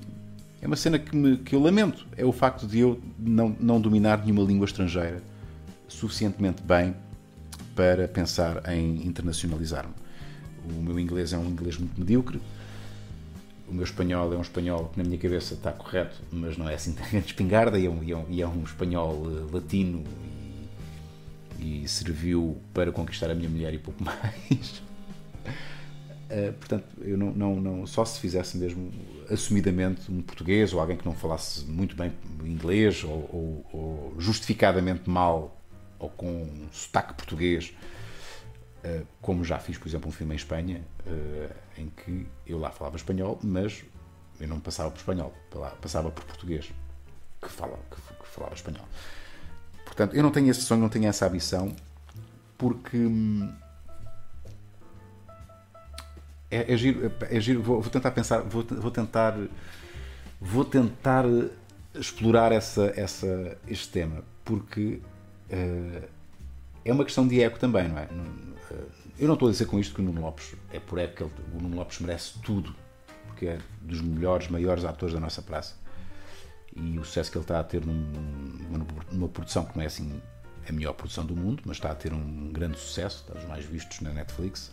É 0.65 0.67
uma 0.67 0.77
cena 0.77 0.99
que, 0.99 1.15
me, 1.15 1.37
que 1.37 1.55
eu 1.55 1.61
lamento. 1.61 2.07
É 2.17 2.25
o 2.25 2.33
facto 2.33 2.67
de 2.67 2.79
eu 2.79 2.99
não, 3.19 3.55
não 3.61 3.79
dominar 3.79 4.25
nenhuma 4.25 4.43
língua 4.43 4.65
estrangeira 4.65 5.23
suficientemente 5.87 6.63
bem 6.63 6.97
para 7.77 8.09
pensar 8.09 8.67
em 8.73 9.07
internacionalizar-me. 9.07 9.93
O 10.71 10.83
meu 10.83 10.99
inglês 10.99 11.35
é 11.35 11.39
um 11.39 11.45
inglês 11.51 11.77
muito 11.77 12.01
medíocre. 12.01 12.41
O 13.69 13.75
meu 13.75 13.85
espanhol 13.85 14.33
é 14.33 14.39
um 14.39 14.41
espanhol 14.41 14.87
que 14.87 14.97
na 14.97 15.05
minha 15.05 15.19
cabeça 15.19 15.53
está 15.53 15.71
correto, 15.71 16.17
mas 16.33 16.57
não 16.57 16.67
é 16.67 16.75
assim 16.75 16.95
tão 16.97 17.19
espingarda, 17.19 17.79
e 17.79 17.85
é 17.85 17.91
um, 17.91 18.03
e 18.03 18.13
é 18.13 18.17
um, 18.17 18.25
e 18.31 18.41
é 18.41 18.49
um 18.49 18.63
espanhol 18.65 19.23
eh, 19.27 19.55
latino 19.55 20.03
e, 21.59 21.85
e 21.85 21.89
serviu 21.89 22.57
para 22.73 22.91
conquistar 22.91 23.31
a 23.31 23.35
minha 23.35 23.51
mulher 23.51 23.75
e 23.75 23.79
pouco 23.79 24.01
mais. 24.03 24.83
Uh, 26.31 26.53
portanto, 26.55 26.87
eu 27.03 27.19
não, 27.19 27.33
não, 27.33 27.61
não, 27.61 27.87
só 27.87 28.03
se 28.03 28.19
fizesse 28.19 28.57
mesmo 28.57 28.91
assumidamente 29.31 30.11
um 30.11 30.23
português 30.23 30.73
ou 30.73 30.81
alguém 30.81 30.97
que 30.97 31.05
não 31.05 31.15
falasse 31.15 31.65
muito 31.65 31.97
bem 31.97 32.13
inglês 32.45 33.05
ou, 33.05 33.11
ou, 33.11 33.67
ou 33.73 34.15
justificadamente 34.21 35.09
mal 35.09 35.61
ou 35.99 36.11
com 36.11 36.27
um 36.27 36.69
sotaque 36.73 37.15
português, 37.15 37.75
uh, 38.85 39.07
como 39.21 39.45
já 39.45 39.59
fiz, 39.59 39.79
por 39.79 39.89
exemplo, 39.89 40.09
um 40.09 40.13
filme 40.13 40.35
em 40.35 40.37
Espanha 40.37 40.85
uh, 41.07 41.55
em 41.79 41.89
que 41.89 42.27
eu 42.47 42.59
lá 42.59 42.71
falava 42.71 42.97
espanhol, 42.97 43.39
mas 43.43 43.85
eu 44.41 44.49
não 44.49 44.61
passava 44.61 44.91
por 44.91 44.99
espanhol, 44.99 45.33
passava 45.81 46.11
por 46.11 46.25
português 46.25 46.71
que, 47.41 47.49
fala, 47.49 47.79
que, 47.91 47.97
que 47.97 48.29
falava 48.29 48.55
espanhol. 48.55 48.87
Portanto, 49.85 50.15
eu 50.15 50.23
não 50.23 50.31
tenho 50.31 50.51
esse 50.51 50.63
sonho, 50.63 50.81
não 50.81 50.89
tenho 50.89 51.07
essa 51.07 51.27
ambição, 51.27 51.75
porque 52.59 52.97
hum, 52.97 53.53
é, 56.55 56.73
é 56.73 56.77
giro, 56.77 57.13
é 57.21 57.41
giro 57.41 57.63
vou, 57.63 57.81
vou, 57.81 57.91
tentar 57.91 58.11
pensar, 58.13 58.41
vou, 58.41 58.63
vou 58.63 58.91
tentar 58.91 59.35
vou 60.41 60.65
tentar 60.65 61.25
explorar 61.95 62.53
essa, 62.53 62.93
essa, 62.97 63.57
este 63.67 63.89
tema, 63.89 64.23
porque 64.45 65.01
uh, 65.51 66.09
é 66.85 66.93
uma 66.93 67.05
questão 67.05 67.27
de 67.27 67.41
eco 67.41 67.59
também, 67.59 67.89
não 67.89 67.99
é? 67.99 68.05
Uh, 68.05 68.87
eu 69.19 69.27
não 69.27 69.35
estou 69.35 69.49
a 69.49 69.53
dizer 69.53 69.67
com 69.67 69.79
isto 69.79 69.95
que 69.95 70.01
o 70.01 70.05
Nuno 70.05 70.21
Lopes 70.21 70.55
é 70.73 70.81
por 70.81 70.99
época, 70.99 71.31
o 71.53 71.63
Nuno 71.63 71.77
Lopes 71.77 72.01
merece 72.01 72.39
tudo, 72.41 72.75
porque 73.27 73.47
é 73.47 73.59
dos 73.81 74.01
melhores, 74.01 74.49
maiores 74.49 74.85
atores 74.85 75.15
da 75.15 75.21
nossa 75.21 75.41
praça. 75.41 75.77
E 76.77 76.99
o 76.99 77.05
sucesso 77.05 77.31
que 77.31 77.39
ele 77.39 77.45
está 77.45 77.61
a 77.61 77.65
ter 77.65 77.87
num, 77.87 77.95
numa, 77.95 78.87
numa 79.13 79.29
produção 79.29 79.65
que 79.65 79.77
não 79.77 79.83
é 79.85 79.87
assim 79.87 80.21
a 80.69 80.73
melhor 80.73 80.95
produção 80.95 81.25
do 81.25 81.37
mundo, 81.37 81.63
mas 81.65 81.77
está 81.77 81.93
a 81.93 81.95
ter 81.95 82.13
um 82.13 82.51
grande 82.51 82.77
sucesso, 82.77 83.23
está 83.23 83.39
dos 83.39 83.49
mais 83.49 83.65
vistos 83.65 84.01
na 84.01 84.11
Netflix 84.11 84.73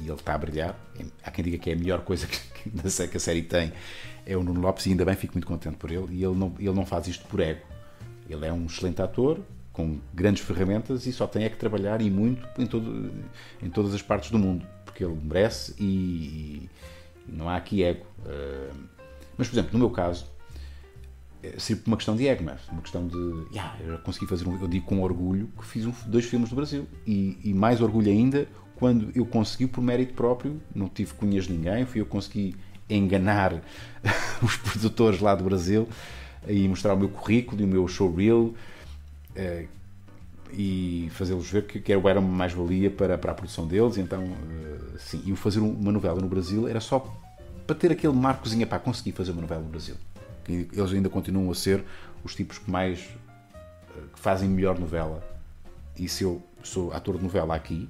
e 0.00 0.04
ele 0.04 0.12
está 0.12 0.34
a 0.34 0.38
brilhar. 0.38 0.78
Há 1.24 1.30
quem 1.30 1.44
diga 1.44 1.58
que 1.58 1.70
é 1.70 1.72
a 1.72 1.76
melhor 1.76 2.00
coisa 2.02 2.26
que, 2.28 2.70
que 2.70 3.16
a 3.16 3.20
série 3.20 3.42
tem 3.42 3.72
é 4.26 4.36
o 4.36 4.42
Nuno 4.42 4.60
Lopes 4.60 4.84
e 4.86 4.90
ainda 4.90 5.04
bem 5.04 5.14
fico 5.14 5.34
muito 5.34 5.46
contente 5.46 5.76
por 5.76 5.90
ele. 5.90 6.06
E 6.10 6.22
ele 6.22 6.34
não, 6.34 6.54
ele 6.58 6.72
não 6.72 6.84
faz 6.84 7.06
isto 7.06 7.26
por 7.26 7.40
ego. 7.40 7.62
Ele 8.28 8.46
é 8.46 8.52
um 8.52 8.66
excelente 8.66 9.00
ator, 9.00 9.40
com 9.72 9.98
grandes 10.12 10.42
ferramentas 10.42 11.06
e 11.06 11.12
só 11.12 11.26
tem 11.26 11.44
é 11.44 11.48
que 11.48 11.56
trabalhar 11.56 12.02
e 12.02 12.10
muito 12.10 12.46
em, 12.60 12.66
todo, 12.66 13.10
em 13.62 13.70
todas 13.70 13.94
as 13.94 14.02
partes 14.02 14.30
do 14.30 14.38
mundo, 14.38 14.66
porque 14.84 15.04
ele 15.04 15.16
merece 15.22 15.74
e, 15.78 16.68
e 17.26 17.32
não 17.32 17.48
há 17.48 17.56
aqui 17.56 17.82
ego. 17.82 18.04
Uh, 18.18 18.74
mas, 19.38 19.48
por 19.48 19.54
exemplo, 19.54 19.70
no 19.72 19.78
meu 19.78 19.90
caso, 19.90 20.26
é 21.42 21.58
sempre 21.58 21.84
uma 21.86 21.96
questão 21.96 22.16
de 22.16 22.26
ego, 22.26 22.42
mas 22.44 22.60
uma 22.68 22.82
questão 22.82 23.06
de. 23.06 23.16
Yeah, 23.52 23.76
eu 23.80 23.98
consegui 23.98 24.26
fazer 24.26 24.46
um. 24.48 24.60
Eu 24.60 24.66
digo 24.66 24.84
com 24.84 25.00
orgulho 25.00 25.48
que 25.56 25.64
fiz 25.64 25.86
um, 25.86 25.92
dois 26.06 26.24
filmes 26.24 26.50
no 26.50 26.56
Brasil. 26.56 26.86
E, 27.06 27.38
e, 27.44 27.54
mais 27.54 27.80
orgulho 27.80 28.10
ainda 28.10 28.48
quando 28.78 29.10
eu 29.14 29.26
consegui 29.26 29.66
por 29.66 29.82
mérito 29.82 30.14
próprio, 30.14 30.60
não 30.74 30.88
tive 30.88 31.12
cunhas 31.14 31.46
de 31.46 31.52
ninguém, 31.52 31.84
fui 31.84 32.00
eu 32.00 32.06
consegui 32.06 32.54
enganar 32.88 33.60
os 34.40 34.56
produtores 34.56 35.20
lá 35.20 35.34
do 35.34 35.44
Brasil 35.44 35.88
e 36.46 36.66
mostrar 36.68 36.94
o 36.94 36.96
meu 36.96 37.08
currículo 37.08 37.60
e 37.60 37.64
o 37.64 37.66
meu 37.66 37.88
showreel 37.88 38.54
eh, 39.34 39.66
e 40.52 41.08
fazê-los 41.12 41.50
ver 41.50 41.66
que, 41.66 41.92
eu 41.92 42.08
era 42.08 42.20
uma 42.20 42.28
mais-valia 42.28 42.90
para, 42.90 43.18
para 43.18 43.32
a 43.32 43.34
produção 43.34 43.66
deles. 43.66 43.98
Então, 43.98 44.24
uh, 44.24 44.98
sim, 44.98 45.22
e 45.26 45.34
fazer 45.36 45.60
uma 45.60 45.92
novela 45.92 46.20
no 46.20 46.28
Brasil 46.28 46.68
era 46.68 46.80
só 46.80 47.00
para 47.66 47.76
ter 47.76 47.92
aquele 47.92 48.14
marcozinho 48.14 48.66
para 48.66 48.78
conseguir 48.78 49.12
fazer 49.12 49.32
uma 49.32 49.42
novela 49.42 49.62
no 49.62 49.68
Brasil. 49.68 49.96
Eles 50.48 50.92
ainda 50.92 51.10
continuam 51.10 51.50
a 51.50 51.54
ser 51.54 51.84
os 52.24 52.34
tipos 52.34 52.58
que 52.58 52.70
mais 52.70 53.00
uh, 53.00 54.08
que 54.14 54.18
fazem 54.18 54.48
melhor 54.48 54.78
novela. 54.78 55.22
E 55.98 56.08
se 56.08 56.24
eu 56.24 56.42
sou 56.62 56.92
ator 56.92 57.18
de 57.18 57.24
novela 57.24 57.54
aqui, 57.54 57.88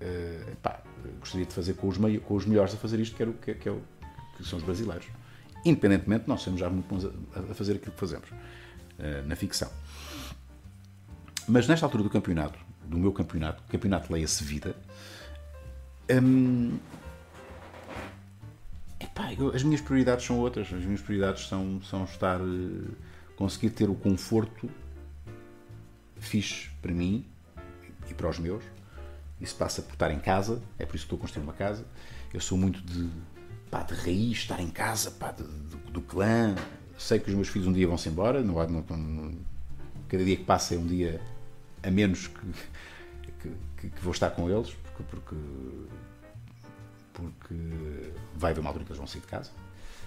uh, 0.00 0.56
pá, 0.56 0.82
gostaria 1.20 1.46
de 1.46 1.54
fazer 1.54 1.74
com 1.74 1.88
os, 1.88 1.96
com 1.98 2.34
os 2.34 2.46
melhores 2.46 2.74
a 2.74 2.76
fazer 2.76 3.00
isto, 3.00 3.16
que, 3.16 3.22
era, 3.22 3.32
que, 3.32 3.54
que, 3.54 3.68
é 3.68 3.72
o, 3.72 3.82
que 4.36 4.44
são 4.44 4.58
os 4.58 4.64
brasileiros. 4.64 5.06
Independentemente, 5.64 6.28
nós 6.28 6.42
somos 6.42 6.60
já 6.60 6.68
muito 6.68 6.86
bons 6.86 7.04
a, 7.04 7.50
a 7.50 7.54
fazer 7.54 7.76
aquilo 7.76 7.92
que 7.92 8.00
fazemos 8.00 8.28
uh, 8.30 9.26
na 9.26 9.36
ficção. 9.36 9.70
Mas 11.46 11.68
nesta 11.68 11.86
altura 11.86 12.02
do 12.02 12.10
campeonato, 12.10 12.58
do 12.84 12.98
meu 12.98 13.12
campeonato, 13.12 13.62
o 13.66 13.70
campeonato 13.70 14.12
leia-se 14.12 14.42
vida, 14.44 14.76
hum, 16.10 16.78
epá, 19.00 19.32
eu, 19.34 19.54
as 19.54 19.62
minhas 19.62 19.80
prioridades 19.80 20.24
são 20.24 20.38
outras. 20.38 20.72
As 20.72 20.84
minhas 20.84 21.00
prioridades 21.00 21.48
são, 21.48 21.82
são 21.82 22.04
estar. 22.04 22.40
Eh, 22.40 23.14
conseguir 23.36 23.70
ter 23.70 23.90
o 23.90 23.94
conforto 23.94 24.70
fixe 26.16 26.70
para 26.80 26.92
mim 26.92 27.26
e 28.08 28.14
para 28.14 28.28
os 28.28 28.38
meus. 28.38 28.64
Isso 29.44 29.56
passa 29.56 29.82
por 29.82 29.92
estar 29.92 30.10
em 30.10 30.18
casa, 30.18 30.62
é 30.78 30.86
por 30.86 30.96
isso 30.96 31.04
que 31.04 31.14
estou 31.14 31.18
a 31.18 31.20
construir 31.20 31.42
uma 31.42 31.52
casa. 31.52 31.84
Eu 32.32 32.40
sou 32.40 32.56
muito 32.56 32.80
de, 32.80 33.10
pá, 33.70 33.82
de 33.82 33.92
raiz, 33.92 34.38
estar 34.38 34.58
em 34.58 34.70
casa, 34.70 35.10
pá, 35.10 35.32
de, 35.32 35.42
do 35.90 36.00
clã. 36.00 36.54
Sei 36.98 37.18
que 37.18 37.28
os 37.28 37.34
meus 37.34 37.48
filhos 37.48 37.68
um 37.68 37.72
dia 37.72 37.86
vão-se 37.86 38.08
embora, 38.08 38.42
não, 38.42 38.54
não, 38.54 38.96
não, 38.96 39.38
cada 40.08 40.24
dia 40.24 40.34
que 40.34 40.44
passa 40.44 40.74
é 40.74 40.78
um 40.78 40.86
dia 40.86 41.20
a 41.82 41.90
menos 41.90 42.26
que, 42.28 43.50
que, 43.76 43.90
que, 43.90 44.00
vou 44.00 44.12
estar 44.14 44.30
com 44.30 44.48
eles, 44.48 44.70
porque, 44.70 45.02
porque, 45.10 45.36
porque 47.12 47.54
vai 48.34 48.52
haver 48.52 48.60
uma 48.60 48.70
altura 48.70 48.86
que 48.86 48.92
eles 48.92 48.98
vão 48.98 49.06
sair 49.06 49.20
de 49.20 49.26
casa. 49.26 49.50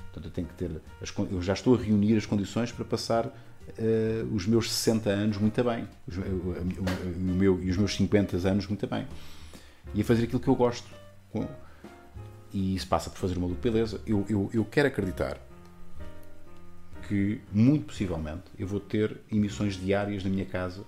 Portanto, 0.06 0.26
eu 0.26 0.32
tenho 0.32 0.48
que 0.48 0.56
ter. 0.56 0.82
As, 1.00 1.14
eu 1.32 1.44
já 1.44 1.54
estou 1.54 1.76
a 1.76 1.78
reunir 1.78 2.18
as 2.18 2.26
condições 2.26 2.72
para 2.72 2.86
passar 2.86 3.32
uh, 3.80 4.36
os 4.36 4.46
meus 4.46 4.72
60 4.72 5.10
anos 5.10 5.38
muito 5.38 5.64
bem, 5.64 5.88
os, 6.08 6.18
o, 6.18 6.22
o, 6.22 7.16
o, 7.16 7.20
meu, 7.20 7.62
e 7.62 7.70
os 7.70 7.78
meus 7.78 7.96
50 7.96 8.38
anos 8.48 8.68
muito 8.68 8.88
bem. 8.88 9.08
E 9.94 10.02
a 10.02 10.06
fazer 10.06 10.24
aquilo 10.24 10.40
que 10.40 10.48
eu 10.48 10.56
gosto. 10.56 10.88
E 12.54 12.76
isso 12.76 12.88
passa 12.88 13.10
por 13.10 13.18
fazer 13.18 13.38
uma 13.38 13.48
luta 13.48 13.62
beleza. 13.62 14.02
Eu, 14.06 14.26
eu, 14.30 14.50
eu 14.54 14.66
quero 14.66 14.88
acreditar 14.88 15.38
que, 17.08 17.42
muito 17.52 17.86
possivelmente, 17.86 18.44
eu 18.58 18.68
vou 18.68 18.80
ter 18.80 19.18
emissões 19.32 19.76
diárias 19.76 20.24
na 20.24 20.30
minha 20.30 20.46
casa 20.46 20.84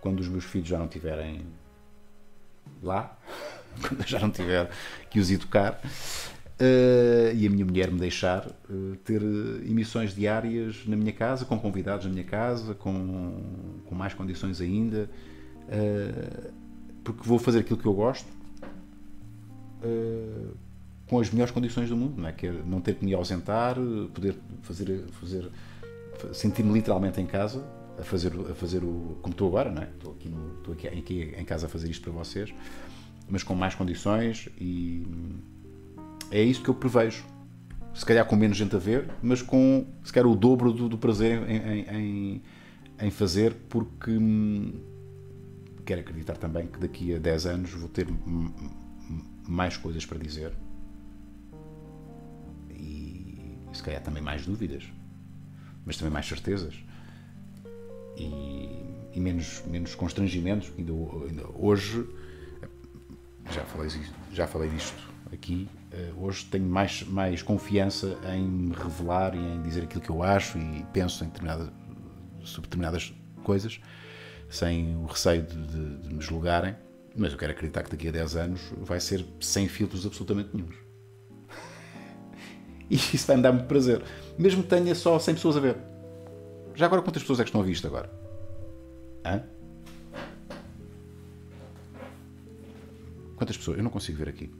quando 0.00 0.20
os 0.20 0.28
meus 0.28 0.44
filhos 0.44 0.68
já 0.68 0.78
não 0.78 0.86
estiverem 0.86 1.44
lá, 2.82 3.16
quando 3.82 4.00
eu 4.00 4.06
já 4.06 4.18
não 4.20 4.30
tiver 4.30 4.70
que 5.10 5.18
os 5.18 5.30
educar, 5.30 5.80
uh, 6.60 7.34
e 7.34 7.46
a 7.46 7.50
minha 7.50 7.64
mulher 7.64 7.90
me 7.90 7.98
deixar 7.98 8.46
uh, 8.46 8.96
ter 9.04 9.22
emissões 9.66 10.14
diárias 10.14 10.86
na 10.86 10.96
minha 10.96 11.12
casa, 11.12 11.44
com 11.44 11.58
convidados 11.58 12.04
na 12.04 12.12
minha 12.12 12.24
casa, 12.24 12.74
com, 12.74 13.82
com 13.86 13.94
mais 13.94 14.14
condições 14.14 14.60
ainda, 14.60 15.08
uh, 15.68 16.52
porque 17.02 17.22
vou 17.24 17.38
fazer 17.38 17.60
aquilo 17.60 17.78
que 17.78 17.86
eu 17.86 17.94
gosto. 17.94 18.28
com 21.06 21.18
as 21.18 21.30
melhores 21.30 21.52
condições 21.52 21.88
do 21.88 21.96
mundo, 21.96 22.20
não 22.20 22.28
é? 22.28 22.32
Que 22.32 22.48
é 22.48 22.52
não 22.52 22.80
ter 22.80 22.94
que 22.94 23.04
me 23.04 23.14
ausentar, 23.14 23.76
poder 24.14 24.36
fazer, 24.62 25.04
fazer 25.20 25.50
sentir-me 26.32 26.72
literalmente 26.72 27.20
em 27.20 27.26
casa, 27.26 27.64
a 27.98 28.04
fazer, 28.04 28.32
a 28.50 28.54
fazer 28.54 28.84
o. 28.84 29.18
como 29.22 29.32
estou 29.32 29.48
agora, 29.48 29.70
não 29.70 29.82
é? 29.82 29.88
Estou 29.96 30.12
aqui, 30.12 30.28
no, 30.28 30.58
estou 30.58 30.74
aqui 30.74 31.34
em 31.36 31.44
casa 31.44 31.66
a 31.66 31.68
fazer 31.68 31.90
isto 31.90 32.02
para 32.02 32.12
vocês, 32.12 32.52
mas 33.28 33.42
com 33.42 33.54
mais 33.54 33.74
condições 33.74 34.48
e 34.60 35.06
é 36.30 36.42
isso 36.42 36.62
que 36.62 36.68
eu 36.68 36.74
prevejo. 36.74 37.24
Se 37.94 38.06
calhar 38.06 38.24
com 38.24 38.36
menos 38.36 38.56
gente 38.56 38.74
a 38.76 38.78
ver, 38.78 39.10
mas 39.22 39.42
com 39.42 39.86
se 40.04 40.12
calhar 40.12 40.30
o 40.30 40.36
dobro 40.36 40.72
do, 40.72 40.88
do 40.88 40.96
prazer 40.96 41.42
em, 41.48 41.80
em, 41.80 42.42
em, 43.00 43.10
fazer, 43.10 43.54
porque 43.68 44.12
hum, 44.12 44.72
quero 45.84 46.00
acreditar 46.00 46.36
também 46.36 46.66
que 46.66 46.78
daqui 46.78 47.14
a 47.14 47.18
10 47.18 47.46
anos 47.46 47.70
vou 47.72 47.88
ter 47.88 48.06
mais 49.48 49.76
coisas 49.76 50.06
para 50.06 50.18
dizer 50.18 50.52
e 52.70 53.50
se 53.72 53.82
calhar 53.82 54.00
também 54.02 54.22
mais 54.22 54.46
dúvidas, 54.46 54.84
mas 55.84 55.96
também 55.96 56.12
mais 56.12 56.26
certezas 56.26 56.76
e, 58.16 58.84
e 59.12 59.20
menos, 59.20 59.62
menos 59.66 59.94
constrangimentos. 59.94 60.72
Ainda, 60.78 60.92
ainda, 61.28 61.46
hoje, 61.54 62.06
já 63.52 63.64
falei, 63.64 63.90
já 64.32 64.46
falei 64.46 64.70
disto 64.70 65.10
aqui, 65.32 65.68
hoje 66.16 66.44
tenho 66.44 66.66
mais, 66.66 67.02
mais 67.02 67.42
confiança 67.42 68.16
em 68.32 68.42
me 68.42 68.74
revelar 68.74 69.34
e 69.34 69.38
em 69.38 69.62
dizer 69.62 69.84
aquilo 69.84 70.00
que 70.00 70.10
eu 70.10 70.22
acho 70.22 70.58
e 70.58 70.84
penso 70.92 71.24
em 71.24 71.28
determinada, 71.28 71.72
sobre 72.44 72.68
determinadas 72.68 73.12
coisas, 73.42 73.80
sem 74.48 74.96
o 74.96 75.06
receio 75.06 75.42
de, 75.42 75.66
de, 75.66 75.96
de 76.08 76.14
me 76.14 76.20
julgarem. 76.20 76.76
Mas 77.16 77.32
eu 77.32 77.38
quero 77.38 77.52
acreditar 77.52 77.82
que 77.82 77.90
daqui 77.90 78.08
a 78.08 78.12
10 78.12 78.36
anos 78.36 78.60
vai 78.78 79.00
ser 79.00 79.24
sem 79.40 79.66
filtros 79.68 80.06
absolutamente 80.06 80.50
nenhums. 80.54 80.76
E 82.88 82.96
isso 82.96 83.24
vai 83.24 83.36
me 83.36 83.42
dar 83.42 83.52
muito 83.52 83.68
prazer. 83.68 84.02
Mesmo 84.36 84.64
que 84.64 84.68
tenha 84.68 84.96
só 84.96 85.16
100 85.16 85.34
pessoas 85.34 85.56
a 85.56 85.60
ver. 85.60 85.76
Já 86.74 86.86
agora 86.86 87.02
quantas 87.02 87.22
pessoas 87.22 87.38
é 87.38 87.44
que 87.44 87.48
estão 87.48 87.60
a 87.60 87.64
ver 87.64 87.70
isto 87.70 87.86
agora? 87.86 88.10
Hã? 89.24 89.44
Quantas 93.36 93.56
pessoas? 93.56 93.78
Eu 93.78 93.84
não 93.84 93.90
consigo 93.90 94.18
ver 94.18 94.28
aqui. 94.28 94.50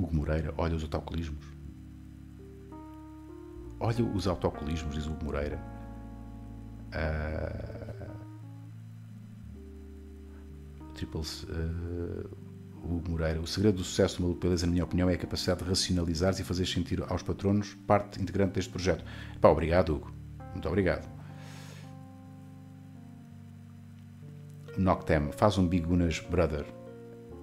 Hugo 0.00 0.16
Moreira, 0.16 0.54
olha 0.56 0.74
os 0.74 0.82
autocolismos. 0.82 1.44
Olha 3.78 4.02
os 4.02 4.26
autocolismos, 4.26 4.94
diz 4.94 5.06
Hugo 5.06 5.26
Moreira. 5.26 5.60
Uh, 6.88 8.10
triples. 10.94 11.44
Uh, 11.44 12.30
Hugo 12.82 13.10
Moreira. 13.10 13.42
O 13.42 13.46
segredo 13.46 13.76
do 13.76 13.84
sucesso 13.84 14.16
do 14.16 14.22
Maluco 14.22 14.40
Beleza, 14.40 14.64
na 14.64 14.72
minha 14.72 14.84
opinião, 14.84 15.10
é 15.10 15.14
a 15.14 15.18
capacidade 15.18 15.62
de 15.62 15.68
racionalizar-se 15.68 16.40
e 16.40 16.44
fazer 16.44 16.64
sentir 16.64 17.04
aos 17.06 17.22
patronos 17.22 17.74
parte 17.86 18.22
integrante 18.22 18.54
deste 18.54 18.70
projeto. 18.70 19.04
Pá, 19.38 19.50
obrigado, 19.50 19.96
Hugo. 19.96 20.10
Muito 20.52 20.66
obrigado. 20.66 21.06
Noctem, 24.78 25.30
faz 25.32 25.58
um 25.58 25.68
Big 25.68 25.84
Gunas 25.84 26.20
Brother 26.20 26.79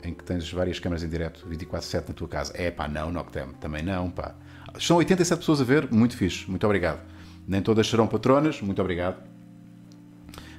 em 0.08 0.14
que 0.14 0.24
tens 0.24 0.52
várias 0.52 0.80
câmaras 0.80 1.04
em 1.04 1.10
direto 1.10 1.46
24-7 1.48 2.08
na 2.08 2.14
tua 2.14 2.28
casa. 2.28 2.54
É 2.56 2.72
pá, 2.72 2.88
não, 2.88 3.12
Noctem, 3.12 3.50
também 3.60 3.84
não, 3.84 4.10
pá. 4.10 4.36
São 4.80 4.98
87 4.98 5.40
pessoas 5.40 5.62
a 5.62 5.64
ver, 5.64 5.92
muito 5.92 6.16
fixe, 6.16 6.50
muito 6.50 6.66
obrigado. 6.66 7.02
Nem 7.48 7.62
todas 7.62 7.88
serão 7.88 8.08
patronas, 8.08 8.62
muito 8.62 8.82
obrigado. 8.82 9.22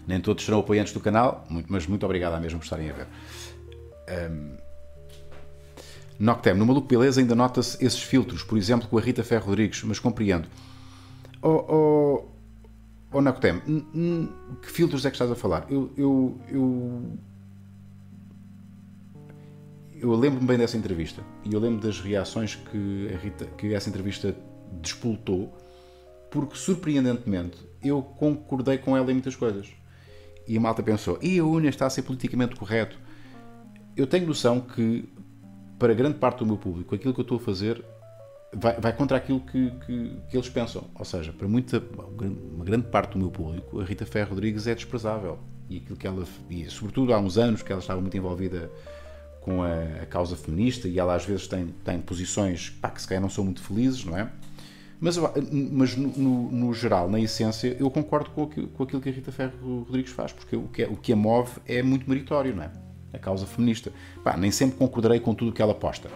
Nem 0.07 0.20
todos 0.20 0.44
serão 0.44 0.61
apoiantes 0.61 0.92
do 0.92 1.01
canal, 1.01 1.46
muito, 1.51 1.70
mas 1.70 1.86
muito 1.86 2.05
obrigado 2.05 2.34
a 2.34 2.40
mesmo 2.40 2.59
por 2.59 2.64
estarem 2.64 2.90
a 2.90 2.92
ver. 2.92 3.07
Um, 4.30 4.57
Noctem, 6.18 6.55
no 6.55 6.66
Maluco 6.66 6.88
Beleza 6.88 7.20
ainda 7.20 7.34
nota-se 7.34 7.82
esses 7.84 8.03
filtros, 8.03 8.42
por 8.42 8.59
exemplo, 8.59 8.88
com 8.88 8.99
a 8.99 9.01
Rita 9.01 9.22
Ferro 9.22 9.46
Rodrigues, 9.46 9.82
mas 9.84 9.99
compreendo. 9.99 10.49
Oh, 11.40 11.64
oh, 11.68 12.28
oh 13.12 13.20
Noctem, 13.20 13.61
que 14.62 14.70
filtros 14.70 15.07
é 15.07 15.11
que 15.11 15.14
estás 15.14 15.30
a 15.30 15.36
falar? 15.36 15.66
Eu, 15.70 15.92
eu, 15.96 16.40
eu, 16.49 17.18
eu 20.01 20.14
lembro-me 20.14 20.46
bem 20.46 20.59
dessa 20.59 20.76
entrevista 20.76 21.22
e 21.44 21.53
eu 21.53 21.61
lembro 21.61 21.80
das 21.80 22.01
reações 22.01 22.55
que, 22.55 23.09
Rita, 23.22 23.46
que 23.57 23.74
essa 23.74 23.88
entrevista 23.88 24.34
despoltou, 24.80 25.57
porque 26.30 26.57
surpreendentemente 26.57 27.59
eu 27.82 28.03
concordei 28.03 28.78
com 28.78 28.96
ela 28.96 29.11
em 29.11 29.14
muitas 29.14 29.36
coisas. 29.36 29.68
E 30.46 30.57
a 30.57 30.61
malta 30.61 30.82
pensou, 30.82 31.18
e 31.20 31.38
a 31.38 31.44
Unha 31.44 31.68
está 31.68 31.86
a 31.86 31.90
ser 31.90 32.03
politicamente 32.03 32.57
correto. 32.57 32.99
eu 33.96 34.07
tenho 34.07 34.26
noção 34.26 34.61
que, 34.61 35.09
para 35.78 35.92
grande 35.92 36.18
parte 36.18 36.38
do 36.38 36.46
meu 36.46 36.57
público, 36.57 36.94
aquilo 36.94 37.12
que 37.12 37.20
eu 37.20 37.22
estou 37.22 37.36
a 37.36 37.40
fazer 37.40 37.84
vai, 38.55 38.80
vai 38.80 38.92
contra 38.92 39.16
aquilo 39.16 39.40
que, 39.40 39.70
que, 39.84 40.16
que, 40.30 40.36
eles 40.36 40.49
pensam. 40.49 40.84
Ou 40.94 41.05
seja, 41.05 41.32
para 41.32 41.46
muita, 41.46 41.82
uma 42.55 42.64
grande 42.64 42.86
parte 42.86 43.12
do 43.12 43.18
meu 43.18 43.30
público, 43.30 43.80
a 43.80 43.84
Rita 43.84 44.07
Ferro 44.07 44.30
Rodrigues 44.30 44.66
é 44.66 44.74
desprezável. 44.74 45.38
E 45.68 45.78
aquilo 45.78 45.96
que 45.96 46.07
ela. 46.07 46.24
E 46.49 46.64
sobretudo 46.70 47.12
há 47.12 47.18
uns 47.18 47.36
anos 47.36 47.62
que 47.62 47.70
ela 47.70 47.80
estava 47.80 48.01
muito 48.01 48.16
envolvida 48.16 48.70
com 49.49 49.62
a, 49.62 50.05
causa 50.07 50.36
feminista 50.36 50.86
e 50.86 50.99
ela 50.99 51.14
às 51.14 51.24
vezes 51.24 51.46
tem, 51.46 51.74
tem 51.82 51.99
posições 52.01 52.68
pá, 52.68 52.90
que 52.90 53.01
se 53.01 53.09
calhar 53.09 53.22
não 53.22 53.30
são 53.30 53.42
muito 53.42 53.62
felizes, 53.62 54.05
não 54.05 54.16
é? 54.16 54.30
Mas, 55.01 55.16
mas 55.72 55.96
no, 55.96 56.09
no, 56.09 56.51
no, 56.51 56.74
geral, 56.74 57.09
na 57.09 57.18
essência, 57.18 57.76
eu 57.78 57.88
concordo 57.90 58.30
com 58.30 58.42
aquilo, 58.42 58.66
com 58.68 58.82
aquilo 58.82 59.01
que 59.01 59.09
a 59.09 59.12
Rita 59.12 59.32
Ferro 59.32 59.84
Rodrigues 59.84 60.12
faz, 60.12 60.32
porque 60.32 60.57
o 60.57 60.64
que, 60.64 60.82
é, 60.82 60.88
o 60.88 60.96
que 60.96 61.12
a 61.12 61.16
move 61.16 61.53
é 61.66 61.82
muito 61.82 62.11
meritório, 62.11 62.55
não 62.55 62.64
é? 62.64 62.70
A 63.12 63.18
causa 63.18 63.46
feminista. 63.46 63.92
Pá, 64.22 64.36
nem 64.36 64.51
sempre 64.51 64.76
concordarei 64.76 65.20
com 65.20 65.32
tudo 65.34 65.51
o 65.51 65.55
que 65.55 65.62
ela 65.62 65.74
posta 65.74 66.11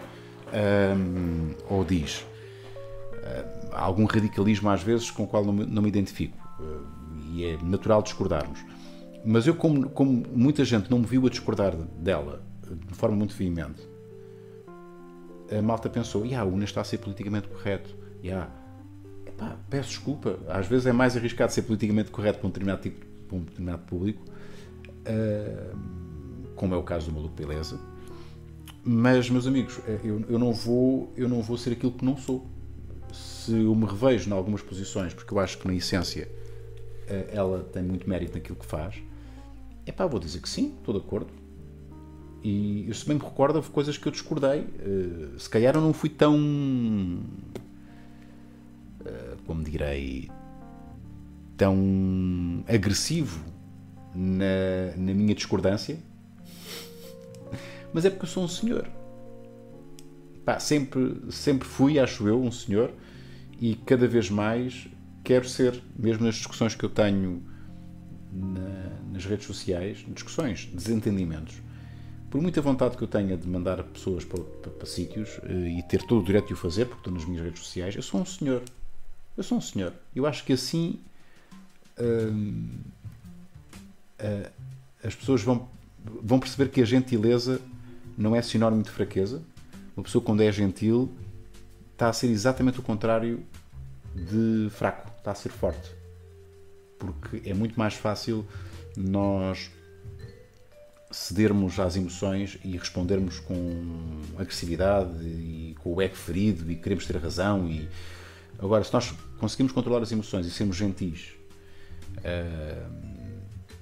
um, 0.97 1.55
ou 1.69 1.83
diz. 1.83 2.25
Há 3.71 3.81
algum 3.81 4.05
radicalismo 4.05 4.69
às 4.69 4.83
vezes 4.83 5.09
com 5.09 5.23
o 5.23 5.27
qual 5.27 5.43
não 5.43 5.53
me, 5.53 5.65
não 5.65 5.81
me 5.81 5.87
identifico 5.87 6.37
uh, 6.59 6.85
e 7.31 7.45
é 7.45 7.57
natural 7.63 8.03
discordarmos. 8.03 8.59
Mas 9.25 9.47
eu, 9.47 9.55
como, 9.55 9.89
como 9.89 10.23
muita 10.35 10.65
gente 10.65 10.91
não 10.91 10.99
me 10.99 11.05
viu 11.05 11.25
a 11.25 11.29
discordar 11.29 11.73
dela 11.75 12.43
de 12.75 12.93
forma 12.93 13.15
muito 13.15 13.35
veemente, 13.35 13.81
a 15.57 15.61
malta 15.61 15.89
pensou: 15.89 16.23
ah, 16.35 16.43
o 16.43 16.53
Una 16.53 16.63
está 16.63 16.81
a 16.81 16.83
ser 16.83 16.97
politicamente 16.99 17.47
correto. 17.47 17.95
Yeah. 18.23 18.49
Epá, 19.25 19.57
peço 19.69 19.89
desculpa, 19.89 20.39
às 20.47 20.67
vezes 20.67 20.85
é 20.85 20.91
mais 20.91 21.17
arriscado 21.17 21.51
ser 21.51 21.63
politicamente 21.63 22.11
correto 22.11 22.39
para 22.39 22.47
um 22.47 22.49
determinado, 22.51 22.81
tipo, 22.81 23.05
para 23.27 23.37
um 23.37 23.41
determinado 23.41 23.83
público, 23.83 24.23
uh, 25.07 25.77
como 26.55 26.73
é 26.73 26.77
o 26.77 26.83
caso 26.83 27.07
do 27.07 27.13
Maluco 27.13 27.35
Beleza. 27.35 27.79
Mas, 28.85 29.29
meus 29.29 29.47
amigos, 29.47 29.79
eh, 29.87 29.99
eu, 30.03 30.25
eu, 30.27 30.37
não 30.37 30.51
vou, 30.51 31.11
eu 31.15 31.29
não 31.29 31.41
vou 31.41 31.57
ser 31.57 31.71
aquilo 31.71 31.93
que 31.93 32.03
não 32.03 32.17
sou. 32.17 32.45
Se 33.13 33.53
eu 33.53 33.73
me 33.73 33.85
revejo 33.85 34.29
em 34.29 34.33
algumas 34.33 34.61
posições, 34.61 35.13
porque 35.13 35.33
eu 35.33 35.39
acho 35.39 35.57
que 35.57 35.65
na 35.65 35.73
essência 35.73 36.29
uh, 37.07 37.29
ela 37.31 37.63
tem 37.63 37.81
muito 37.81 38.09
mérito 38.09 38.33
naquilo 38.33 38.57
que 38.57 38.65
faz, 38.65 38.95
é 39.85 39.91
pá, 39.91 40.05
vou 40.05 40.19
dizer 40.19 40.41
que 40.41 40.49
sim, 40.49 40.75
estou 40.77 40.93
de 40.93 40.99
acordo. 40.99 41.27
E 42.43 42.85
eu 42.87 42.93
se 42.93 43.07
bem 43.07 43.17
me 43.17 43.23
recordo, 43.23 43.55
houve 43.55 43.69
coisas 43.69 43.97
que 43.97 44.07
eu 44.07 44.11
discordei. 44.11 44.61
Uh, 44.61 45.39
se 45.39 45.49
calhar 45.49 45.75
eu 45.75 45.81
não 45.81 45.93
fui 45.93 46.09
tão 46.09 46.37
eh, 49.05 49.35
como 49.45 49.63
direi, 49.63 50.29
tão 51.57 52.63
agressivo 52.67 53.43
na, 54.15 54.95
na 54.95 55.13
minha 55.13 55.35
discordância, 55.35 55.97
mas 57.93 58.05
é 58.05 58.09
porque 58.09 58.25
eu 58.25 58.29
sou 58.29 58.43
um 58.43 58.47
senhor. 58.47 58.87
Pá, 60.45 60.59
sempre, 60.59 61.21
sempre 61.31 61.67
fui, 61.67 61.99
acho 61.99 62.27
eu, 62.27 62.41
um 62.41 62.51
senhor 62.51 62.91
e 63.59 63.75
cada 63.75 64.07
vez 64.07 64.29
mais 64.29 64.87
quero 65.23 65.47
ser, 65.47 65.81
mesmo 65.97 66.25
nas 66.25 66.35
discussões 66.35 66.75
que 66.75 66.83
eu 66.83 66.89
tenho 66.89 67.43
na, 68.31 69.11
nas 69.13 69.25
redes 69.25 69.45
sociais, 69.45 70.05
discussões, 70.13 70.65
desentendimentos. 70.73 71.61
Por 72.33 72.41
muita 72.41 72.61
vontade 72.61 72.97
que 72.97 73.03
eu 73.03 73.07
tenha 73.07 73.37
de 73.37 73.47
mandar 73.47 73.83
pessoas 73.83 74.25
para, 74.25 74.41
para, 74.41 74.71
para 74.71 74.87
sítios 74.87 75.39
eh, 75.43 75.77
e 75.77 75.83
ter 75.83 76.01
todo 76.01 76.19
o 76.21 76.25
direito 76.25 76.47
de 76.47 76.53
o 76.53 76.57
fazer, 76.57 76.85
porque 76.85 77.01
estou 77.01 77.13
nas 77.13 77.25
minhas 77.25 77.45
redes 77.45 77.61
sociais, 77.61 77.95
eu 77.95 78.01
sou 78.01 78.21
um 78.21 78.25
senhor. 78.25 78.63
Eu 79.37 79.43
sou 79.43 79.59
um 79.59 79.61
senhor. 79.61 79.93
Eu 80.15 80.25
acho 80.25 80.43
que 80.43 80.51
assim 80.51 80.99
hum, 82.01 82.69
uh, 84.19 84.51
as 85.03 85.13
pessoas 85.13 85.43
vão, 85.43 85.69
vão 86.03 86.39
perceber 86.39 86.71
que 86.71 86.81
a 86.81 86.85
gentileza 86.85 87.61
não 88.17 88.35
é 88.35 88.41
sinónimo 88.41 88.81
de 88.81 88.89
fraqueza. 88.89 89.39
Uma 89.95 90.03
pessoa, 90.03 90.23
quando 90.23 90.41
é 90.41 90.51
gentil, 90.51 91.13
está 91.91 92.09
a 92.09 92.13
ser 92.13 92.31
exatamente 92.31 92.79
o 92.79 92.81
contrário 92.81 93.45
de 94.15 94.71
fraco, 94.71 95.07
está 95.19 95.33
a 95.33 95.35
ser 95.35 95.49
forte. 95.49 95.91
Porque 96.97 97.47
é 97.47 97.53
muito 97.53 97.77
mais 97.77 97.93
fácil 97.93 98.43
nós 98.97 99.69
cedermos 101.13 101.79
às 101.79 101.95
emoções 101.95 102.57
e 102.63 102.75
respondermos 102.75 103.39
com 103.39 103.55
agressividade 104.37 105.23
e 105.23 105.75
com 105.79 105.93
o 105.93 106.01
ego 106.01 106.15
ferido 106.15 106.69
e 106.71 106.75
queremos 106.75 107.05
ter 107.05 107.17
razão 107.17 107.69
e 107.69 107.87
Agora, 108.59 108.83
se 108.83 108.93
nós 108.93 109.13
conseguimos 109.39 109.71
controlar 109.73 110.01
as 110.01 110.11
emoções 110.11 110.45
e 110.45 110.51
sermos 110.51 110.77
gentis, 110.77 111.33
uh, 112.19 112.91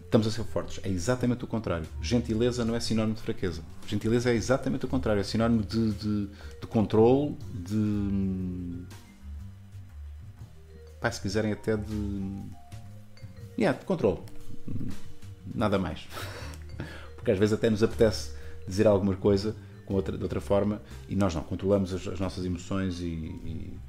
estamos 0.03 0.27
a 0.27 0.31
ser 0.31 0.43
fortes. 0.45 0.79
É 0.83 0.89
exatamente 0.89 1.43
o 1.43 1.47
contrário. 1.47 1.87
Gentileza 2.01 2.65
não 2.65 2.75
é 2.75 2.79
sinónimo 2.79 3.15
de 3.15 3.21
fraqueza. 3.21 3.61
Gentileza 3.87 4.31
é 4.31 4.33
exatamente 4.33 4.85
o 4.85 4.87
contrário. 4.87 5.19
É 5.19 5.23
sinónimo 5.23 5.63
de, 5.63 5.91
de, 5.91 6.27
de 6.27 6.67
controle, 6.67 7.37
de. 7.53 8.85
Pá, 10.99 11.11
se 11.11 11.21
quiserem, 11.21 11.51
até 11.51 11.77
de. 11.77 12.41
Yeah, 13.57 13.77
de 13.77 13.85
controle. 13.85 14.19
Nada 15.53 15.77
mais. 15.77 16.07
Porque 17.21 17.31
às 17.31 17.37
vezes 17.37 17.53
até 17.53 17.69
nos 17.69 17.83
apetece 17.83 18.31
dizer 18.67 18.87
alguma 18.87 19.15
coisa 19.15 19.55
com 19.85 19.93
outra, 19.93 20.17
de 20.17 20.23
outra 20.23 20.41
forma 20.41 20.81
e 21.07 21.15
nós 21.15 21.35
não. 21.35 21.43
Controlamos 21.43 21.93
as, 21.93 22.07
as 22.07 22.19
nossas 22.19 22.43
emoções 22.43 22.99
e, 22.99 23.05
e 23.05 23.79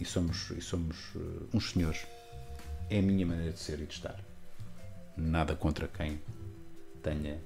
e 0.00 0.04
somos, 0.04 0.50
e 0.50 0.60
somos 0.60 0.96
uh, 1.16 1.48
uns 1.52 1.70
senhores. 1.70 2.06
É 2.88 3.00
a 3.00 3.02
minha 3.02 3.26
maneira 3.26 3.52
de 3.52 3.58
ser 3.58 3.80
e 3.80 3.86
de 3.86 3.94
estar. 3.94 4.18
Nada 5.16 5.54
contra 5.54 5.88
quem 5.88 6.20
tenha 7.02 7.40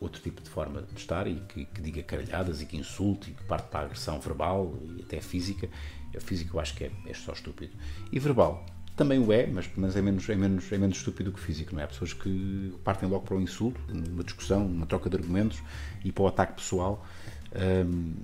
outro 0.00 0.20
tipo 0.20 0.42
de 0.42 0.50
forma 0.50 0.82
de 0.82 0.98
estar 0.98 1.28
e 1.28 1.36
que, 1.36 1.64
que, 1.64 1.80
diga 1.80 2.02
caralhadas 2.02 2.60
e 2.60 2.66
que 2.66 2.76
insulte 2.76 3.30
e 3.30 3.34
que 3.34 3.44
parte 3.44 3.68
para 3.68 3.80
a 3.80 3.84
agressão 3.84 4.18
verbal 4.18 4.76
e 4.82 5.02
até 5.02 5.20
física. 5.20 5.68
A 6.16 6.20
física 6.20 6.54
eu 6.54 6.60
acho 6.60 6.74
que 6.74 6.84
é, 6.84 6.90
é 7.06 7.14
só 7.14 7.32
estúpido. 7.32 7.72
E 8.10 8.18
verbal 8.18 8.66
também 9.02 9.18
o 9.18 9.32
é, 9.32 9.46
mas, 9.46 9.68
mas 9.76 9.96
é, 9.96 10.02
menos, 10.02 10.28
é, 10.28 10.34
menos, 10.34 10.70
é 10.70 10.78
menos 10.78 10.98
estúpido 10.98 11.32
que 11.32 11.40
físico, 11.40 11.74
não 11.74 11.80
é? 11.80 11.84
Há 11.84 11.88
pessoas 11.88 12.12
que 12.12 12.72
partem 12.84 13.08
logo 13.08 13.24
para 13.24 13.36
o 13.36 13.40
insulto, 13.40 13.80
numa 13.88 14.22
discussão, 14.22 14.68
numa 14.68 14.86
troca 14.86 15.10
de 15.10 15.16
argumentos 15.16 15.60
e 16.04 16.12
para 16.12 16.22
o 16.22 16.26
ataque 16.28 16.54
pessoal. 16.54 17.04
Hum, 17.54 18.14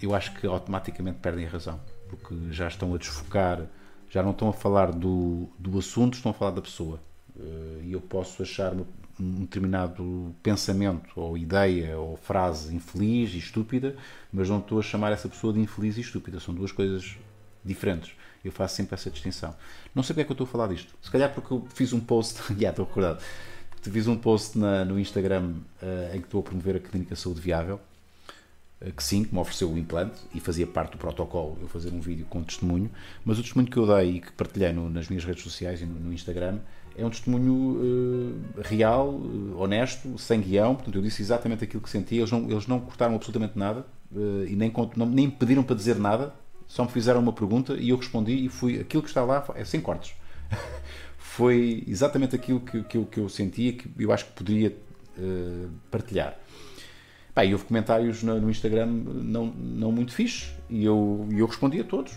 eu 0.00 0.14
acho 0.14 0.34
que 0.34 0.46
automaticamente 0.46 1.18
perdem 1.20 1.46
a 1.46 1.48
razão 1.48 1.80
porque 2.08 2.34
já 2.50 2.68
estão 2.68 2.94
a 2.94 2.98
desfocar, 2.98 3.66
já 4.10 4.22
não 4.22 4.30
estão 4.30 4.48
a 4.48 4.52
falar 4.52 4.92
do, 4.92 5.48
do 5.58 5.78
assunto, 5.78 6.14
estão 6.14 6.30
a 6.30 6.34
falar 6.34 6.52
da 6.52 6.62
pessoa. 6.62 7.00
Eh, 7.38 7.80
e 7.84 7.92
eu 7.92 8.00
posso 8.00 8.42
achar 8.42 8.72
um 9.18 9.40
determinado 9.40 10.34
pensamento, 10.42 11.08
ou 11.16 11.36
ideia, 11.36 11.98
ou 11.98 12.16
frase 12.16 12.74
infeliz 12.74 13.32
e 13.34 13.38
estúpida, 13.38 13.96
mas 14.32 14.48
não 14.48 14.58
estou 14.58 14.78
a 14.78 14.82
chamar 14.82 15.12
essa 15.12 15.28
pessoa 15.28 15.52
de 15.52 15.60
infeliz 15.60 15.96
e 15.96 16.00
estúpida. 16.00 16.38
São 16.38 16.54
duas 16.54 16.70
coisas 16.70 17.16
diferentes. 17.64 18.14
Eu 18.44 18.52
faço 18.52 18.76
sempre 18.76 18.94
essa 18.94 19.10
distinção. 19.10 19.54
Não 19.94 20.02
sei 20.02 20.14
porque 20.14 20.22
é 20.22 20.24
que 20.24 20.30
eu 20.32 20.34
estou 20.34 20.46
a 20.46 20.48
falar 20.48 20.68
disto. 20.68 20.94
Se 21.02 21.10
calhar 21.10 21.32
porque 21.32 21.52
eu 21.52 21.66
fiz 21.74 21.92
um 21.92 22.00
post, 22.00 22.40
já 22.58 22.70
estou 22.70 22.84
recordado, 22.84 23.22
fiz 23.82 24.06
um 24.06 24.16
post 24.16 24.58
na, 24.58 24.84
no 24.84 24.98
Instagram 24.98 25.54
uh, 25.82 26.14
em 26.14 26.20
que 26.20 26.26
estou 26.26 26.40
a 26.40 26.42
promover 26.42 26.76
a 26.76 26.80
Clínica 26.80 27.14
Saúde 27.16 27.40
Viável 27.40 27.80
eh, 28.80 28.90
que 28.94 29.02
sim, 29.02 29.24
que 29.24 29.32
me 29.32 29.40
ofereceu 29.40 29.70
o 29.70 29.78
implante 29.78 30.16
e 30.34 30.40
fazia 30.40 30.66
parte 30.66 30.92
do 30.92 30.98
protocolo 30.98 31.56
eu 31.62 31.68
fazer 31.68 31.92
um 31.92 32.00
vídeo 32.00 32.26
com 32.28 32.42
testemunho, 32.42 32.90
mas 33.24 33.38
o 33.38 33.42
testemunho 33.42 33.70
que 33.70 33.76
eu 33.78 33.86
dei 33.86 34.16
e 34.16 34.20
que 34.20 34.32
partilhei 34.32 34.72
no, 34.72 34.90
nas 34.90 35.08
minhas 35.08 35.24
redes 35.24 35.42
sociais 35.42 35.80
e 35.80 35.86
no, 35.86 35.98
no 35.98 36.12
Instagram 36.12 36.58
é 36.94 37.04
um 37.04 37.10
testemunho 37.10 37.54
uh, 37.54 38.60
real, 38.62 39.08
uh, 39.08 39.56
honesto, 39.58 40.18
sem 40.18 40.40
guião, 40.40 40.74
portanto 40.74 40.94
eu 40.94 41.02
disse 41.02 41.22
exatamente 41.22 41.64
aquilo 41.64 41.82
que 41.82 41.88
senti, 41.88 42.16
eles 42.16 42.30
não, 42.30 42.50
eles 42.50 42.66
não 42.66 42.78
cortaram 42.80 43.14
absolutamente 43.14 43.58
nada 43.58 43.86
uh, 44.12 44.44
e 44.46 44.54
nem, 44.54 44.72
nem 45.08 45.30
pediram 45.30 45.62
para 45.62 45.76
dizer 45.76 45.96
nada, 45.96 46.34
só 46.66 46.84
me 46.84 46.90
fizeram 46.90 47.20
uma 47.20 47.32
pergunta 47.32 47.74
e 47.74 47.90
eu 47.90 47.96
respondi 47.96 48.44
e 48.44 48.48
fui, 48.48 48.80
aquilo 48.80 49.02
que 49.02 49.08
está 49.08 49.24
lá 49.24 49.44
é 49.54 49.64
sem 49.64 49.80
cortes. 49.80 50.14
Foi 51.18 51.84
exatamente 51.86 52.34
aquilo 52.34 52.60
que, 52.60 52.82
que, 52.84 52.96
eu, 52.96 53.04
que 53.04 53.20
eu 53.20 53.28
sentia 53.28 53.72
que 53.72 53.90
eu 53.98 54.10
acho 54.12 54.24
que 54.26 54.32
poderia 54.32 54.74
partilhar. 55.90 56.36
Pá, 57.34 57.44
e 57.44 57.52
houve 57.52 57.66
comentários 57.66 58.22
no, 58.22 58.40
no, 58.40 58.50
Instagram 58.50 58.86
não, 58.86 59.46
não 59.46 59.92
muito 59.92 60.12
fixe 60.12 60.50
e 60.70 60.84
eu, 60.84 61.28
eu 61.30 61.46
respondi 61.46 61.80
a 61.80 61.84
todos 61.84 62.14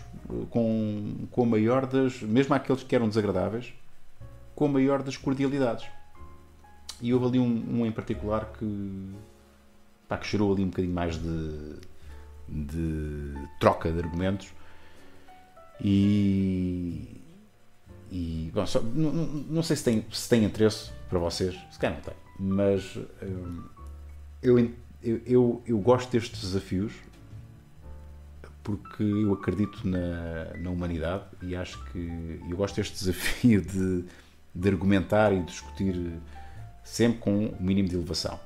com, 0.48 1.26
com 1.30 1.42
a 1.42 1.46
maior 1.46 1.86
das, 1.86 2.22
mesmo 2.22 2.54
aqueles 2.54 2.82
que 2.82 2.94
eram 2.94 3.08
desagradáveis, 3.08 3.72
com 4.54 4.64
a 4.64 4.68
maior 4.68 5.02
das 5.02 5.16
cordialidades. 5.16 5.86
E 7.02 7.12
houve 7.12 7.26
ali 7.26 7.38
um, 7.38 7.80
um 7.80 7.86
em 7.86 7.92
particular 7.92 8.50
que, 8.58 9.14
pá, 10.08 10.16
que 10.16 10.26
cheirou 10.26 10.52
ali 10.52 10.62
um 10.62 10.68
bocadinho 10.68 10.94
mais 10.94 11.16
de, 11.16 11.76
de 12.50 13.34
troca 13.58 13.90
de 13.90 13.98
argumentos 13.98 14.48
e, 15.80 17.22
e 18.10 18.50
bom, 18.52 18.66
só, 18.66 18.80
não, 18.82 19.12
não, 19.12 19.62
sei 19.62 19.76
se 19.76 19.84
tem, 19.84 20.04
se 20.10 20.28
tem 20.28 20.44
interesse 20.44 20.90
para 21.08 21.18
vocês, 21.18 21.54
se 21.70 21.78
calhar 21.78 21.96
não 21.96 22.02
tem, 22.02 22.14
mas 22.38 22.96
hum, 23.22 23.62
eu 24.42 24.58
eu, 25.02 25.20
eu, 25.24 25.62
eu, 25.66 25.78
gosto 25.78 26.12
destes 26.12 26.42
desafios 26.42 26.92
porque 28.62 29.02
eu 29.02 29.32
acredito 29.32 29.86
na, 29.88 30.52
na 30.58 30.70
humanidade 30.70 31.24
e 31.42 31.56
acho 31.56 31.82
que 31.86 32.40
eu 32.48 32.56
gosto 32.56 32.76
deste 32.76 32.98
desafio 32.98 33.62
de, 33.64 34.04
de 34.54 34.68
argumentar 34.68 35.32
e 35.32 35.42
discutir 35.42 36.20
sempre 36.84 37.18
com 37.18 37.46
o 37.46 37.62
mínimo 37.62 37.88
de 37.88 37.96
elevação. 37.96 38.38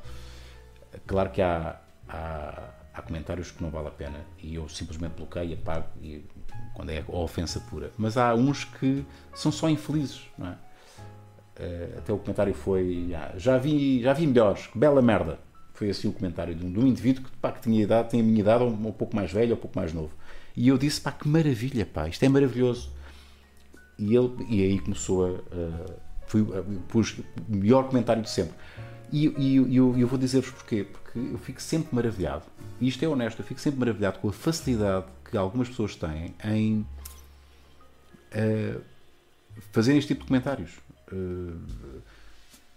claro 1.07 1.31
que 1.31 1.43
há, 1.43 1.81
há, 2.09 2.71
há, 2.95 3.03
comentários 3.03 3.51
que 3.51 3.63
não 3.63 3.71
vale 3.71 3.89
a 3.89 3.91
pena 3.91 4.19
e 4.43 4.55
eu 4.55 4.69
simplesmente 4.69 5.15
bloqueio, 5.17 5.55
apago 5.55 5.87
e, 6.01 6.25
quando 6.75 6.91
é 6.91 7.05
ofensa 7.09 7.61
pura. 7.61 7.91
Mas 7.97 8.17
há 8.17 8.35
uns 8.35 8.65
que 8.65 9.05
são 9.35 9.51
só 9.51 9.69
infelizes, 9.69 10.23
não 10.39 10.49
é? 10.49 10.57
Uh, 11.57 11.99
até 11.99 12.13
o 12.13 12.19
comentário 12.19 12.53
foi 12.53 13.15
ah, 13.15 13.33
já 13.37 13.57
vi 13.59 14.03
já 14.03 14.13
vi 14.13 14.27
melhores 14.27 14.69
bela 14.75 15.01
merda. 15.01 15.39
Foi 15.73 15.89
assim 15.89 16.09
o 16.09 16.13
comentário 16.13 16.55
de 16.55 16.65
um, 16.65 16.73
de 16.73 16.81
um 16.81 16.87
indivíduo 16.87 17.25
que, 17.25 17.31
pá, 17.37 17.53
que 17.53 17.61
tinha 17.61 17.83
idade 17.83 18.11
tem 18.11 18.21
a 18.21 18.23
minha 18.25 18.41
idade 18.41 18.65
um, 18.65 18.89
um, 18.89 18.93
pouco 18.93 19.15
mais 19.15 19.33
velho 19.33 19.53
ou 19.53 19.57
um 19.57 19.61
pouco 19.61 19.79
mais 19.79 19.93
novo. 19.93 20.11
E 20.57 20.67
eu 20.69 20.77
disse 20.77 21.01
pá 21.01 21.13
que 21.13 21.29
maravilha 21.29 21.87
pá 21.87 22.09
isto 22.09 22.23
é 22.25 22.29
maravilhoso. 22.29 22.91
E 23.97 24.17
ele 24.17 24.35
e 24.49 24.63
aí 24.63 24.81
começou 24.81 25.27
a, 25.27 25.31
a 25.31 26.05
foi 26.27 26.45
pus 26.89 27.19
o 27.49 27.57
melhor 27.57 27.89
comentário 27.89 28.23
de 28.23 28.31
sempre. 28.31 28.55
E, 29.13 29.27
e, 29.27 29.61
e 29.61 29.77
eu, 29.77 29.97
eu, 29.97 30.09
vou 30.09 30.19
dizer-vos 30.19 30.51
porquê. 30.51 30.85
porque 30.85 31.04
eu 31.15 31.39
fico 31.39 31.61
sempre 31.61 31.95
maravilhado 31.95 32.45
e 32.81 32.89
isto 32.89 33.05
é 33.05 33.09
honesto 33.09 33.41
eu 33.41 33.45
fico 33.45 33.61
sempre 33.61 33.81
maravilhado 33.81 34.19
com 34.19 34.29
a 34.29 34.33
facilidade 34.33 35.07
que 35.31 35.37
algumas 35.37 35.69
pessoas 35.69 35.95
têm 35.95 36.35
em 36.45 36.87
uh, 38.35 38.81
fazerem 39.73 39.99
este 39.99 40.09
tipo 40.09 40.23
de 40.23 40.29
comentários 40.29 40.73
eh, 41.13 41.55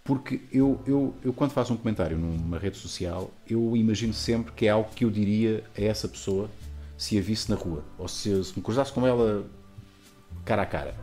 porque 0.08 0.40
eu, 0.50 0.80
eu, 0.86 1.14
eu, 1.22 1.34
quando 1.34 1.50
faço 1.50 1.74
um 1.74 1.76
comentário 1.76 2.16
numa 2.16 2.58
rede 2.58 2.78
social, 2.78 3.30
eu 3.46 3.76
imagino 3.76 4.14
sempre 4.14 4.52
que 4.52 4.66
é 4.66 4.70
algo 4.70 4.88
que 4.94 5.04
eu 5.04 5.10
diria 5.10 5.62
a 5.76 5.82
essa 5.82 6.08
pessoa 6.08 6.48
se 6.96 7.18
a 7.18 7.20
visse 7.20 7.50
na 7.50 7.56
rua, 7.56 7.84
ou 7.98 8.08
se, 8.08 8.42
se 8.42 8.56
me 8.56 8.62
cruzasse 8.62 8.90
com 8.90 9.06
ela 9.06 9.44
cara 10.46 10.62
a 10.62 10.66
cara. 10.66 10.94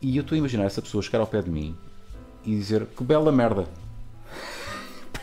E 0.00 0.16
eu 0.16 0.22
estou 0.22 0.34
a 0.34 0.38
imaginar 0.38 0.64
essa 0.64 0.80
pessoa 0.80 1.02
chegar 1.02 1.18
ao 1.18 1.26
pé 1.26 1.42
de 1.42 1.50
mim 1.50 1.76
e 2.42 2.56
dizer 2.56 2.86
que 2.86 3.04
bela 3.04 3.30
merda. 3.30 3.68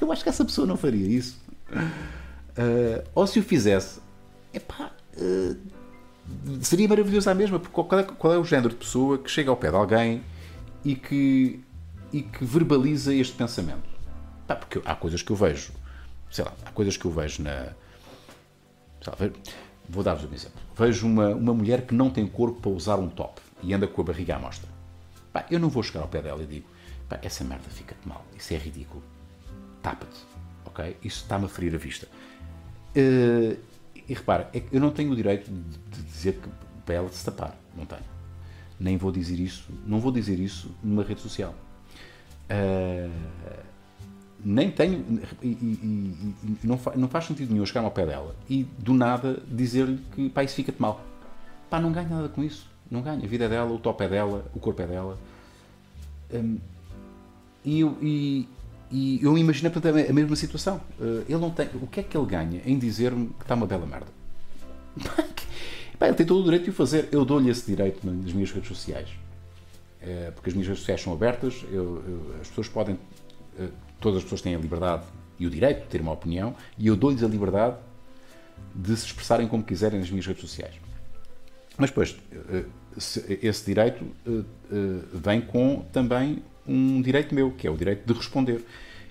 Eu 0.02 0.12
acho 0.12 0.24
que 0.24 0.30
essa 0.30 0.44
pessoa 0.44 0.66
não 0.66 0.76
faria 0.76 1.08
isso. 1.08 1.40
Uh, 1.72 3.08
ou 3.14 3.28
se 3.28 3.40
o 3.40 3.44
fizesse, 3.44 4.02
epá, 4.52 4.92
uh, 5.16 5.58
seria 6.62 6.88
maravilhoso 6.88 7.30
à 7.30 7.36
mesma, 7.36 7.60
porque 7.60 7.74
qual 7.74 8.02
é, 8.02 8.04
qual 8.04 8.34
é 8.34 8.38
o 8.38 8.44
género 8.44 8.70
de 8.70 8.76
pessoa 8.76 9.18
que 9.20 9.30
chega 9.30 9.50
ao 9.50 9.58
pé 9.58 9.70
de 9.70 9.76
alguém 9.76 10.24
e 10.84 10.96
que, 10.96 11.62
e 12.12 12.24
que 12.24 12.44
verbaliza 12.44 13.14
este 13.14 13.36
pensamento. 13.36 13.90
Porque 14.48 14.82
há 14.84 14.96
coisas 14.96 15.22
que 15.22 15.32
eu 15.32 15.36
vejo, 15.36 15.72
sei 16.30 16.44
lá, 16.44 16.54
há 16.66 16.72
coisas 16.72 16.98
que 16.98 17.06
eu 17.06 17.12
vejo 17.12 17.42
na. 17.42 17.74
Lá, 19.08 19.16
vou 19.88 20.04
dar-vos 20.04 20.30
um 20.30 20.34
exemplo. 20.34 20.60
Vejo 20.76 21.08
uma, 21.08 21.30
uma 21.30 21.54
mulher 21.54 21.86
que 21.86 21.94
não 21.94 22.10
tem 22.10 22.28
corpo 22.28 22.60
para 22.60 22.72
usar 22.72 22.98
um 22.98 23.08
top 23.08 23.42
e 23.64 23.74
anda 23.74 23.88
com 23.88 24.02
a 24.02 24.06
barriga 24.06 24.36
à 24.36 24.40
mostra. 24.40 24.70
Eu 25.50 25.60
não 25.60 25.70
vou 25.70 25.82
chegar 25.82 26.02
ao 26.02 26.08
pé 26.10 26.22
dela 26.22 26.44
e 26.44 26.46
digo: 26.46 26.68
pá, 27.08 27.18
essa 27.22 27.46
merda 27.46 27.70
fica-te 27.70 28.06
mal, 28.06 28.26
isso 28.38 28.54
é 28.54 28.58
ridículo. 28.58 29.02
Tapa-te, 29.82 30.20
ok? 30.66 30.98
Isso 31.04 31.24
está-me 31.24 31.46
a 31.46 31.50
ferir 31.50 31.76
a 31.76 31.78
vista. 31.78 32.08
Uh, 32.96 33.58
e 33.96 34.14
repara, 34.14 34.50
é 34.54 34.62
eu 34.72 34.80
não 34.80 34.92
tenho 34.92 35.12
o 35.12 35.16
direito 35.16 35.50
de 35.52 36.04
dizer 36.04 36.34
que 36.34 36.50
para 36.86 36.96
ela 36.96 37.10
se 37.10 37.24
tapar, 37.24 37.58
não 37.76 37.86
tenho 37.86 38.12
nem 38.82 38.98
vou 38.98 39.12
dizer 39.12 39.40
isso, 39.40 39.70
não 39.86 40.00
vou 40.00 40.12
dizer 40.12 40.40
isso 40.40 40.72
numa 40.84 41.04
rede 41.04 41.22
social. 41.22 41.54
Uh, 42.50 43.12
nem 44.44 44.72
tenho, 44.72 45.06
e, 45.44 45.48
e, 45.48 46.36
e 46.44 46.68
não, 46.68 46.78
fa, 46.78 46.94
não, 46.96 47.08
faz 47.08 47.26
sentido 47.26 47.54
nenhum 47.54 47.66
chegar 47.66 47.84
ao 47.84 47.92
pé 47.92 48.08
dela 48.08 48.36
e 48.50 48.64
do 48.80 48.92
nada 48.92 49.42
dizer-lhe 49.48 50.00
que 50.16 50.30
pá, 50.30 50.44
isso 50.44 50.56
fica-te 50.56 50.82
mal. 50.82 51.00
Pá, 51.70 51.80
não 51.80 51.92
ganha 51.92 52.10
nada 52.10 52.28
com 52.28 52.44
isso. 52.44 52.68
Não 52.90 53.02
ganha. 53.02 53.24
A 53.24 53.28
vida 53.28 53.46
é 53.46 53.50
dela, 53.50 53.72
o 53.72 53.78
top 53.78 54.04
é 54.04 54.10
dela, 54.10 54.46
o 54.54 54.60
corpo 54.60 54.82
é 54.82 54.88
dela. 54.88 55.18
Um, 56.34 56.58
e, 57.64 58.48
e, 58.92 59.24
eu 59.24 59.38
imagino 59.38 59.72
portanto, 59.72 60.10
a 60.10 60.14
mesma 60.14 60.36
situação. 60.36 60.82
Uh, 61.00 61.24
ele 61.28 61.40
não 61.40 61.50
tem, 61.50 61.70
o 61.82 61.88
que 61.88 62.02
é 62.02 62.04
que 62.04 62.18
ele 62.18 62.26
ganha 62.26 62.62
em 62.66 62.78
dizer-me 62.78 63.28
que 63.28 63.44
está 63.44 63.56
uma 63.56 63.66
bela 63.66 63.86
merda? 63.86 64.08
Bem, 65.98 66.10
ele 66.10 66.18
tem 66.18 66.26
todo 66.26 66.42
o 66.42 66.44
direito 66.44 66.66
de 66.66 66.72
o 66.72 66.74
fazer. 66.74 67.08
Eu 67.12 67.24
dou-lhe 67.24 67.50
esse 67.50 67.66
direito 67.66 68.06
nas 68.06 68.34
minhas 68.34 68.52
redes 68.52 68.68
sociais. 68.68 69.10
É, 70.02 70.32
porque 70.32 70.50
as 70.50 70.56
minhas 70.56 70.68
redes 70.68 70.82
sociais 70.82 71.02
são 71.02 71.14
abertas, 71.14 71.64
eu, 71.72 72.04
eu, 72.08 72.36
as 72.42 72.48
pessoas 72.48 72.68
podem. 72.68 72.98
Eh, 73.60 73.70
todas 74.00 74.18
as 74.18 74.24
pessoas 74.24 74.42
têm 74.42 74.56
a 74.56 74.58
liberdade 74.58 75.04
e 75.38 75.46
o 75.46 75.50
direito 75.50 75.84
de 75.84 75.88
ter 75.90 76.02
uma 76.02 76.12
opinião, 76.12 76.56
e 76.76 76.88
eu 76.88 76.96
dou-lhes 76.96 77.24
a 77.24 77.28
liberdade 77.28 77.78
de 78.74 78.98
se 78.98 79.06
expressarem 79.06 79.48
como 79.48 79.64
quiserem 79.64 80.00
nas 80.00 80.10
minhas 80.10 80.26
redes 80.26 80.42
sociais. 80.42 80.74
Mas 81.78 81.92
depois, 81.92 82.18
eh, 82.34 82.66
esse 83.44 83.64
direito 83.64 84.04
vem 85.14 85.40
com 85.40 85.86
também 85.94 86.44
um 86.68 87.02
direito 87.02 87.34
meu, 87.34 87.52
que 87.52 87.68
é 87.68 87.72
o 87.72 87.78
direito 87.78 88.06
de 88.06 88.14
responder. 88.14 88.64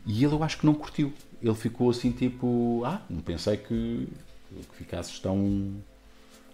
E 0.06 0.24
ele 0.24 0.34
eu 0.34 0.42
acho 0.42 0.58
que 0.58 0.66
não 0.66 0.74
curtiu. 0.74 1.12
Ele 1.42 1.54
ficou 1.54 1.90
assim 1.90 2.10
tipo, 2.10 2.82
ah, 2.84 3.02
não 3.08 3.20
pensei 3.20 3.56
que, 3.56 4.08
que 4.50 4.76
ficasses 4.76 5.18
tão 5.18 5.74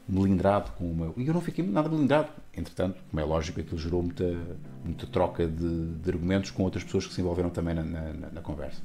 melindrado 0.09 0.71
com 0.73 0.91
uma. 0.91 1.13
E 1.17 1.27
eu 1.27 1.35
não 1.35 1.41
fiquei 1.41 1.67
nada 1.67 1.89
melindrado. 1.89 2.29
Entretanto, 2.57 2.97
como 3.11 3.21
é 3.21 3.25
lógico, 3.25 3.61
aquilo 3.61 3.79
gerou 3.79 4.03
muita, 4.03 4.37
muita 4.85 5.07
troca 5.07 5.47
de, 5.47 5.87
de 5.95 6.11
argumentos 6.11 6.51
com 6.51 6.63
outras 6.63 6.85
pessoas 6.85 7.07
que 7.07 7.15
se 7.15 7.21
envolveram 7.21 7.51
também 7.51 7.75
na, 7.75 7.83
na, 7.83 8.31
na 8.33 8.41
conversa. 8.41 8.81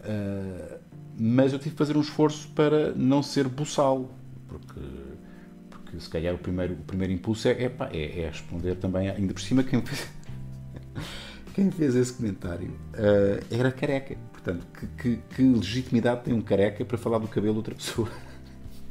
Uh, 0.00 0.78
mas 1.18 1.52
eu 1.52 1.58
tive 1.58 1.70
que 1.70 1.78
fazer 1.78 1.96
um 1.96 2.00
esforço 2.00 2.48
para 2.48 2.92
não 2.92 3.22
ser 3.22 3.48
buçal, 3.48 4.10
porque, 4.48 4.80
porque 5.70 6.00
se 6.00 6.08
calhar 6.10 6.34
o 6.34 6.38
primeiro, 6.38 6.74
o 6.74 6.84
primeiro 6.84 7.12
impulso 7.12 7.48
é, 7.48 7.52
é, 7.52 7.72
é, 7.92 8.20
é 8.20 8.28
responder 8.28 8.74
também, 8.74 9.08
ainda 9.08 9.32
por 9.32 9.40
cima, 9.40 9.62
quem 9.62 9.80
fez, 9.80 10.08
quem 11.54 11.70
fez 11.70 11.94
esse 11.94 12.12
comentário 12.12 12.68
uh, 12.68 13.44
era 13.50 13.70
careca. 13.70 14.16
Portanto, 14.32 14.66
que, 14.78 14.86
que, 14.86 15.16
que 15.34 15.42
legitimidade 15.42 16.22
tem 16.24 16.34
um 16.34 16.40
careca 16.40 16.84
para 16.84 16.98
falar 16.98 17.18
do 17.18 17.28
cabelo 17.28 17.54
de 17.54 17.58
outra 17.58 17.74
pessoa? 17.74 18.10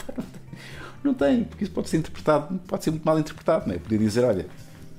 Não 1.04 1.14
tem, 1.14 1.44
porque 1.44 1.66
isso 1.66 1.74
pode 1.74 1.90
ser 1.90 1.98
interpretado, 1.98 2.58
pode 2.66 2.84
ser 2.84 2.92
muito 2.92 3.04
mal 3.04 3.20
interpretado, 3.20 3.68
não 3.68 3.76
é? 3.76 3.78
Podia 3.78 3.98
dizer, 3.98 4.24
olha, 4.24 4.46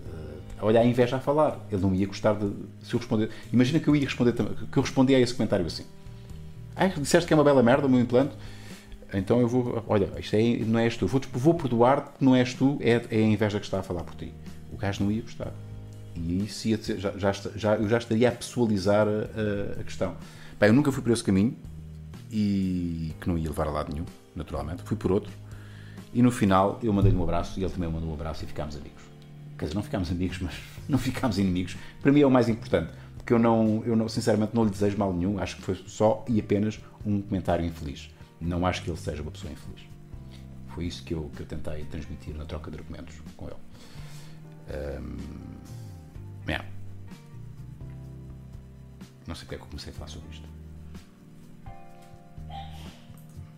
uh, 0.07 0.41
olha 0.61 0.81
a 0.81 0.85
inveja 0.85 1.17
a 1.17 1.19
falar, 1.21 1.59
ele 1.73 1.81
não 1.81 1.95
ia 1.95 2.07
gostar 2.07 2.35
de 2.35 2.53
se 2.83 2.93
eu 2.93 2.99
responder. 2.99 3.31
Imagina 3.51 3.81
que 3.81 3.89
eu 3.89 3.97
ia 3.97 4.05
responder 4.05 4.35
que 4.35 4.77
eu 4.77 4.83
respondi 4.83 5.15
a 5.15 5.19
esse 5.19 5.33
comentário 5.33 5.65
assim. 5.65 5.87
Ah, 6.77 6.89
disseste 6.89 7.27
que 7.27 7.33
é 7.33 7.37
uma 7.37 7.43
bela 7.43 7.63
merda 7.63 7.87
o 7.87 7.91
meu 7.91 8.01
implante, 8.01 8.35
então 9.15 9.41
eu 9.41 9.49
vou, 9.49 9.83
olha, 9.87 10.11
isto 10.19 10.37
é, 10.37 10.59
não 10.67 10.79
és 10.79 10.95
tu, 10.95 11.07
vou, 11.07 11.23
vou 11.33 11.55
perdoar-te 11.55 12.19
que 12.19 12.25
não 12.25 12.37
és 12.37 12.53
tu, 12.53 12.77
é, 12.83 13.01
é 13.11 13.17
a 13.17 13.23
inveja 13.23 13.59
que 13.59 13.65
está 13.65 13.79
a 13.79 13.83
falar 13.83 14.03
por 14.03 14.15
ti. 14.15 14.35
O 14.71 14.77
gajo 14.77 15.05
não 15.05 15.11
ia 15.11 15.23
gostar. 15.23 15.55
E 16.15 16.45
isso 16.45 16.69
ia 16.69 16.83
ser, 16.83 16.99
já, 16.99 17.11
já, 17.19 17.33
já, 17.33 17.75
eu 17.77 17.89
já 17.89 17.99
estaria 17.99 18.29
a 18.29 18.33
pessoalizar 18.33 19.07
a, 19.09 19.81
a, 19.81 19.85
questão. 19.85 20.17
Bem, 20.59 20.69
eu 20.69 20.73
nunca 20.73 20.93
fui 20.93 21.03
por 21.03 21.13
esse 21.13 21.25
caminho 21.25 21.57
e 22.31 23.13
que 23.21 23.29
não 23.29 23.37
ia 23.37 23.49
levar 23.49 23.67
a 23.67 23.71
lado 23.71 23.93
nenhum, 23.93 24.07
naturalmente. 24.35 24.83
Fui 24.85 24.97
por 24.97 25.11
outro 25.11 25.33
e 26.15 26.23
no 26.23 26.31
final 26.31 26.79
eu 26.83 26.93
mandei-lhe 26.93 27.19
um 27.19 27.23
abraço 27.25 27.59
e 27.59 27.65
ele 27.65 27.73
também 27.73 27.91
mandou 27.91 28.09
um 28.09 28.15
abraço 28.15 28.45
e 28.45 28.47
ficámos 28.47 28.77
amigos. 28.77 29.03
Quer 29.59 29.65
dizer, 29.65 29.75
não 29.75 29.83
ficámos 29.83 30.11
amigos, 30.11 30.39
mas 30.43 30.55
não 30.89 30.99
ficámos 30.99 31.39
inimigos. 31.39 31.77
Para 32.01 32.13
mim 32.13 32.21
é 32.21 32.27
o 32.27 32.31
mais 32.31 32.49
importante, 32.49 32.93
porque 33.17 33.33
eu 33.33 33.39
não, 33.39 33.83
eu 33.85 33.97
não, 33.97 34.09
sinceramente 34.09 34.55
não 34.55 34.65
lhe 34.65 34.71
desejo 34.71 34.97
mal 34.97 35.13
nenhum, 35.13 35.39
acho 35.41 35.57
que 35.57 35.63
foi 35.63 35.75
só 35.87 36.25
e 36.29 36.39
apenas 36.39 36.81
um 37.05 37.21
comentário 37.21 37.65
infeliz. 37.65 38.11
Não 38.41 38.65
acho 38.65 38.83
que 38.83 38.91
ele 38.91 38.97
seja 38.99 39.23
uma 39.23 39.33
pessoa 39.33 39.53
infeliz. 39.53 39.81
Foi 40.69 40.87
isso 40.87 41.03
que 41.03 41.15
eu, 41.15 41.31
que 41.35 41.43
eu 41.43 41.47
tentei 41.47 41.85
transmitir 41.85 42.35
na 42.35 42.45
troca 42.45 42.71
de 42.71 42.79
argumentos 42.79 43.17
com 43.37 43.47
ele. 43.47 43.57
Um, 45.01 45.17
é. 46.53 46.65
Não 49.27 49.35
sei 49.35 49.45
porque 49.45 49.55
é 49.55 49.59
que 49.59 49.65
eu 49.65 49.69
comecei 49.69 49.93
a 49.93 49.95
falar 49.95 50.09
sobre 50.09 50.29
isto. 50.31 50.49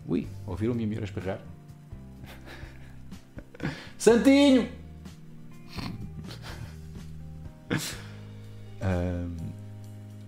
Ui, 0.09 0.29
ouviram-me 0.47 0.85
a 0.85 0.87
minha 0.87 1.03
espirrar? 1.03 1.41
Santinho! 3.99 4.69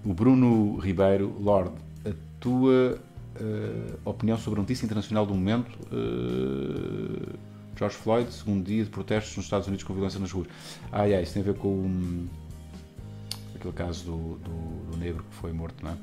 o 0.05 0.13
Bruno 0.13 0.79
Ribeiro, 0.79 1.37
Lord, 1.41 1.71
a 2.05 2.11
tua 2.41 2.99
uh, 3.41 3.99
opinião 4.05 4.37
sobre 4.39 4.59
a 4.59 4.63
notícia 4.63 4.85
internacional 4.85 5.25
do 5.25 5.35
momento. 5.35 5.79
Uh, 5.93 7.39
George 7.77 7.97
Floyd, 7.97 8.33
segundo 8.33 8.65
dia 8.65 8.83
de 8.83 8.91
protestos 8.91 9.37
nos 9.37 9.47
Estados 9.47 9.69
Unidos 9.69 9.85
com 9.85 9.95
violência 9.95 10.19
nas 10.19 10.33
ruas. 10.33 10.49
Ah, 10.91 11.05
yeah, 11.05 11.23
isso 11.23 11.35
tem 11.35 11.43
a 11.43 11.45
ver 11.45 11.55
com 11.55 11.69
um, 11.69 12.29
aquele 13.59 13.75
caso 13.75 14.05
do, 14.05 14.39
do, 14.39 14.91
do, 14.91 14.97
negro 14.97 15.25
que 15.25 15.35
foi 15.37 15.53
morto, 15.53 15.85
não 15.85 15.93
é? 15.93 15.97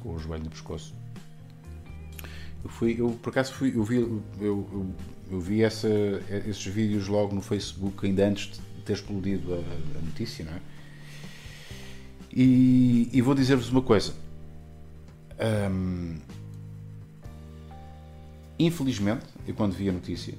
Com 0.00 0.14
o 0.14 0.18
joelho 0.18 0.44
no 0.44 0.50
pescoço. 0.50 0.94
Eu 2.62 2.70
fui, 2.70 2.96
eu 2.98 3.10
por 3.22 3.30
acaso 3.30 3.52
fui, 3.52 3.76
eu 3.76 3.84
vi, 3.84 3.96
eu, 3.96 4.22
eu 4.40 4.94
eu 5.30 5.40
vi 5.40 5.62
essa, 5.62 5.88
esses 6.46 6.64
vídeos 6.66 7.08
logo 7.08 7.34
no 7.34 7.40
Facebook, 7.40 8.06
ainda 8.06 8.26
antes 8.26 8.52
de 8.52 8.82
ter 8.84 8.92
explodido 8.92 9.54
a, 9.54 9.58
a 9.98 10.00
notícia, 10.02 10.44
não 10.44 10.52
é? 10.52 10.60
E, 12.32 13.08
e 13.12 13.22
vou 13.22 13.34
dizer-vos 13.34 13.70
uma 13.70 13.82
coisa. 13.82 14.12
infelizmente, 18.58 19.24
eu 19.46 19.54
quando 19.54 19.72
vi 19.72 19.88
a 19.88 19.92
notícia, 19.92 20.34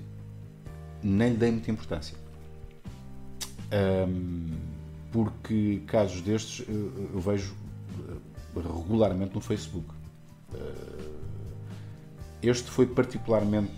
nem 1.01 1.31
lhe 1.31 1.37
dei 1.37 1.51
muita 1.51 1.71
importância. 1.71 2.17
Porque 5.15 5.81
casos 5.87 6.19
destes 6.19 6.67
eu, 6.67 7.11
eu 7.13 7.21
vejo 7.21 7.55
regularmente 8.53 9.33
no 9.33 9.39
Facebook. 9.39 9.87
este 12.43 12.69
foi 12.69 12.85
particularmente 12.85 13.71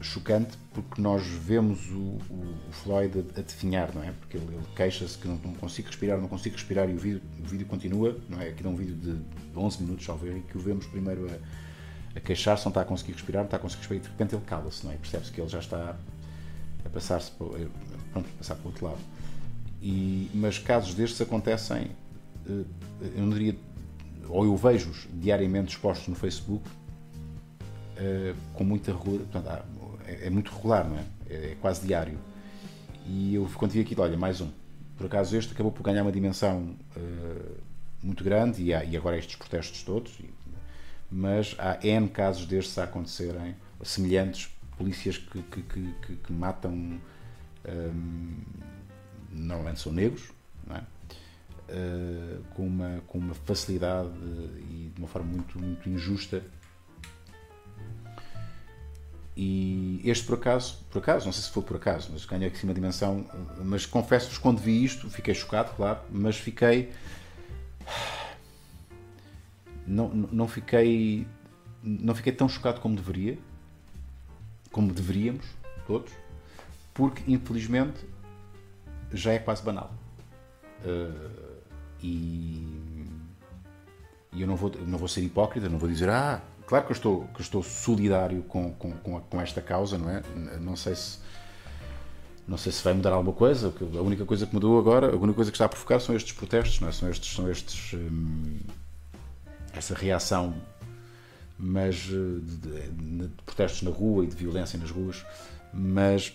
chocante 0.00 0.56
porque 0.72 1.02
nós 1.02 1.26
vemos 1.26 1.90
o, 1.90 2.18
o, 2.30 2.72
Floyd 2.72 3.18
a, 3.18 3.40
a, 3.40 3.42
definhar, 3.42 3.94
não 3.94 4.02
é? 4.02 4.12
Porque 4.12 4.38
ele, 4.38 4.46
ele 4.46 4.64
queixa-se 4.74 5.18
que 5.18 5.28
não, 5.28 5.36
não, 5.36 5.52
consigo 5.54 5.88
respirar, 5.88 6.18
não 6.18 6.28
consigo 6.28 6.54
respirar 6.54 6.88
e 6.88 6.94
o 6.94 6.98
vídeo, 6.98 7.20
o 7.38 7.46
vídeo 7.46 7.66
continua, 7.66 8.16
não 8.30 8.40
é? 8.40 8.48
Aqui 8.48 8.64
é 8.64 8.68
um 8.68 8.76
vídeo 8.76 8.94
de 8.94 9.20
11 9.54 9.82
minutos, 9.82 10.06
talvez, 10.06 10.38
e 10.38 10.40
que 10.40 10.56
o 10.56 10.60
vemos 10.60 10.86
primeiro 10.86 11.28
a, 11.30 12.16
a 12.16 12.20
queixar-se, 12.20 12.64
não 12.64 12.70
está 12.70 12.80
a 12.80 12.84
conseguir 12.84 13.12
respirar, 13.12 13.42
não 13.42 13.46
está 13.46 13.58
a 13.58 13.60
conseguir 13.60 13.80
respirar 13.80 14.02
e 14.02 14.06
de 14.06 14.10
repente 14.10 14.34
ele 14.34 14.44
cala-se, 14.46 14.86
não 14.86 14.92
é? 14.92 14.96
Percebe-se 14.96 15.32
que 15.32 15.40
ele 15.40 15.50
já 15.50 15.58
está 15.58 15.96
a 16.88 16.90
passar-se 16.90 17.30
para, 17.32 18.22
passar 18.36 18.54
para 18.56 18.64
o 18.64 18.66
outro 18.68 18.86
lado. 18.86 18.98
E, 19.80 20.28
mas 20.34 20.58
casos 20.58 20.94
destes 20.94 21.20
acontecem, 21.20 21.90
eh, 22.48 22.64
eu 23.14 23.22
não 23.22 23.30
diria, 23.30 23.56
ou 24.28 24.44
eu 24.44 24.56
vejo-os 24.56 25.06
diariamente 25.12 25.76
expostos 25.76 26.08
no 26.08 26.14
Facebook, 26.14 26.68
Uh, 27.98 28.32
com 28.54 28.62
muita 28.62 28.92
regularidade 28.92 29.64
é, 30.06 30.28
é, 30.28 30.30
muito 30.30 30.54
regular, 30.54 30.88
não 30.88 30.98
é? 30.98 31.04
é? 31.28 31.56
quase 31.60 31.86
diário. 31.86 32.18
E 33.06 33.34
eu, 33.34 33.50
quando 33.54 33.72
vi 33.72 33.80
aquilo, 33.80 34.02
olha, 34.02 34.16
mais 34.16 34.40
um. 34.40 34.50
Por 34.96 35.06
acaso 35.06 35.36
este 35.36 35.52
acabou 35.52 35.70
por 35.70 35.82
ganhar 35.82 36.02
uma 36.02 36.12
dimensão 36.12 36.76
uh, 36.96 37.56
muito 38.02 38.22
grande 38.22 38.62
e, 38.62 38.68
e, 38.68 38.96
agora 38.96 39.18
estes 39.18 39.36
protestos 39.36 39.82
todos, 39.82 40.12
mas 41.10 41.54
há 41.58 41.78
N 41.84 42.08
casos 42.08 42.46
destes 42.46 42.78
a 42.78 42.84
acontecerem, 42.84 43.54
semelhantes, 43.82 44.48
polícias 44.78 45.18
que, 45.18 45.42
que, 45.42 45.62
que, 45.62 46.16
que 46.16 46.32
matam, 46.32 47.00
um, 47.68 48.36
normalmente 49.30 49.80
são 49.80 49.92
negros, 49.92 50.30
é? 50.70 50.82
Uh, 51.70 52.42
com, 52.54 52.66
uma, 52.66 53.02
com 53.06 53.18
uma 53.18 53.34
facilidade 53.34 54.08
e 54.70 54.90
de 54.94 54.98
uma 54.98 55.06
forma 55.06 55.30
muito, 55.30 55.58
muito 55.58 55.86
injusta 55.86 56.42
e 59.40 60.00
este, 60.04 60.24
por 60.24 60.34
acaso, 60.34 60.78
por 60.90 60.98
acaso, 60.98 61.26
não 61.26 61.32
sei 61.32 61.44
se 61.44 61.50
foi 61.50 61.62
por 61.62 61.76
acaso, 61.76 62.10
mas 62.12 62.24
ganhou 62.24 62.48
aqui 62.48 62.64
uma 62.64 62.74
dimensão. 62.74 63.24
Mas 63.64 63.86
confesso-vos, 63.86 64.36
quando 64.36 64.58
vi 64.58 64.84
isto, 64.84 65.08
fiquei 65.08 65.32
chocado, 65.32 65.76
claro, 65.76 66.00
mas 66.10 66.36
fiquei. 66.36 66.92
Não, 69.86 70.08
não 70.08 70.48
fiquei. 70.48 71.24
Não 71.80 72.16
fiquei 72.16 72.32
tão 72.32 72.48
chocado 72.48 72.80
como 72.80 72.96
deveria, 72.96 73.38
como 74.78 74.92
deveríamos, 74.92 75.44
todos, 75.88 76.12
porque 76.94 77.20
infelizmente 77.26 77.98
já 79.12 79.32
é 79.32 79.40
quase 79.40 79.60
banal. 79.60 79.92
Uh, 80.84 81.58
e, 82.00 83.04
e 84.32 84.40
eu 84.40 84.46
não 84.46 84.54
vou, 84.54 84.70
não 84.86 84.96
vou 84.96 85.08
ser 85.08 85.22
hipócrita, 85.22 85.68
não 85.68 85.80
vou 85.80 85.88
dizer, 85.88 86.08
ah, 86.08 86.40
Claro 86.64 86.84
que 86.84 86.92
eu 86.92 86.94
estou, 86.94 87.24
que 87.32 87.40
eu 87.40 87.42
estou 87.42 87.62
solidário 87.62 88.42
com, 88.42 88.70
com, 88.74 88.92
com, 88.92 89.18
com, 89.18 89.40
esta 89.40 89.62
causa, 89.62 89.96
não 89.96 90.10
é? 90.10 90.22
Não 90.60 90.76
sei 90.76 90.94
se 90.94 91.18
não 92.46 92.58
sei 92.58 92.70
se 92.70 92.84
vai 92.84 92.92
mudar 92.92 93.12
alguma 93.12 93.34
coisa. 93.34 93.72
A 93.96 94.02
única 94.02 94.26
coisa 94.26 94.46
que 94.46 94.52
mudou 94.52 94.78
agora, 94.78 95.14
a 95.14 95.16
única 95.16 95.32
coisa 95.32 95.50
que 95.50 95.56
está 95.56 95.64
a 95.64 95.68
provocar 95.68 95.98
são 95.98 96.14
estes 96.14 96.34
protestos, 96.34 96.78
não 96.78 96.88
é? 96.88 96.92
São 96.92 97.08
estes, 97.08 97.34
são 97.34 97.50
estes 97.50 97.94
hum, 97.94 98.60
essa 99.72 99.94
reação, 99.94 100.54
mas 101.58 102.08
eh, 102.10 102.40
de, 102.40 102.90
de, 102.90 103.28
protestos 103.44 103.82
na 103.82 103.90
rua 103.90 104.24
e 104.24 104.26
de 104.28 104.36
violência 104.36 104.78
nas 104.78 104.90
ruas, 104.90 105.24
mas 105.72 106.32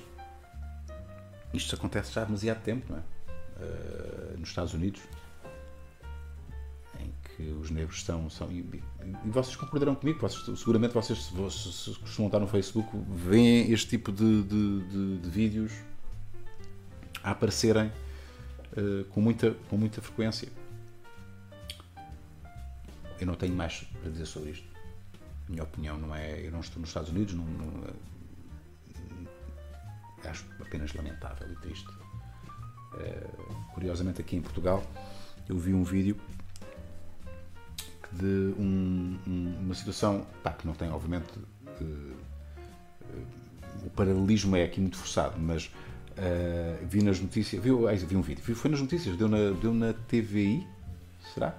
isto 1.54 1.76
acontece 1.76 2.12
já 2.14 2.24
há 2.24 2.26
demasiado 2.26 2.62
tempo, 2.62 2.92
não 2.92 2.98
é? 2.98 3.02
Uh, 3.56 4.38
nos 4.40 4.50
Estados 4.50 4.74
Unidos 4.74 5.02
que 7.36 7.44
os 7.52 7.70
negros 7.70 8.04
são. 8.04 8.30
são 8.30 8.52
e, 8.52 8.60
e 9.26 9.30
vocês 9.30 9.56
concordarão 9.56 9.96
comigo, 9.96 10.20
vocês, 10.20 10.60
seguramente 10.60 10.94
vocês, 10.94 11.26
se 11.26 12.00
costumam 12.00 12.28
estar 12.28 12.40
no 12.40 12.48
Facebook, 12.48 12.90
veem 13.10 13.72
este 13.72 13.90
tipo 13.90 14.12
de, 14.12 14.44
de, 14.44 14.84
de, 14.88 15.18
de 15.18 15.30
vídeos 15.30 15.72
a 17.24 17.32
aparecerem 17.32 17.92
uh, 18.78 19.04
com, 19.06 19.22
muita, 19.22 19.52
com 19.70 19.78
muita 19.78 20.02
frequência. 20.02 20.50
Eu 23.20 23.28
não 23.28 23.36
tenho 23.36 23.56
mais 23.56 23.86
para 24.02 24.12
dizer 24.12 24.26
sobre 24.26 24.52
isto. 24.52 24.73
Minha 25.50 25.64
opinião 25.64 25.98
não 25.98 26.16
é. 26.16 26.46
Eu 26.46 26.52
não 26.52 26.62
estou 26.62 26.80
nos 26.80 26.90
Estados 26.90 27.10
Unidos, 27.10 27.34
não, 27.34 27.46
não 27.46 27.84
acho 30.30 30.46
apenas 30.60 30.94
lamentável 30.94 31.52
e 31.52 31.56
triste. 31.58 31.88
Uh, 31.88 33.56
curiosamente, 33.74 34.22
aqui 34.22 34.36
em 34.36 34.42
Portugal, 34.42 34.84
eu 35.48 35.58
vi 35.58 35.74
um 35.74 35.84
vídeo 35.84 36.18
de 38.12 38.54
um, 38.60 39.18
um, 39.28 39.58
uma 39.62 39.74
situação 39.74 40.26
pá, 40.44 40.52
que 40.52 40.68
não 40.68 40.74
tem, 40.74 40.92
obviamente, 40.92 41.32
uh, 41.38 41.84
uh, 41.84 42.18
o 43.86 43.90
paralelismo 43.90 44.56
é 44.56 44.64
aqui 44.64 44.80
muito 44.80 44.98
forçado, 44.98 45.40
mas 45.40 45.72
vi 46.88 47.02
nas 47.02 47.20
notícias, 47.20 47.62
vi, 47.62 47.72
vi 48.06 48.16
um 48.16 48.22
vídeo, 48.22 48.44
vi, 48.44 48.54
foi 48.54 48.70
nas 48.70 48.80
notícias, 48.80 49.18
deu 49.18 49.28
na, 49.28 49.50
deu 49.60 49.74
na 49.74 49.94
TVI, 49.94 50.66
será? 51.34 51.58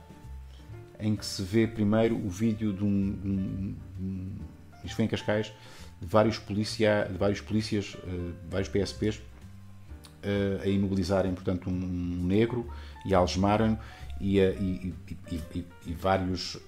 Em 0.98 1.16
que 1.16 1.24
se 1.24 1.42
vê 1.42 1.66
primeiro 1.66 2.16
o 2.16 2.28
vídeo 2.28 2.72
de 2.72 2.84
um, 2.84 2.86
um, 2.88 3.76
um 4.00 4.36
isto 4.84 4.96
foi 4.96 5.04
em 5.06 5.08
Cascais, 5.08 5.52
de 6.00 6.06
vários, 6.06 6.38
policia, 6.38 7.08
de 7.10 7.16
vários 7.16 7.40
polícias, 7.40 7.96
vários 8.50 8.68
PSPs, 8.68 9.20
a 10.62 10.68
imobilizarem, 10.68 11.32
portanto, 11.32 11.68
um 11.70 12.26
negro 12.26 12.70
e 13.04 13.14
a 13.14 13.18
algemarem 13.18 13.78
e, 14.20 14.38
e, 14.38 14.94
e, 15.30 15.66
e 15.86 15.92
vários, 15.92 16.54
uh, 16.54 16.60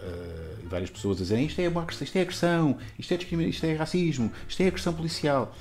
várias 0.69 0.91
pessoas 0.91 1.19
a 1.19 1.21
dizerem 1.21 1.47
isto 1.47 1.61
é, 1.61 1.69
uma, 1.69 1.87
isto 1.89 2.17
é 2.17 2.21
agressão, 2.21 2.79
isto 2.99 3.15
é 3.15 3.17
isto 3.17 3.67
é 3.67 3.75
racismo, 3.75 4.33
isto 4.49 4.63
é 4.63 4.67
agressão 4.67 4.93
policial. 4.93 5.55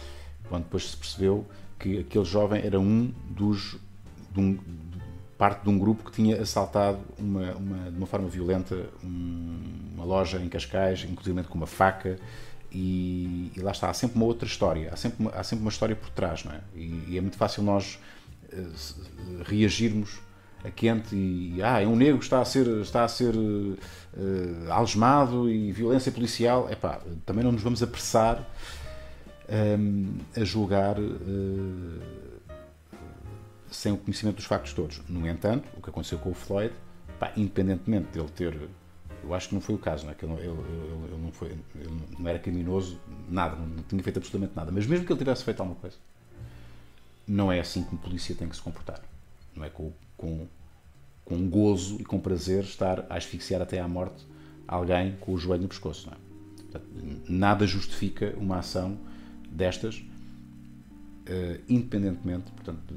Quando 0.50 0.64
depois 0.64 0.92
se 0.92 0.98
percebeu 0.98 1.46
que 1.80 2.00
aquele 2.00 2.26
jovem 2.26 2.62
era 2.64 2.80
um 2.80 3.14
dos. 3.30 3.78
De 4.32 4.42
um, 4.42 4.54
de 4.54 4.62
parte 5.38 5.64
de 5.64 5.70
um 5.70 5.78
grupo 5.78 6.04
que 6.04 6.12
tinha 6.12 6.42
assaltado 6.42 7.00
uma, 7.18 7.54
uma, 7.54 7.92
de 7.92 7.98
uma 7.98 8.08
forma 8.08 8.28
violenta 8.28 8.90
um, 9.04 9.60
uma 9.94 10.06
loja 10.06 10.40
em 10.40 10.48
Cascais, 10.48 11.06
inclusive 11.10 11.44
com 11.44 11.58
uma 11.58 11.68
faca. 11.68 12.18
E, 12.72 13.52
e, 13.56 13.60
lá 13.62 13.72
está, 13.72 13.90
há 13.90 13.94
sempre 13.94 14.18
uma 14.18 14.26
outra 14.26 14.48
história, 14.48 14.90
há 14.92 14.98
sempre 14.98 15.18
uma, 15.22 15.32
há 15.32 15.44
sempre 15.44 15.64
uma 15.64 15.70
história 15.70 15.96
por 15.96 16.10
trás, 16.10 16.44
não 16.44 16.52
é? 16.52 16.60
E, 16.76 17.06
e 17.10 17.18
é 17.18 17.22
muito 17.22 17.38
fácil 17.38 17.64
nós 17.64 17.98
uh, 18.52 19.44
reagirmos 19.46 20.20
a 20.64 20.72
quente 20.72 21.16
e 21.16 21.62
ah, 21.64 21.82
é 21.82 21.88
um 21.88 21.96
negro 21.96 22.20
está 22.20 22.42
a 22.42 22.46
ser, 22.46 22.68
está 22.82 23.04
a 23.04 23.08
ser 23.08 23.36
uh, 23.36 23.78
algemado 24.72 25.50
e 25.50 25.72
violência 25.72 26.12
policial, 26.12 26.70
epá, 26.70 27.00
também 27.26 27.44
não 27.44 27.52
nos 27.52 27.62
vamos 27.62 27.82
apressar 27.82 28.46
um, 29.80 30.18
a 30.36 30.44
julgar 30.44 31.00
uh, 31.00 32.02
sem 33.70 33.92
o 33.92 33.98
conhecimento 33.98 34.38
dos 34.38 34.46
factos 34.46 34.74
todos. 34.74 35.02
No 35.08 35.28
entanto, 35.28 35.68
o 35.78 35.82
que 35.82 35.90
aconteceu 35.90 36.18
com 36.18 36.32
o 36.32 36.34
Floyd, 36.34 36.74
pá, 37.20 37.32
independentemente 37.36 38.08
dele 38.12 38.30
ter. 38.30 38.70
Eu 39.24 39.34
acho 39.34 39.50
que 39.50 39.56
não 39.56 39.62
foi 39.62 39.76
o 39.76 39.78
caso, 39.78 40.06
não 40.06 40.12
é? 40.12 40.16
que 40.16 40.24
ele, 40.24 40.34
ele, 40.34 40.50
ele, 40.50 41.22
não, 41.22 41.32
foi, 41.32 41.50
ele 41.50 42.02
não 42.20 42.28
era 42.28 42.38
criminoso, 42.38 43.00
nada, 43.28 43.56
não 43.56 43.84
tinha 43.84 44.04
feito 44.04 44.18
absolutamente 44.18 44.56
nada. 44.56 44.72
Mas 44.72 44.86
mesmo 44.86 45.06
que 45.06 45.12
ele 45.12 45.18
tivesse 45.18 45.44
feito 45.44 45.60
alguma 45.62 45.80
coisa, 45.80 45.98
não 47.28 47.52
é 47.52 47.60
assim 47.60 47.84
que 47.84 47.92
uma 47.92 48.02
polícia 48.02 48.36
tem 48.36 48.48
que 48.48 48.56
se 48.56 48.62
comportar. 48.62 49.02
Não 49.56 49.64
é 49.64 49.70
com, 49.70 49.92
com, 50.16 50.48
com 51.24 51.50
gozo 51.50 52.00
e 52.00 52.06
com 52.06 52.20
prazer 52.20 52.64
estar 52.64 53.06
a 53.10 53.16
asfixiar 53.16 53.62
até 53.62 53.80
à 53.80 53.88
morte 53.88 54.26
alguém 54.68 55.16
com 55.20 55.34
o 55.34 55.38
joelho 55.38 55.64
no 55.64 55.70
pescoço. 55.70 56.10
É? 56.10 56.62
Portanto, 56.62 56.86
nada 57.28 57.66
justifica 57.66 58.36
uma 58.38 58.60
ação 58.60 58.98
destas, 59.50 59.98
uh, 59.98 61.62
independentemente 61.70 62.52
portanto, 62.52 62.94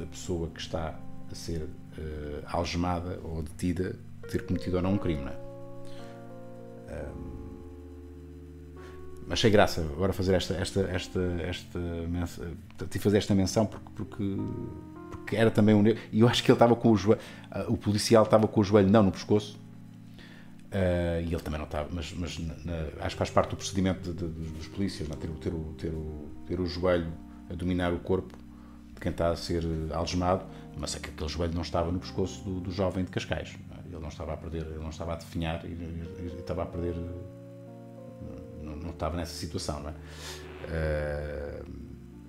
da 0.00 0.06
pessoa 0.06 0.48
que 0.48 0.60
está 0.60 0.98
a 1.30 1.34
ser 1.34 1.62
uh, 1.62 2.42
algemada 2.46 3.20
ou 3.22 3.42
detida 3.42 3.96
ter 4.30 4.44
cometido 4.46 4.76
ou 4.76 4.82
não 4.82 4.94
um 4.94 4.98
crime. 4.98 5.22
Não 5.22 5.32
é? 5.32 5.36
Um, 6.90 7.40
achei 9.30 9.50
graça 9.50 9.80
agora 9.80 10.12
fazer 10.12 10.34
esta 10.34 10.54
esta 10.54 10.80
esta 10.90 11.20
esta, 11.42 11.78
esta 12.80 12.98
fazer 12.98 13.18
esta 13.18 13.32
menção 13.32 13.64
porque, 13.64 13.88
porque 13.94 14.36
que 15.30 15.36
era 15.36 15.50
também 15.50 15.74
um 15.74 15.86
e 15.86 16.20
eu 16.20 16.28
acho 16.28 16.42
que 16.42 16.50
ele 16.50 16.56
estava 16.56 16.74
com 16.74 16.90
o 16.90 16.96
joelho, 16.96 17.20
uh, 17.54 17.72
o 17.72 17.76
policial 17.76 18.24
estava 18.24 18.48
com 18.48 18.60
o 18.60 18.64
joelho 18.64 18.90
não 18.90 19.04
no 19.04 19.12
pescoço, 19.12 19.56
uh, 20.72 21.20
e 21.22 21.32
ele 21.32 21.40
também 21.40 21.58
não 21.58 21.66
estava, 21.66 21.88
mas, 21.92 22.12
mas 22.12 22.36
na, 22.38 22.54
na, 22.64 22.88
acho 23.00 23.14
que 23.14 23.18
faz 23.18 23.30
parte 23.30 23.50
do 23.50 23.56
procedimento 23.56 24.12
de, 24.12 24.26
de, 24.26 24.50
dos 24.50 24.66
polícias, 24.66 25.08
não? 25.08 25.16
É? 25.16 25.20
Ter, 25.20 25.28
ter, 25.28 25.54
o, 25.54 25.74
ter, 25.78 25.92
o, 25.92 26.28
ter 26.46 26.60
o 26.60 26.66
joelho 26.66 27.12
a 27.48 27.54
dominar 27.54 27.92
o 27.92 28.00
corpo 28.00 28.36
quem 29.00 29.10
está 29.10 29.30
a 29.30 29.36
ser 29.36 29.64
algemado, 29.92 30.44
mas 30.76 30.94
é 30.94 30.98
que 30.98 31.10
aquele 31.10 31.28
joelho 31.28 31.54
não 31.54 31.62
estava 31.62 31.90
no 31.90 31.98
pescoço 31.98 32.42
do, 32.44 32.60
do 32.60 32.70
jovem 32.70 33.04
de 33.04 33.10
Cascais, 33.10 33.56
é? 33.72 33.88
ele 33.88 33.98
não 33.98 34.08
estava 34.08 34.34
a 34.34 34.36
perder, 34.36 34.66
ele 34.66 34.78
não 34.78 34.90
estava 34.90 35.14
a 35.14 35.16
definhar 35.16 35.64
e, 35.64 35.68
e, 35.68 36.32
e 36.34 36.36
estava 36.38 36.62
a 36.62 36.66
perder, 36.66 36.94
não, 38.62 38.76
não, 38.76 38.90
estava 38.90 39.16
nessa 39.16 39.32
situação, 39.32 39.80
não 39.80 39.90
é? 39.90 39.94
Uh, 40.62 41.64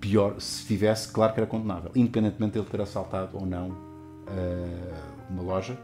pior, 0.00 0.40
se 0.40 0.66
tivesse, 0.66 1.12
claro 1.12 1.32
que 1.32 1.40
era 1.40 1.46
condenável, 1.46 1.92
independentemente 1.94 2.54
de 2.54 2.58
ele 2.58 2.68
ter 2.68 2.80
assaltado 2.80 3.36
ou 3.36 3.46
não 3.46 3.70
uh, 3.70 5.30
uma 5.30 5.42
loja, 5.42 5.78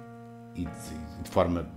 e 0.55 0.65
de, 0.65 1.23
de 1.23 1.31
forma 1.31 1.69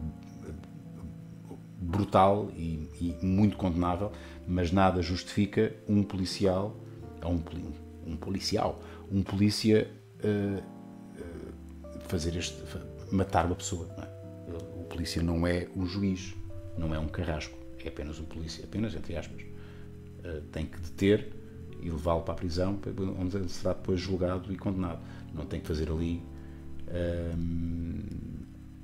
brutal 1.79 2.49
e, 2.55 2.89
e, 2.99 3.25
muito 3.25 3.57
condenável, 3.57 4.11
mas 4.47 4.71
nada 4.71 5.01
justifica 5.01 5.73
um 5.87 6.03
policial, 6.03 6.75
um, 7.23 8.11
um 8.11 8.15
policial, 8.15 8.79
um 9.11 9.21
polícia 9.21 9.91
uh, 10.23 10.59
uh, 10.59 11.99
fazer 12.07 12.35
este, 12.37 12.57
matar 13.11 13.45
uma 13.45 13.55
pessoa. 13.55 13.87
É? 13.97 14.21
O 14.79 14.85
polícia 14.85 15.21
não 15.21 15.45
é 15.45 15.67
um 15.75 15.85
juiz, 15.85 16.33
não 16.77 16.95
é 16.95 16.99
um 16.99 17.07
carrasco, 17.07 17.57
é 17.83 17.87
apenas 17.87 18.19
um 18.19 18.25
polícia, 18.25 18.63
apenas 18.63 18.95
entre 18.95 19.15
aspas. 19.15 19.41
Uh, 19.41 20.41
tem 20.51 20.65
que 20.65 20.79
deter 20.79 21.33
e 21.81 21.89
levá-lo 21.89 22.21
para 22.21 22.33
a 22.33 22.37
prisão, 22.37 22.79
onde 23.19 23.49
será 23.49 23.73
depois 23.73 23.99
julgado 23.99 24.53
e 24.53 24.57
condenado. 24.57 24.99
Não 25.33 25.45
tem 25.45 25.59
que 25.59 25.67
fazer 25.67 25.89
ali 25.89 26.23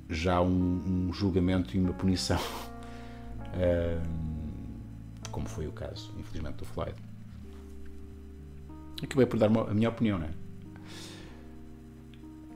já 0.08 0.40
um, 0.40 1.08
um 1.08 1.12
julgamento 1.12 1.76
e 1.76 1.80
uma 1.80 1.92
punição 1.92 2.40
como 5.30 5.46
foi 5.46 5.66
o 5.66 5.72
caso, 5.72 6.10
infelizmente, 6.18 6.56
do 6.56 6.64
Floyd. 6.64 6.94
Acabei 9.02 9.26
por 9.26 9.38
dar 9.38 9.46
a 9.46 9.74
minha 9.74 9.88
opinião, 9.88 10.18
não 10.18 10.26
é? 10.26 10.30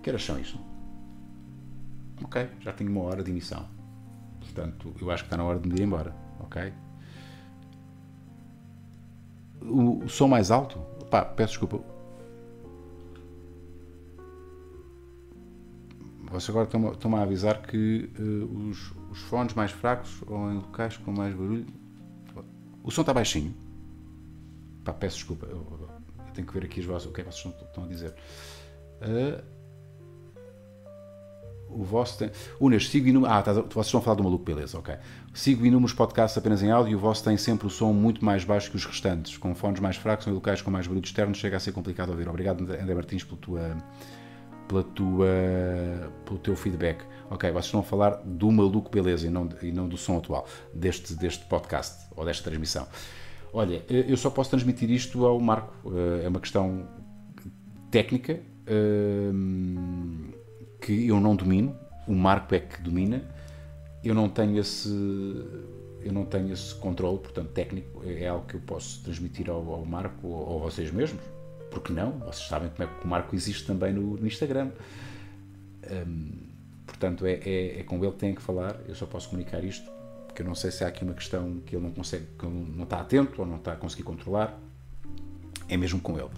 Que 0.03 0.11
horas 0.11 0.25
são 0.25 0.39
isso? 0.39 0.59
Ok, 2.25 2.49
já 2.61 2.73
tenho 2.73 2.91
uma 2.91 3.03
hora 3.03 3.23
de 3.23 3.31
emissão. 3.31 3.67
Portanto, 4.41 4.93
eu 5.01 5.11
acho 5.11 5.23
que 5.23 5.27
está 5.29 5.37
na 5.37 5.45
hora 5.45 5.59
de 5.59 5.69
me 5.69 5.77
ir 5.77 5.83
embora. 5.83 6.15
Ok? 6.41 6.73
O, 9.61 10.05
o 10.05 10.09
som 10.09 10.29
mais 10.29 10.51
alto? 10.51 10.79
Pá, 11.11 11.25
peço 11.25 11.53
desculpa. 11.53 11.81
Vocês 16.31 16.49
agora 16.49 16.67
estão-me 16.67 17.17
a 17.17 17.23
avisar 17.23 17.61
que 17.63 18.11
uh, 18.19 18.69
os, 18.71 18.93
os 19.11 19.19
fones 19.21 19.55
mais 19.55 19.71
fracos 19.71 20.23
ou 20.27 20.51
em 20.51 20.57
locais 20.57 20.97
com 20.97 21.13
mais 21.13 21.35
barulho. 21.35 21.67
O 22.83 22.91
som 22.91 23.03
está 23.03 23.13
baixinho. 23.13 23.55
Pá, 24.83 24.93
peço 24.93 25.17
desculpa. 25.17 25.47
Eu, 25.47 25.82
tenho 26.33 26.47
que 26.47 26.55
ver 26.55 26.65
aqui 26.65 26.81
as 26.81 26.87
vozes. 26.87 27.07
O 27.07 27.13
que 27.13 27.21
é 27.21 27.25
que 27.25 27.33
vocês 27.33 27.55
estão 27.55 27.85
a 27.85 27.87
dizer? 27.87 28.15
Uh, 29.01 29.43
o 31.69 31.83
vosso 31.83 32.19
tem. 32.19 32.31
Unas, 32.61 32.89
sigo 32.89 33.09
inúmeros. 33.09 33.37
Ah, 33.37 33.43
tá, 33.43 33.53
vocês 33.53 33.87
estão 33.87 34.01
a 34.01 34.03
falar 34.03 34.17
do 34.17 34.25
maluco, 34.25 34.45
beleza, 34.45 34.79
ok. 34.79 34.95
Sigo 35.33 35.65
inúmeros 35.65 35.95
podcasts 35.95 36.37
apenas 36.37 36.63
em 36.63 36.71
áudio 36.71 36.93
e 36.93 36.95
o 36.95 36.99
vosso 36.99 37.25
tem 37.25 37.37
sempre 37.37 37.67
o 37.67 37.71
som 37.71 37.93
muito 37.93 38.25
mais 38.25 38.45
baixo 38.45 38.71
que 38.71 38.77
os 38.77 38.85
restantes. 38.85 39.37
Com 39.37 39.55
fones 39.55 39.81
mais 39.81 39.97
fracos 39.97 40.27
em 40.27 40.31
locais 40.31 40.61
com 40.61 40.71
mais 40.71 40.87
barulho 40.87 41.05
externo, 41.05 41.35
chega 41.35 41.57
a 41.57 41.61
ser 41.61 41.73
complicado 41.73 42.11
ouvir. 42.11 42.29
Obrigado, 42.29 42.63
André 42.63 42.95
Martins, 42.95 43.25
pela 43.25 43.39
tua 43.39 43.77
pela 44.69 44.83
tua, 44.83 45.27
pelo 46.25 46.39
teu 46.39 46.57
feedback. 46.57 47.05
Ok, 47.31 47.51
vocês 47.51 47.67
estão 47.67 47.81
a 47.81 47.83
falar 47.83 48.23
do 48.25 48.51
maluco 48.51 48.91
beleza 48.91 49.27
e 49.27 49.31
não, 49.31 49.49
e 49.63 49.71
não 49.71 49.89
do 49.89 49.97
som 49.97 50.19
atual, 50.19 50.47
deste, 50.73 51.15
deste 51.15 51.45
podcast 51.47 52.07
ou 52.17 52.25
desta 52.25 52.45
transmissão. 52.45 52.87
Olha, 53.53 53.85
eu 53.89 54.17
só 54.17 54.31
posso 54.31 54.51
transmitir 54.51 54.91
isto 54.91 55.27
ao 55.27 55.39
Marco. 55.39 55.93
Eh, 55.95 56.25
é 56.25 56.29
uma 56.29 56.41
questão 56.41 56.89
técnica 57.91 58.41
eh, 58.67 59.31
que 60.81 61.07
eu 61.09 61.21
não 61.21 61.37
domino. 61.37 61.77
O 62.07 62.15
Marco 62.15 62.55
é 62.55 62.61
que 62.61 62.81
domina. 62.81 63.23
Eu 64.03 64.15
não 64.15 64.29
tenho 64.29 64.59
esse, 64.59 64.89
eu 64.89 66.13
não 66.13 66.25
tenho 66.25 66.53
esse 66.53 66.75
controle, 66.77 67.19
portanto, 67.19 67.51
técnico. 67.51 68.03
É 68.07 68.27
algo 68.29 68.47
que 68.47 68.55
eu 68.55 68.61
posso 68.61 69.03
transmitir 69.05 69.51
ao, 69.51 69.75
ao 69.75 69.85
Marco 69.85 70.27
ou 70.27 70.59
a 70.59 70.63
vocês 70.63 70.91
mesmos 70.91 71.21
porque 71.73 71.93
não? 71.93 72.13
Vocês 72.19 72.47
sabem 72.47 72.69
como 72.69 72.89
é 72.89 72.93
que 72.93 73.05
o 73.05 73.09
Marco 73.09 73.35
existe 73.35 73.67
também 73.67 73.93
no, 73.93 74.17
no 74.17 74.27
Instagram. 74.27 74.71
Um, 75.91 76.51
portanto, 76.87 77.27
é, 77.27 77.41
é, 77.45 77.81
é, 77.81 77.83
com 77.83 77.97
ele 77.97 78.13
que 78.13 78.19
têm 78.19 78.35
que 78.35 78.43
falar. 78.43 78.79
Eu 78.87 78.95
só 78.95 79.07
posso 79.07 79.31
comunicar 79.31 79.65
isto, 79.65 79.91
porque 80.33 80.41
eu 80.41 80.47
não 80.47 80.55
sei 80.55 80.71
se 80.71 80.83
há 80.83 80.89
aqui 80.89 81.05
uma 81.05 81.13
questão 81.13 81.61
que 81.67 81.77
ele 81.77 81.85
não 81.85 81.93
consegue, 81.93 82.25
que 82.39 82.47
ele 82.47 82.73
não 82.75 82.85
está 82.85 83.01
atento 83.01 83.43
ou 83.43 83.47
não 83.47 83.57
está 83.57 83.75
a 83.75 83.77
conseguir 83.77 84.03
controlar. 84.03 84.59
É 85.69 85.77
mesmo 85.77 86.01
com 86.01 86.19
ele. 86.19 86.31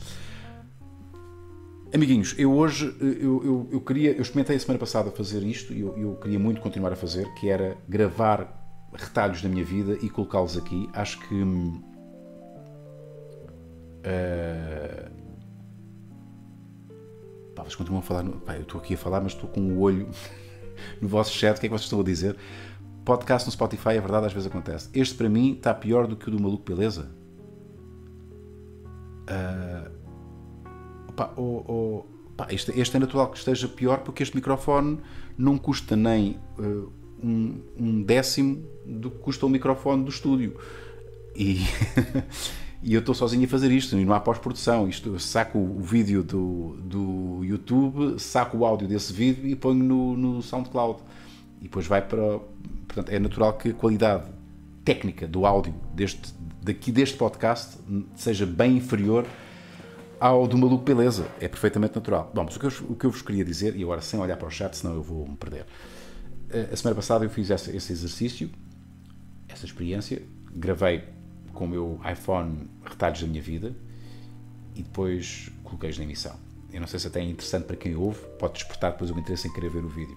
Amiguinhos, 1.94 2.34
eu 2.36 2.52
hoje 2.52 2.92
eu, 3.00 3.44
eu, 3.44 3.68
eu 3.70 3.80
queria, 3.80 4.10
eu 4.10 4.22
experimentei 4.22 4.56
a 4.56 4.58
semana 4.58 4.80
passada 4.80 5.12
fazer 5.12 5.44
isto 5.44 5.72
e 5.72 5.80
eu, 5.80 5.96
eu 5.96 6.16
queria 6.16 6.40
muito 6.40 6.60
continuar 6.60 6.92
a 6.92 6.96
fazer, 6.96 7.32
que 7.34 7.48
era 7.48 7.76
gravar 7.88 8.60
retalhos 8.92 9.40
da 9.40 9.48
minha 9.48 9.64
vida 9.64 9.96
e 10.02 10.10
colocá-los 10.10 10.56
aqui. 10.56 10.90
Acho 10.92 11.20
que 11.20 11.42
uh, 11.42 11.84
Pá, 17.54 17.62
vocês 17.62 17.76
continuam 17.76 18.00
a 18.00 18.02
falar. 18.02 18.24
No... 18.24 18.40
Pá, 18.40 18.56
eu 18.56 18.62
estou 18.62 18.80
aqui 18.80 18.94
a 18.94 18.98
falar, 18.98 19.20
mas 19.20 19.34
estou 19.34 19.48
com 19.48 19.60
o 19.60 19.78
olho 19.78 20.08
no 21.00 21.06
vosso 21.06 21.30
chat. 21.32 21.56
O 21.56 21.60
que 21.60 21.66
é 21.66 21.68
que 21.68 21.72
vocês 21.72 21.84
estão 21.84 22.00
a 22.00 22.04
dizer? 22.04 22.36
Podcast 23.04 23.46
no 23.46 23.52
Spotify, 23.52 23.90
é 23.90 24.00
verdade, 24.00 24.26
às 24.26 24.32
vezes 24.32 24.46
acontece. 24.46 24.88
Este 24.94 25.14
para 25.14 25.28
mim 25.28 25.52
está 25.52 25.74
pior 25.74 26.06
do 26.06 26.16
que 26.16 26.28
o 26.28 26.30
do 26.30 26.40
Maluco 26.40 26.64
Beleza. 26.64 27.10
Uh, 29.24 31.12
pá, 31.12 31.32
oh, 31.36 31.64
oh, 31.66 32.04
pá, 32.36 32.46
este, 32.50 32.78
este, 32.78 32.96
é 32.96 33.00
natural 33.00 33.30
que 33.30 33.38
esteja 33.38 33.68
pior 33.68 33.98
porque 34.00 34.22
este 34.22 34.34
microfone 34.34 35.00
não 35.36 35.56
custa 35.58 35.96
nem 35.96 36.38
uh, 36.58 36.92
um, 37.22 37.60
um, 37.78 38.02
décimo 38.02 38.64
do 38.84 39.10
que 39.10 39.18
custa 39.18 39.46
o 39.46 39.48
microfone 39.48 40.04
do 40.04 40.10
estúdio. 40.10 40.56
E 41.36 41.60
e 42.84 42.92
eu 42.92 43.00
estou 43.00 43.14
sozinho 43.14 43.44
a 43.46 43.48
fazer 43.48 43.72
isto, 43.72 43.98
e 43.98 44.04
não 44.04 44.12
há 44.12 44.20
pós-produção. 44.20 44.86
Isto, 44.86 45.18
saco 45.18 45.58
o 45.58 45.80
vídeo 45.80 46.22
do, 46.22 46.76
do 46.82 47.40
YouTube, 47.42 48.20
saco 48.20 48.58
o 48.58 48.66
áudio 48.66 48.86
desse 48.86 49.10
vídeo 49.10 49.46
e 49.46 49.56
ponho 49.56 49.82
no, 49.82 50.16
no 50.16 50.42
SoundCloud. 50.42 51.00
E 51.60 51.64
depois 51.64 51.86
vai 51.86 52.02
para. 52.02 52.40
Portanto, 52.94 53.12
é 53.12 53.18
natural 53.18 53.54
que 53.54 53.70
a 53.70 53.74
qualidade 53.74 54.24
técnica 54.84 55.26
do 55.26 55.44
áudio 55.44 55.74
deste, 55.92 56.32
daqui 56.62 56.92
deste 56.92 57.16
podcast 57.16 57.76
seja 58.14 58.46
bem 58.46 58.76
inferior 58.76 59.26
ao 60.20 60.46
do 60.46 60.56
maluco 60.56 60.84
beleza. 60.84 61.26
É 61.40 61.48
perfeitamente 61.48 61.96
natural. 61.96 62.30
Bom, 62.32 62.44
mas 62.44 62.54
o 62.54 62.60
que, 62.60 62.66
eu, 62.66 62.72
o 62.88 62.94
que 62.94 63.04
eu 63.04 63.10
vos 63.10 63.20
queria 63.20 63.44
dizer, 63.44 63.74
e 63.74 63.82
agora 63.82 64.00
sem 64.00 64.20
olhar 64.20 64.36
para 64.36 64.46
o 64.46 64.50
chat, 64.50 64.76
senão 64.76 64.94
eu 64.94 65.02
vou 65.02 65.26
me 65.26 65.36
perder. 65.36 65.66
Eh, 66.50 66.68
a 66.72 66.76
semana 66.76 66.94
passada 66.94 67.24
eu 67.24 67.30
fiz 67.30 67.50
esse, 67.50 67.76
esse 67.76 67.92
exercício, 67.92 68.48
essa 69.48 69.66
experiência, 69.66 70.22
gravei 70.54 71.02
com 71.52 71.64
o 71.64 71.68
meu 71.68 72.00
iPhone 72.08 72.70
retalhos 72.84 73.20
da 73.20 73.26
minha 73.26 73.42
vida 73.42 73.74
e 74.76 74.82
depois 74.82 75.50
coloquei-os 75.64 75.98
na 75.98 76.04
emissão. 76.04 76.36
Eu 76.72 76.80
não 76.80 76.86
sei 76.86 77.00
se 77.00 77.08
até 77.08 77.20
é 77.20 77.24
interessante 77.24 77.64
para 77.64 77.76
quem 77.76 77.96
ouve, 77.96 78.20
pode 78.38 78.54
despertar 78.54 78.92
depois 78.92 79.10
o 79.10 79.18
interesse 79.18 79.48
em 79.48 79.52
querer 79.52 79.70
ver 79.70 79.84
o 79.84 79.88
vídeo, 79.88 80.16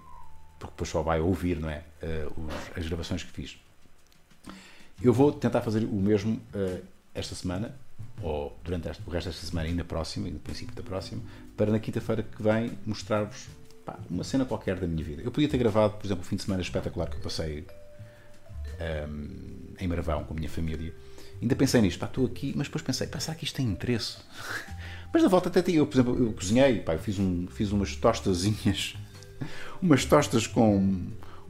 porque 0.60 0.72
depois 0.74 0.90
só 0.90 1.02
vai 1.02 1.20
ouvir, 1.20 1.60
não 1.60 1.70
é? 1.70 1.84
Uh, 2.02 2.46
os, 2.46 2.78
as 2.78 2.88
gravações 2.88 3.24
que 3.24 3.32
fiz. 3.32 3.58
Eu 5.02 5.14
vou 5.14 5.32
tentar 5.32 5.62
fazer 5.62 5.84
o 5.84 5.96
mesmo 5.96 6.42
uh, 6.54 6.84
esta 7.14 7.36
semana, 7.36 7.76
ou 8.22 8.58
durante 8.64 8.90
este, 8.90 9.04
o 9.06 9.10
resto 9.10 9.28
desta 9.30 9.46
semana 9.46 9.68
e 9.68 9.74
na 9.74 9.84
próxima, 9.84 10.28
e 10.28 10.32
no 10.32 10.40
princípio 10.40 10.76
da 10.76 10.84
próxima, 10.84 11.22
para 11.56 11.72
na 11.72 11.80
quinta-feira 11.80 12.24
que 12.24 12.42
vem 12.42 12.78
mostrar-vos 12.86 13.48
uma 14.10 14.24
cena 14.24 14.46
qualquer 14.46 14.78
da 14.78 14.88
minha 14.88 15.04
vida. 15.04 15.22
Eu 15.22 15.32
podia 15.32 15.48
ter 15.48 15.58
gravado, 15.58 15.94
por 15.94 16.06
exemplo, 16.06 16.24
o 16.24 16.26
fim 16.26 16.36
de 16.36 16.44
semana 16.44 16.62
espetacular 16.62 17.10
que 17.10 17.16
eu 17.16 17.22
passei 17.22 17.62
um, 17.62 18.84
ehm, 18.84 19.76
em 19.80 19.88
Maravão 19.88 20.26
com 20.26 20.34
a 20.34 20.36
minha 20.36 20.50
família 20.50 20.94
Ainda 21.42 21.56
pensei 21.56 21.82
nisto, 21.82 22.00
pá, 22.00 22.08
estou 22.08 22.26
aqui, 22.26 22.54
mas 22.56 22.68
depois 22.68 22.82
pensei, 22.82 23.06
pá, 23.08 23.20
será 23.20 23.36
que 23.36 23.46
isto 23.46 23.56
tem 23.56 23.68
interesse? 23.68 24.18
Mas 25.14 25.24
na 25.24 25.30
volta 25.30 25.50
até 25.50 25.62
tinha, 25.62 25.78
eu, 25.78 25.88
por 25.88 25.96
exemplo, 25.96 26.18
eu 26.18 26.34
cozinhei, 26.34 26.80
pá, 26.80 26.94
eu 26.94 27.00
fiz, 27.00 27.18
um, 27.18 27.48
fiz 27.48 27.72
umas 27.72 27.96
tostazinhas, 27.96 28.96
umas 29.82 30.06
tostas 30.06 30.48
com, 30.48 30.98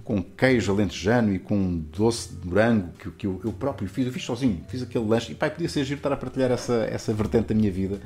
com 0.04 0.22
queijo 0.22 0.72
alentejano 0.72 1.34
e 1.34 1.40
com 1.40 1.80
doce 1.96 2.34
de 2.34 2.48
morango 2.48 2.90
que, 3.00 3.12
que 3.12 3.28
eu, 3.28 3.42
eu, 3.44 3.52
próprio 3.52 3.88
fiz, 3.88 4.06
eu 4.06 4.14
fiz 4.14 4.24
sozinho, 4.24 4.62
fiz 4.68 4.82
aquele 4.82 5.06
lanche 5.06 5.32
e 5.32 5.36
pá, 5.36 5.50
podia 5.50 5.70
ser 5.70 5.84
giro 5.84 6.00
estar 6.00 6.12
a 6.12 6.18
partilhar 6.18 6.52
essa, 6.52 6.88
essa 6.92 7.14
vertente 7.14 7.48
da 7.48 7.56
minha 7.56 7.72
vida. 7.72 8.00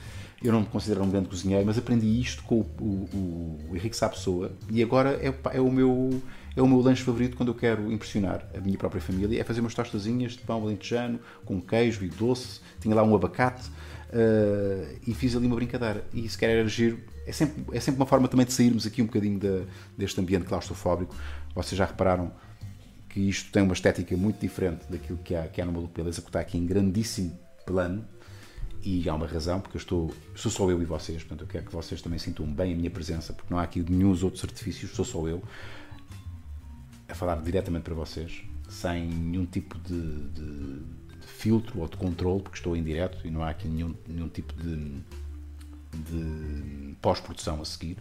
Eu 0.43 0.51
não 0.51 0.61
me 0.61 0.65
considero 0.65 1.03
um 1.03 1.09
grande 1.09 1.29
cozinheiro, 1.29 1.63
mas 1.65 1.77
aprendi 1.77 2.19
isto 2.19 2.41
com 2.43 2.55
o, 2.55 2.65
o, 2.82 3.59
o 3.69 3.75
Henrique 3.75 3.95
Sá 3.95 4.09
Pessoa 4.09 4.51
e 4.71 4.82
agora 4.82 5.11
é, 5.21 5.32
é 5.55 5.61
o 5.61 5.71
meu 5.71 6.19
é 6.55 6.61
o 6.61 6.67
meu 6.67 6.79
lanche 6.79 7.03
favorito 7.03 7.38
quando 7.38 7.49
eu 7.49 7.55
quero 7.55 7.91
impressionar 7.91 8.45
a 8.55 8.59
minha 8.59 8.77
própria 8.77 9.01
família. 9.01 9.39
É 9.39 9.43
fazer 9.43 9.61
umas 9.61 9.73
tostazinhas 9.73 10.34
de 10.34 10.39
pão 10.39 10.61
alentejano 10.63 11.19
com 11.45 11.61
queijo 11.61 12.03
e 12.03 12.09
doce. 12.09 12.59
Tinha 12.82 12.93
lá 12.93 13.03
um 13.03 13.15
abacate 13.15 13.69
uh, 13.69 14.99
e 15.07 15.13
fiz 15.13 15.36
ali 15.36 15.47
uma 15.47 15.55
brincadeira. 15.55 16.03
E 16.13 16.27
se 16.27 16.38
quer 16.38 16.49
era 16.49 16.67
giro. 16.67 16.99
É 17.26 17.32
sempre, 17.32 17.76
é 17.76 17.80
sempre 17.80 17.99
uma 17.99 18.07
forma 18.07 18.28
também 18.28 18.45
de 18.45 18.53
sairmos 18.53 18.86
aqui 18.86 19.01
um 19.01 19.05
bocadinho 19.05 19.39
de, 19.39 19.63
deste 19.97 20.19
ambiente 20.19 20.45
claustrofóbico. 20.45 21.15
Vocês 21.53 21.78
já 21.78 21.86
repararam 21.86 22.32
que 23.09 23.19
isto 23.19 23.51
tem 23.51 23.61
uma 23.61 23.74
estética 23.74 24.15
muito 24.15 24.39
diferente 24.39 24.86
daquilo 24.89 25.19
que 25.19 25.36
há, 25.36 25.47
que 25.47 25.61
há 25.61 25.65
no 25.65 25.72
Maluco 25.72 25.93
Beleza, 25.93 26.22
que 26.22 26.30
está 26.30 26.39
aqui 26.39 26.57
em 26.57 26.65
grandíssimo 26.65 27.38
plano. 27.65 28.05
E 28.84 29.07
há 29.07 29.13
uma 29.13 29.28
razão, 29.28 29.59
porque 29.59 29.78
eu 29.78 29.80
estou, 29.80 30.15
sou 30.34 30.51
só 30.51 30.69
eu 30.72 30.82
e 30.82 30.86
vocês, 30.86 31.22
portanto 31.22 31.41
eu 31.41 31.47
quero 31.47 31.65
que 31.65 31.72
vocês 31.72 32.01
também 32.01 32.17
sintam 32.17 32.47
bem 32.47 32.74
a 32.74 32.76
minha 32.76 32.89
presença, 32.89 33.32
porque 33.32 33.53
não 33.53 33.59
há 33.59 33.63
aqui 33.63 33.86
nenhum 33.88 34.09
outros 34.09 34.43
artifícios, 34.43 34.91
sou 34.91 35.05
só 35.05 35.28
eu 35.28 35.43
a 37.07 37.13
falar 37.13 37.36
diretamente 37.41 37.84
para 37.84 37.93
vocês, 37.93 38.41
sem 38.67 39.07
nenhum 39.07 39.45
tipo 39.45 39.78
de, 39.80 40.30
de, 40.30 40.80
de 41.19 41.28
filtro 41.28 41.80
ou 41.80 41.88
de 41.88 41.95
controle, 41.95 42.41
porque 42.41 42.57
estou 42.57 42.76
em 42.76 42.82
direto 42.82 43.19
e 43.28 43.30
não 43.30 43.43
há 43.43 43.49
aqui 43.49 43.67
nenhum, 43.67 43.93
nenhum 44.07 44.30
tipo 44.30 44.53
de, 44.53 45.03
de 45.97 46.95
pós-produção 47.01 47.61
a 47.61 47.65
seguir. 47.65 47.97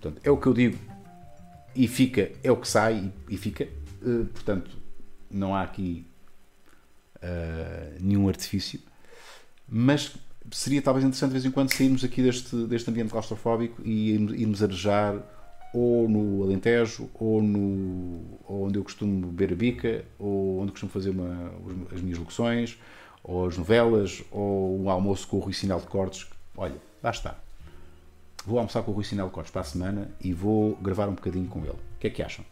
Portanto, 0.00 0.20
é 0.24 0.30
o 0.30 0.36
que 0.36 0.46
eu 0.46 0.54
digo 0.54 0.78
e 1.74 1.86
fica, 1.86 2.30
é 2.42 2.50
o 2.50 2.56
que 2.56 2.68
sai 2.68 3.12
e, 3.28 3.36
fica. 3.36 3.68
Uh, 4.02 4.26
portanto, 4.26 4.70
não 5.30 5.54
há 5.54 5.62
aqui 5.62 6.06
uh, 7.16 7.98
nenhum 8.00 8.28
artifício. 8.28 8.80
Mas 9.68 10.16
seria 10.50 10.80
talvez 10.80 11.04
interessante 11.04 11.30
de 11.30 11.34
vez 11.34 11.44
em 11.44 11.50
quando 11.50 11.72
sairmos 11.72 12.02
aqui 12.04 12.22
deste, 12.22 12.56
deste 12.66 12.90
ambiente 12.90 13.10
claustrofóbico 13.10 13.82
e 13.84 14.12
irmos 14.12 14.62
arejar 14.62 15.22
ou 15.72 16.08
no 16.08 16.42
Alentejo, 16.42 17.10
ou, 17.14 17.42
no, 17.42 18.38
ou 18.46 18.66
onde 18.66 18.78
eu 18.78 18.84
costumo 18.84 19.26
beber 19.26 19.52
a 19.52 19.56
bica, 19.56 20.04
ou 20.18 20.60
onde 20.60 20.72
costumo 20.72 20.90
fazer 20.90 21.10
uma, 21.10 21.52
as 21.92 22.00
minhas 22.00 22.18
locuções, 22.18 22.78
ou 23.22 23.46
as 23.46 23.58
novelas, 23.58 24.24
ou 24.30 24.80
um 24.80 24.88
almoço 24.88 25.28
com 25.28 25.36
o 25.36 25.40
Rui 25.40 25.52
Sinal 25.52 25.80
de 25.80 25.86
Cortes. 25.86 26.26
Olha, 26.56 26.76
lá 27.02 27.10
está. 27.10 27.36
Vou 28.44 28.58
almoçar 28.58 28.82
com 28.82 28.90
o 28.90 28.94
Rui 28.94 29.04
Sinal 29.04 29.28
de 29.28 29.34
Cortes 29.34 29.52
para 29.52 29.60
a 29.60 29.64
semana 29.64 30.10
e 30.20 30.32
vou 30.32 30.76
gravar 30.76 31.08
um 31.08 31.14
bocadinho 31.14 31.46
com 31.48 31.60
ele. 31.60 31.70
O 31.70 31.98
que 32.00 32.06
é 32.06 32.10
que 32.10 32.22
acham? 32.22 32.44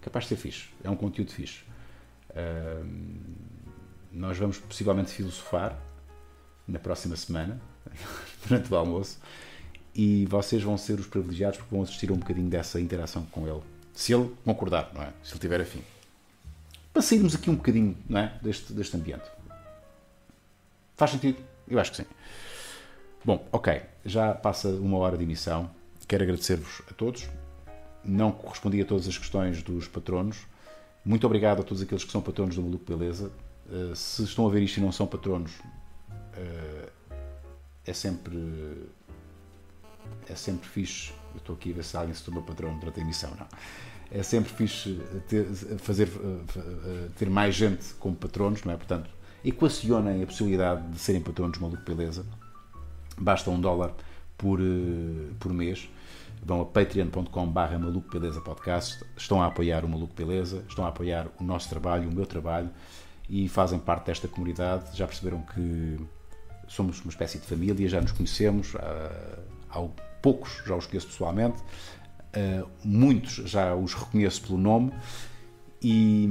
Capaz 0.00 0.24
de 0.24 0.30
ser 0.30 0.36
fixe. 0.36 0.68
É 0.82 0.90
um 0.90 0.96
conteúdo 0.96 1.32
fixe. 1.32 1.60
Uh, 2.30 2.86
nós 4.12 4.38
vamos 4.38 4.58
possivelmente 4.58 5.12
filosofar 5.12 5.78
na 6.66 6.78
próxima 6.78 7.16
semana, 7.16 7.60
durante 8.46 8.72
o 8.72 8.76
almoço, 8.76 9.18
e 9.94 10.26
vocês 10.26 10.62
vão 10.62 10.76
ser 10.76 10.98
os 10.98 11.06
privilegiados 11.06 11.58
porque 11.58 11.74
vão 11.74 11.82
assistir 11.82 12.10
um 12.10 12.16
bocadinho 12.16 12.48
dessa 12.48 12.80
interação 12.80 13.24
com 13.26 13.46
ele. 13.46 13.62
Se 13.94 14.12
ele 14.12 14.34
concordar, 14.44 14.90
não 14.92 15.02
é? 15.02 15.12
Se 15.22 15.32
ele 15.32 15.40
tiver 15.40 15.60
afim. 15.60 15.82
Para 16.92 17.02
sairmos 17.02 17.34
aqui 17.34 17.50
um 17.50 17.56
bocadinho 17.56 17.96
não 18.08 18.20
é? 18.20 18.38
deste, 18.42 18.72
deste 18.72 18.96
ambiente. 18.96 19.24
Faz 20.96 21.10
sentido? 21.10 21.42
Eu 21.68 21.78
acho 21.78 21.90
que 21.92 21.98
sim. 21.98 22.06
Bom, 23.24 23.46
ok. 23.50 23.82
Já 24.04 24.34
passa 24.34 24.68
uma 24.68 24.98
hora 24.98 25.16
de 25.16 25.24
emissão. 25.24 25.70
Quero 26.06 26.22
agradecer-vos 26.22 26.82
a 26.90 26.94
todos. 26.94 27.28
Não 28.04 28.30
correspondi 28.30 28.80
a 28.80 28.84
todas 28.84 29.08
as 29.08 29.18
questões 29.18 29.62
dos 29.62 29.88
patronos. 29.88 30.46
Muito 31.04 31.26
obrigado 31.26 31.60
a 31.60 31.62
todos 31.62 31.82
aqueles 31.82 32.04
que 32.04 32.10
são 32.10 32.20
patronos 32.20 32.56
do 32.56 32.62
Maluco 32.62 32.84
Beleza. 32.84 33.30
Uh, 33.66 33.94
se 33.94 34.22
estão 34.22 34.46
a 34.46 34.50
ver 34.50 34.62
isto 34.62 34.78
e 34.78 34.80
não 34.80 34.92
são 34.92 35.06
patronos, 35.06 35.52
uh, 36.10 36.90
é 37.84 37.92
sempre 37.92 38.88
é 40.28 40.34
sempre 40.34 40.68
fixe. 40.68 41.12
Eu 41.34 41.38
estou 41.38 41.54
aqui 41.56 41.70
a 41.70 41.74
ver 41.74 41.84
se 41.84 41.96
alguém 41.96 42.14
se 42.14 42.24
tornou 42.24 42.42
patrão 42.42 42.76
durante 42.78 42.98
a 43.00 43.02
emissão, 43.02 43.30
não. 43.38 43.46
É 44.10 44.22
sempre 44.22 44.52
fixe 44.52 45.00
ter, 45.28 45.44
fazer, 45.78 46.08
ter 47.18 47.28
mais 47.28 47.54
gente 47.54 47.94
como 47.94 48.14
patronos, 48.14 48.62
não 48.62 48.72
é? 48.72 48.76
Portanto, 48.76 49.10
equacionem 49.44 50.22
a 50.22 50.26
possibilidade 50.26 50.88
de 50.92 50.98
serem 50.98 51.20
patronos 51.20 51.58
Maluco 51.58 51.82
Beleza. 51.82 52.24
Basta 53.18 53.50
um 53.50 53.60
dólar 53.60 53.94
por, 54.36 54.60
por 55.38 55.52
mês. 55.52 55.88
Vão 56.44 56.60
a 56.60 56.64
patreon.com.br 56.64 57.78
Maluco 57.80 58.10
Beleza 58.10 58.40
Podcast. 58.40 59.04
Estão 59.16 59.42
a 59.42 59.46
apoiar 59.46 59.84
o 59.84 59.88
Maluco 59.88 60.14
Beleza, 60.14 60.64
estão 60.68 60.84
a 60.84 60.88
apoiar 60.88 61.26
o 61.40 61.44
nosso 61.44 61.68
trabalho, 61.68 62.08
o 62.08 62.14
meu 62.14 62.26
trabalho 62.26 62.70
e 63.28 63.48
fazem 63.48 63.78
parte 63.78 64.06
desta 64.06 64.28
comunidade. 64.28 64.96
Já 64.96 65.06
perceberam 65.06 65.42
que 65.42 65.98
somos 66.68 67.00
uma 67.00 67.10
espécie 67.10 67.38
de 67.38 67.46
família, 67.46 67.88
já 67.88 68.00
nos 68.00 68.12
conhecemos 68.12 68.74
há, 68.76 69.78
há 69.78 69.88
poucos 70.22 70.62
já 70.66 70.74
os 70.74 70.86
conheço 70.86 71.06
pessoalmente, 71.06 71.58
uh, 71.58 72.68
muitos 72.84 73.34
já 73.34 73.74
os 73.74 73.94
reconheço 73.94 74.42
pelo 74.42 74.58
nome 74.58 74.92
e. 75.82 76.28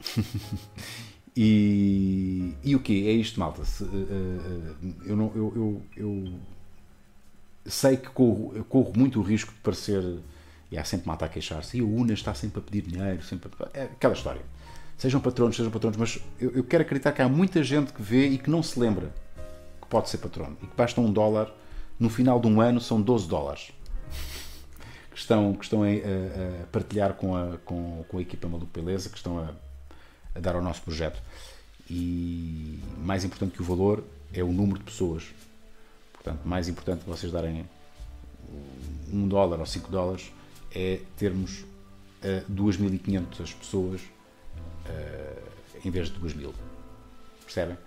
e, 1.40 2.52
e 2.64 2.74
o 2.74 2.80
que 2.80 3.08
É 3.08 3.12
isto, 3.12 3.38
malta. 3.38 3.64
Se, 3.64 3.84
uh, 3.84 4.74
eu, 5.06 5.16
não, 5.16 5.30
eu, 5.36 5.52
eu, 5.54 5.82
eu, 5.96 6.40
sei 7.64 7.96
que 7.96 8.08
corro, 8.08 8.64
corro 8.64 8.92
muito 8.96 9.20
o 9.20 9.22
risco 9.22 9.52
de 9.52 9.60
parecer. 9.60 10.02
E 10.68 10.76
há 10.76 10.82
sempre 10.82 11.06
malta 11.06 11.26
a 11.26 11.28
queixar-se. 11.28 11.78
E 11.78 11.82
o 11.82 11.88
UNA 11.88 12.12
está 12.12 12.34
sempre 12.34 12.58
a 12.58 12.62
pedir 12.62 12.82
dinheiro. 12.90 13.22
Sempre 13.22 13.52
a... 13.60 13.68
É 13.72 13.82
aquela 13.84 14.14
história. 14.14 14.42
Sejam 14.96 15.20
patronos, 15.20 15.54
sejam 15.54 15.70
patronos, 15.70 15.96
mas 15.96 16.18
eu, 16.40 16.50
eu 16.50 16.64
quero 16.64 16.82
acreditar 16.82 17.12
que 17.12 17.22
há 17.22 17.28
muita 17.28 17.62
gente 17.62 17.92
que 17.92 18.02
vê 18.02 18.26
e 18.26 18.36
que 18.36 18.50
não 18.50 18.60
se 18.60 18.80
lembra 18.80 19.14
que 19.80 19.86
pode 19.86 20.08
ser 20.08 20.18
patrono 20.18 20.56
e 20.60 20.66
que 20.66 20.76
basta 20.76 21.00
um 21.00 21.12
dólar 21.12 21.54
no 22.00 22.10
final 22.10 22.40
de 22.40 22.48
um 22.48 22.60
ano 22.60 22.80
são 22.80 23.00
12 23.00 23.28
dólares 23.28 23.70
que 25.12 25.18
estão, 25.18 25.54
que 25.54 25.62
estão 25.62 25.84
a, 25.84 25.86
a, 25.86 26.66
partilhar 26.72 27.14
com 27.14 27.36
a, 27.36 27.58
com, 27.64 28.04
com 28.08 28.18
a 28.18 28.20
equipa 28.20 28.48
Maluco 28.48 28.72
Beleza, 28.72 29.08
que 29.08 29.16
estão 29.16 29.38
a, 29.38 29.52
a 30.38 30.40
dar 30.40 30.54
ao 30.54 30.62
nosso 30.62 30.82
projeto. 30.82 31.20
E 31.90 32.82
mais 32.98 33.24
importante 33.24 33.54
que 33.54 33.62
o 33.62 33.64
valor 33.64 34.04
é 34.32 34.42
o 34.42 34.52
número 34.52 34.78
de 34.78 34.84
pessoas. 34.84 35.24
Portanto, 36.12 36.40
mais 36.44 36.68
importante 36.68 37.00
que 37.00 37.08
vocês 37.08 37.32
darem 37.32 37.68
um 39.12 39.26
dólar 39.28 39.58
ou 39.60 39.66
cinco 39.66 39.90
dólares 39.90 40.32
é 40.74 41.00
termos 41.16 41.60
uh, 42.22 42.52
2.500 42.52 43.54
pessoas 43.54 44.00
uh, 44.02 45.78
em 45.84 45.90
vez 45.90 46.08
de 46.08 46.20
2.000. 46.20 46.52
Percebem? 47.44 47.78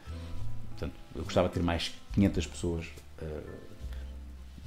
Portanto, 0.72 0.94
eu 1.16 1.24
gostava 1.24 1.48
de 1.48 1.54
ter 1.54 1.64
mais 1.64 1.92
500 2.14 2.48
pessoas 2.48 2.86
uh, 3.22 3.72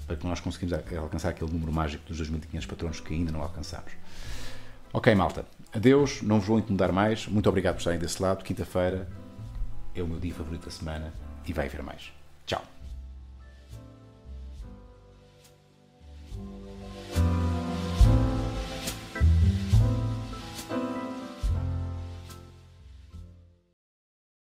para 0.06 0.16
que 0.16 0.26
nós 0.26 0.40
conseguimos 0.40 0.74
alcançar 0.96 1.30
aquele 1.30 1.50
número 1.50 1.72
mágico 1.72 2.04
dos 2.06 2.20
2.500 2.20 2.66
patronos 2.66 3.00
que 3.00 3.14
ainda 3.14 3.32
não 3.32 3.42
alcançamos. 3.42 3.92
Ok, 4.92 5.12
malta. 5.14 5.44
Adeus, 5.74 6.22
não 6.22 6.38
vos 6.38 6.46
vou 6.46 6.58
incomodar 6.58 6.92
mais. 6.92 7.26
Muito 7.26 7.48
obrigado 7.48 7.74
por 7.74 7.80
estarem 7.80 7.98
desse 7.98 8.22
lado. 8.22 8.44
Quinta-feira 8.44 9.08
é 9.94 10.02
o 10.02 10.06
meu 10.06 10.20
dia 10.20 10.32
favorito 10.32 10.66
da 10.66 10.70
semana 10.70 11.12
e 11.46 11.52
vai 11.52 11.66
haver 11.66 11.82
mais. 11.82 12.12
Tchau. 12.46 12.73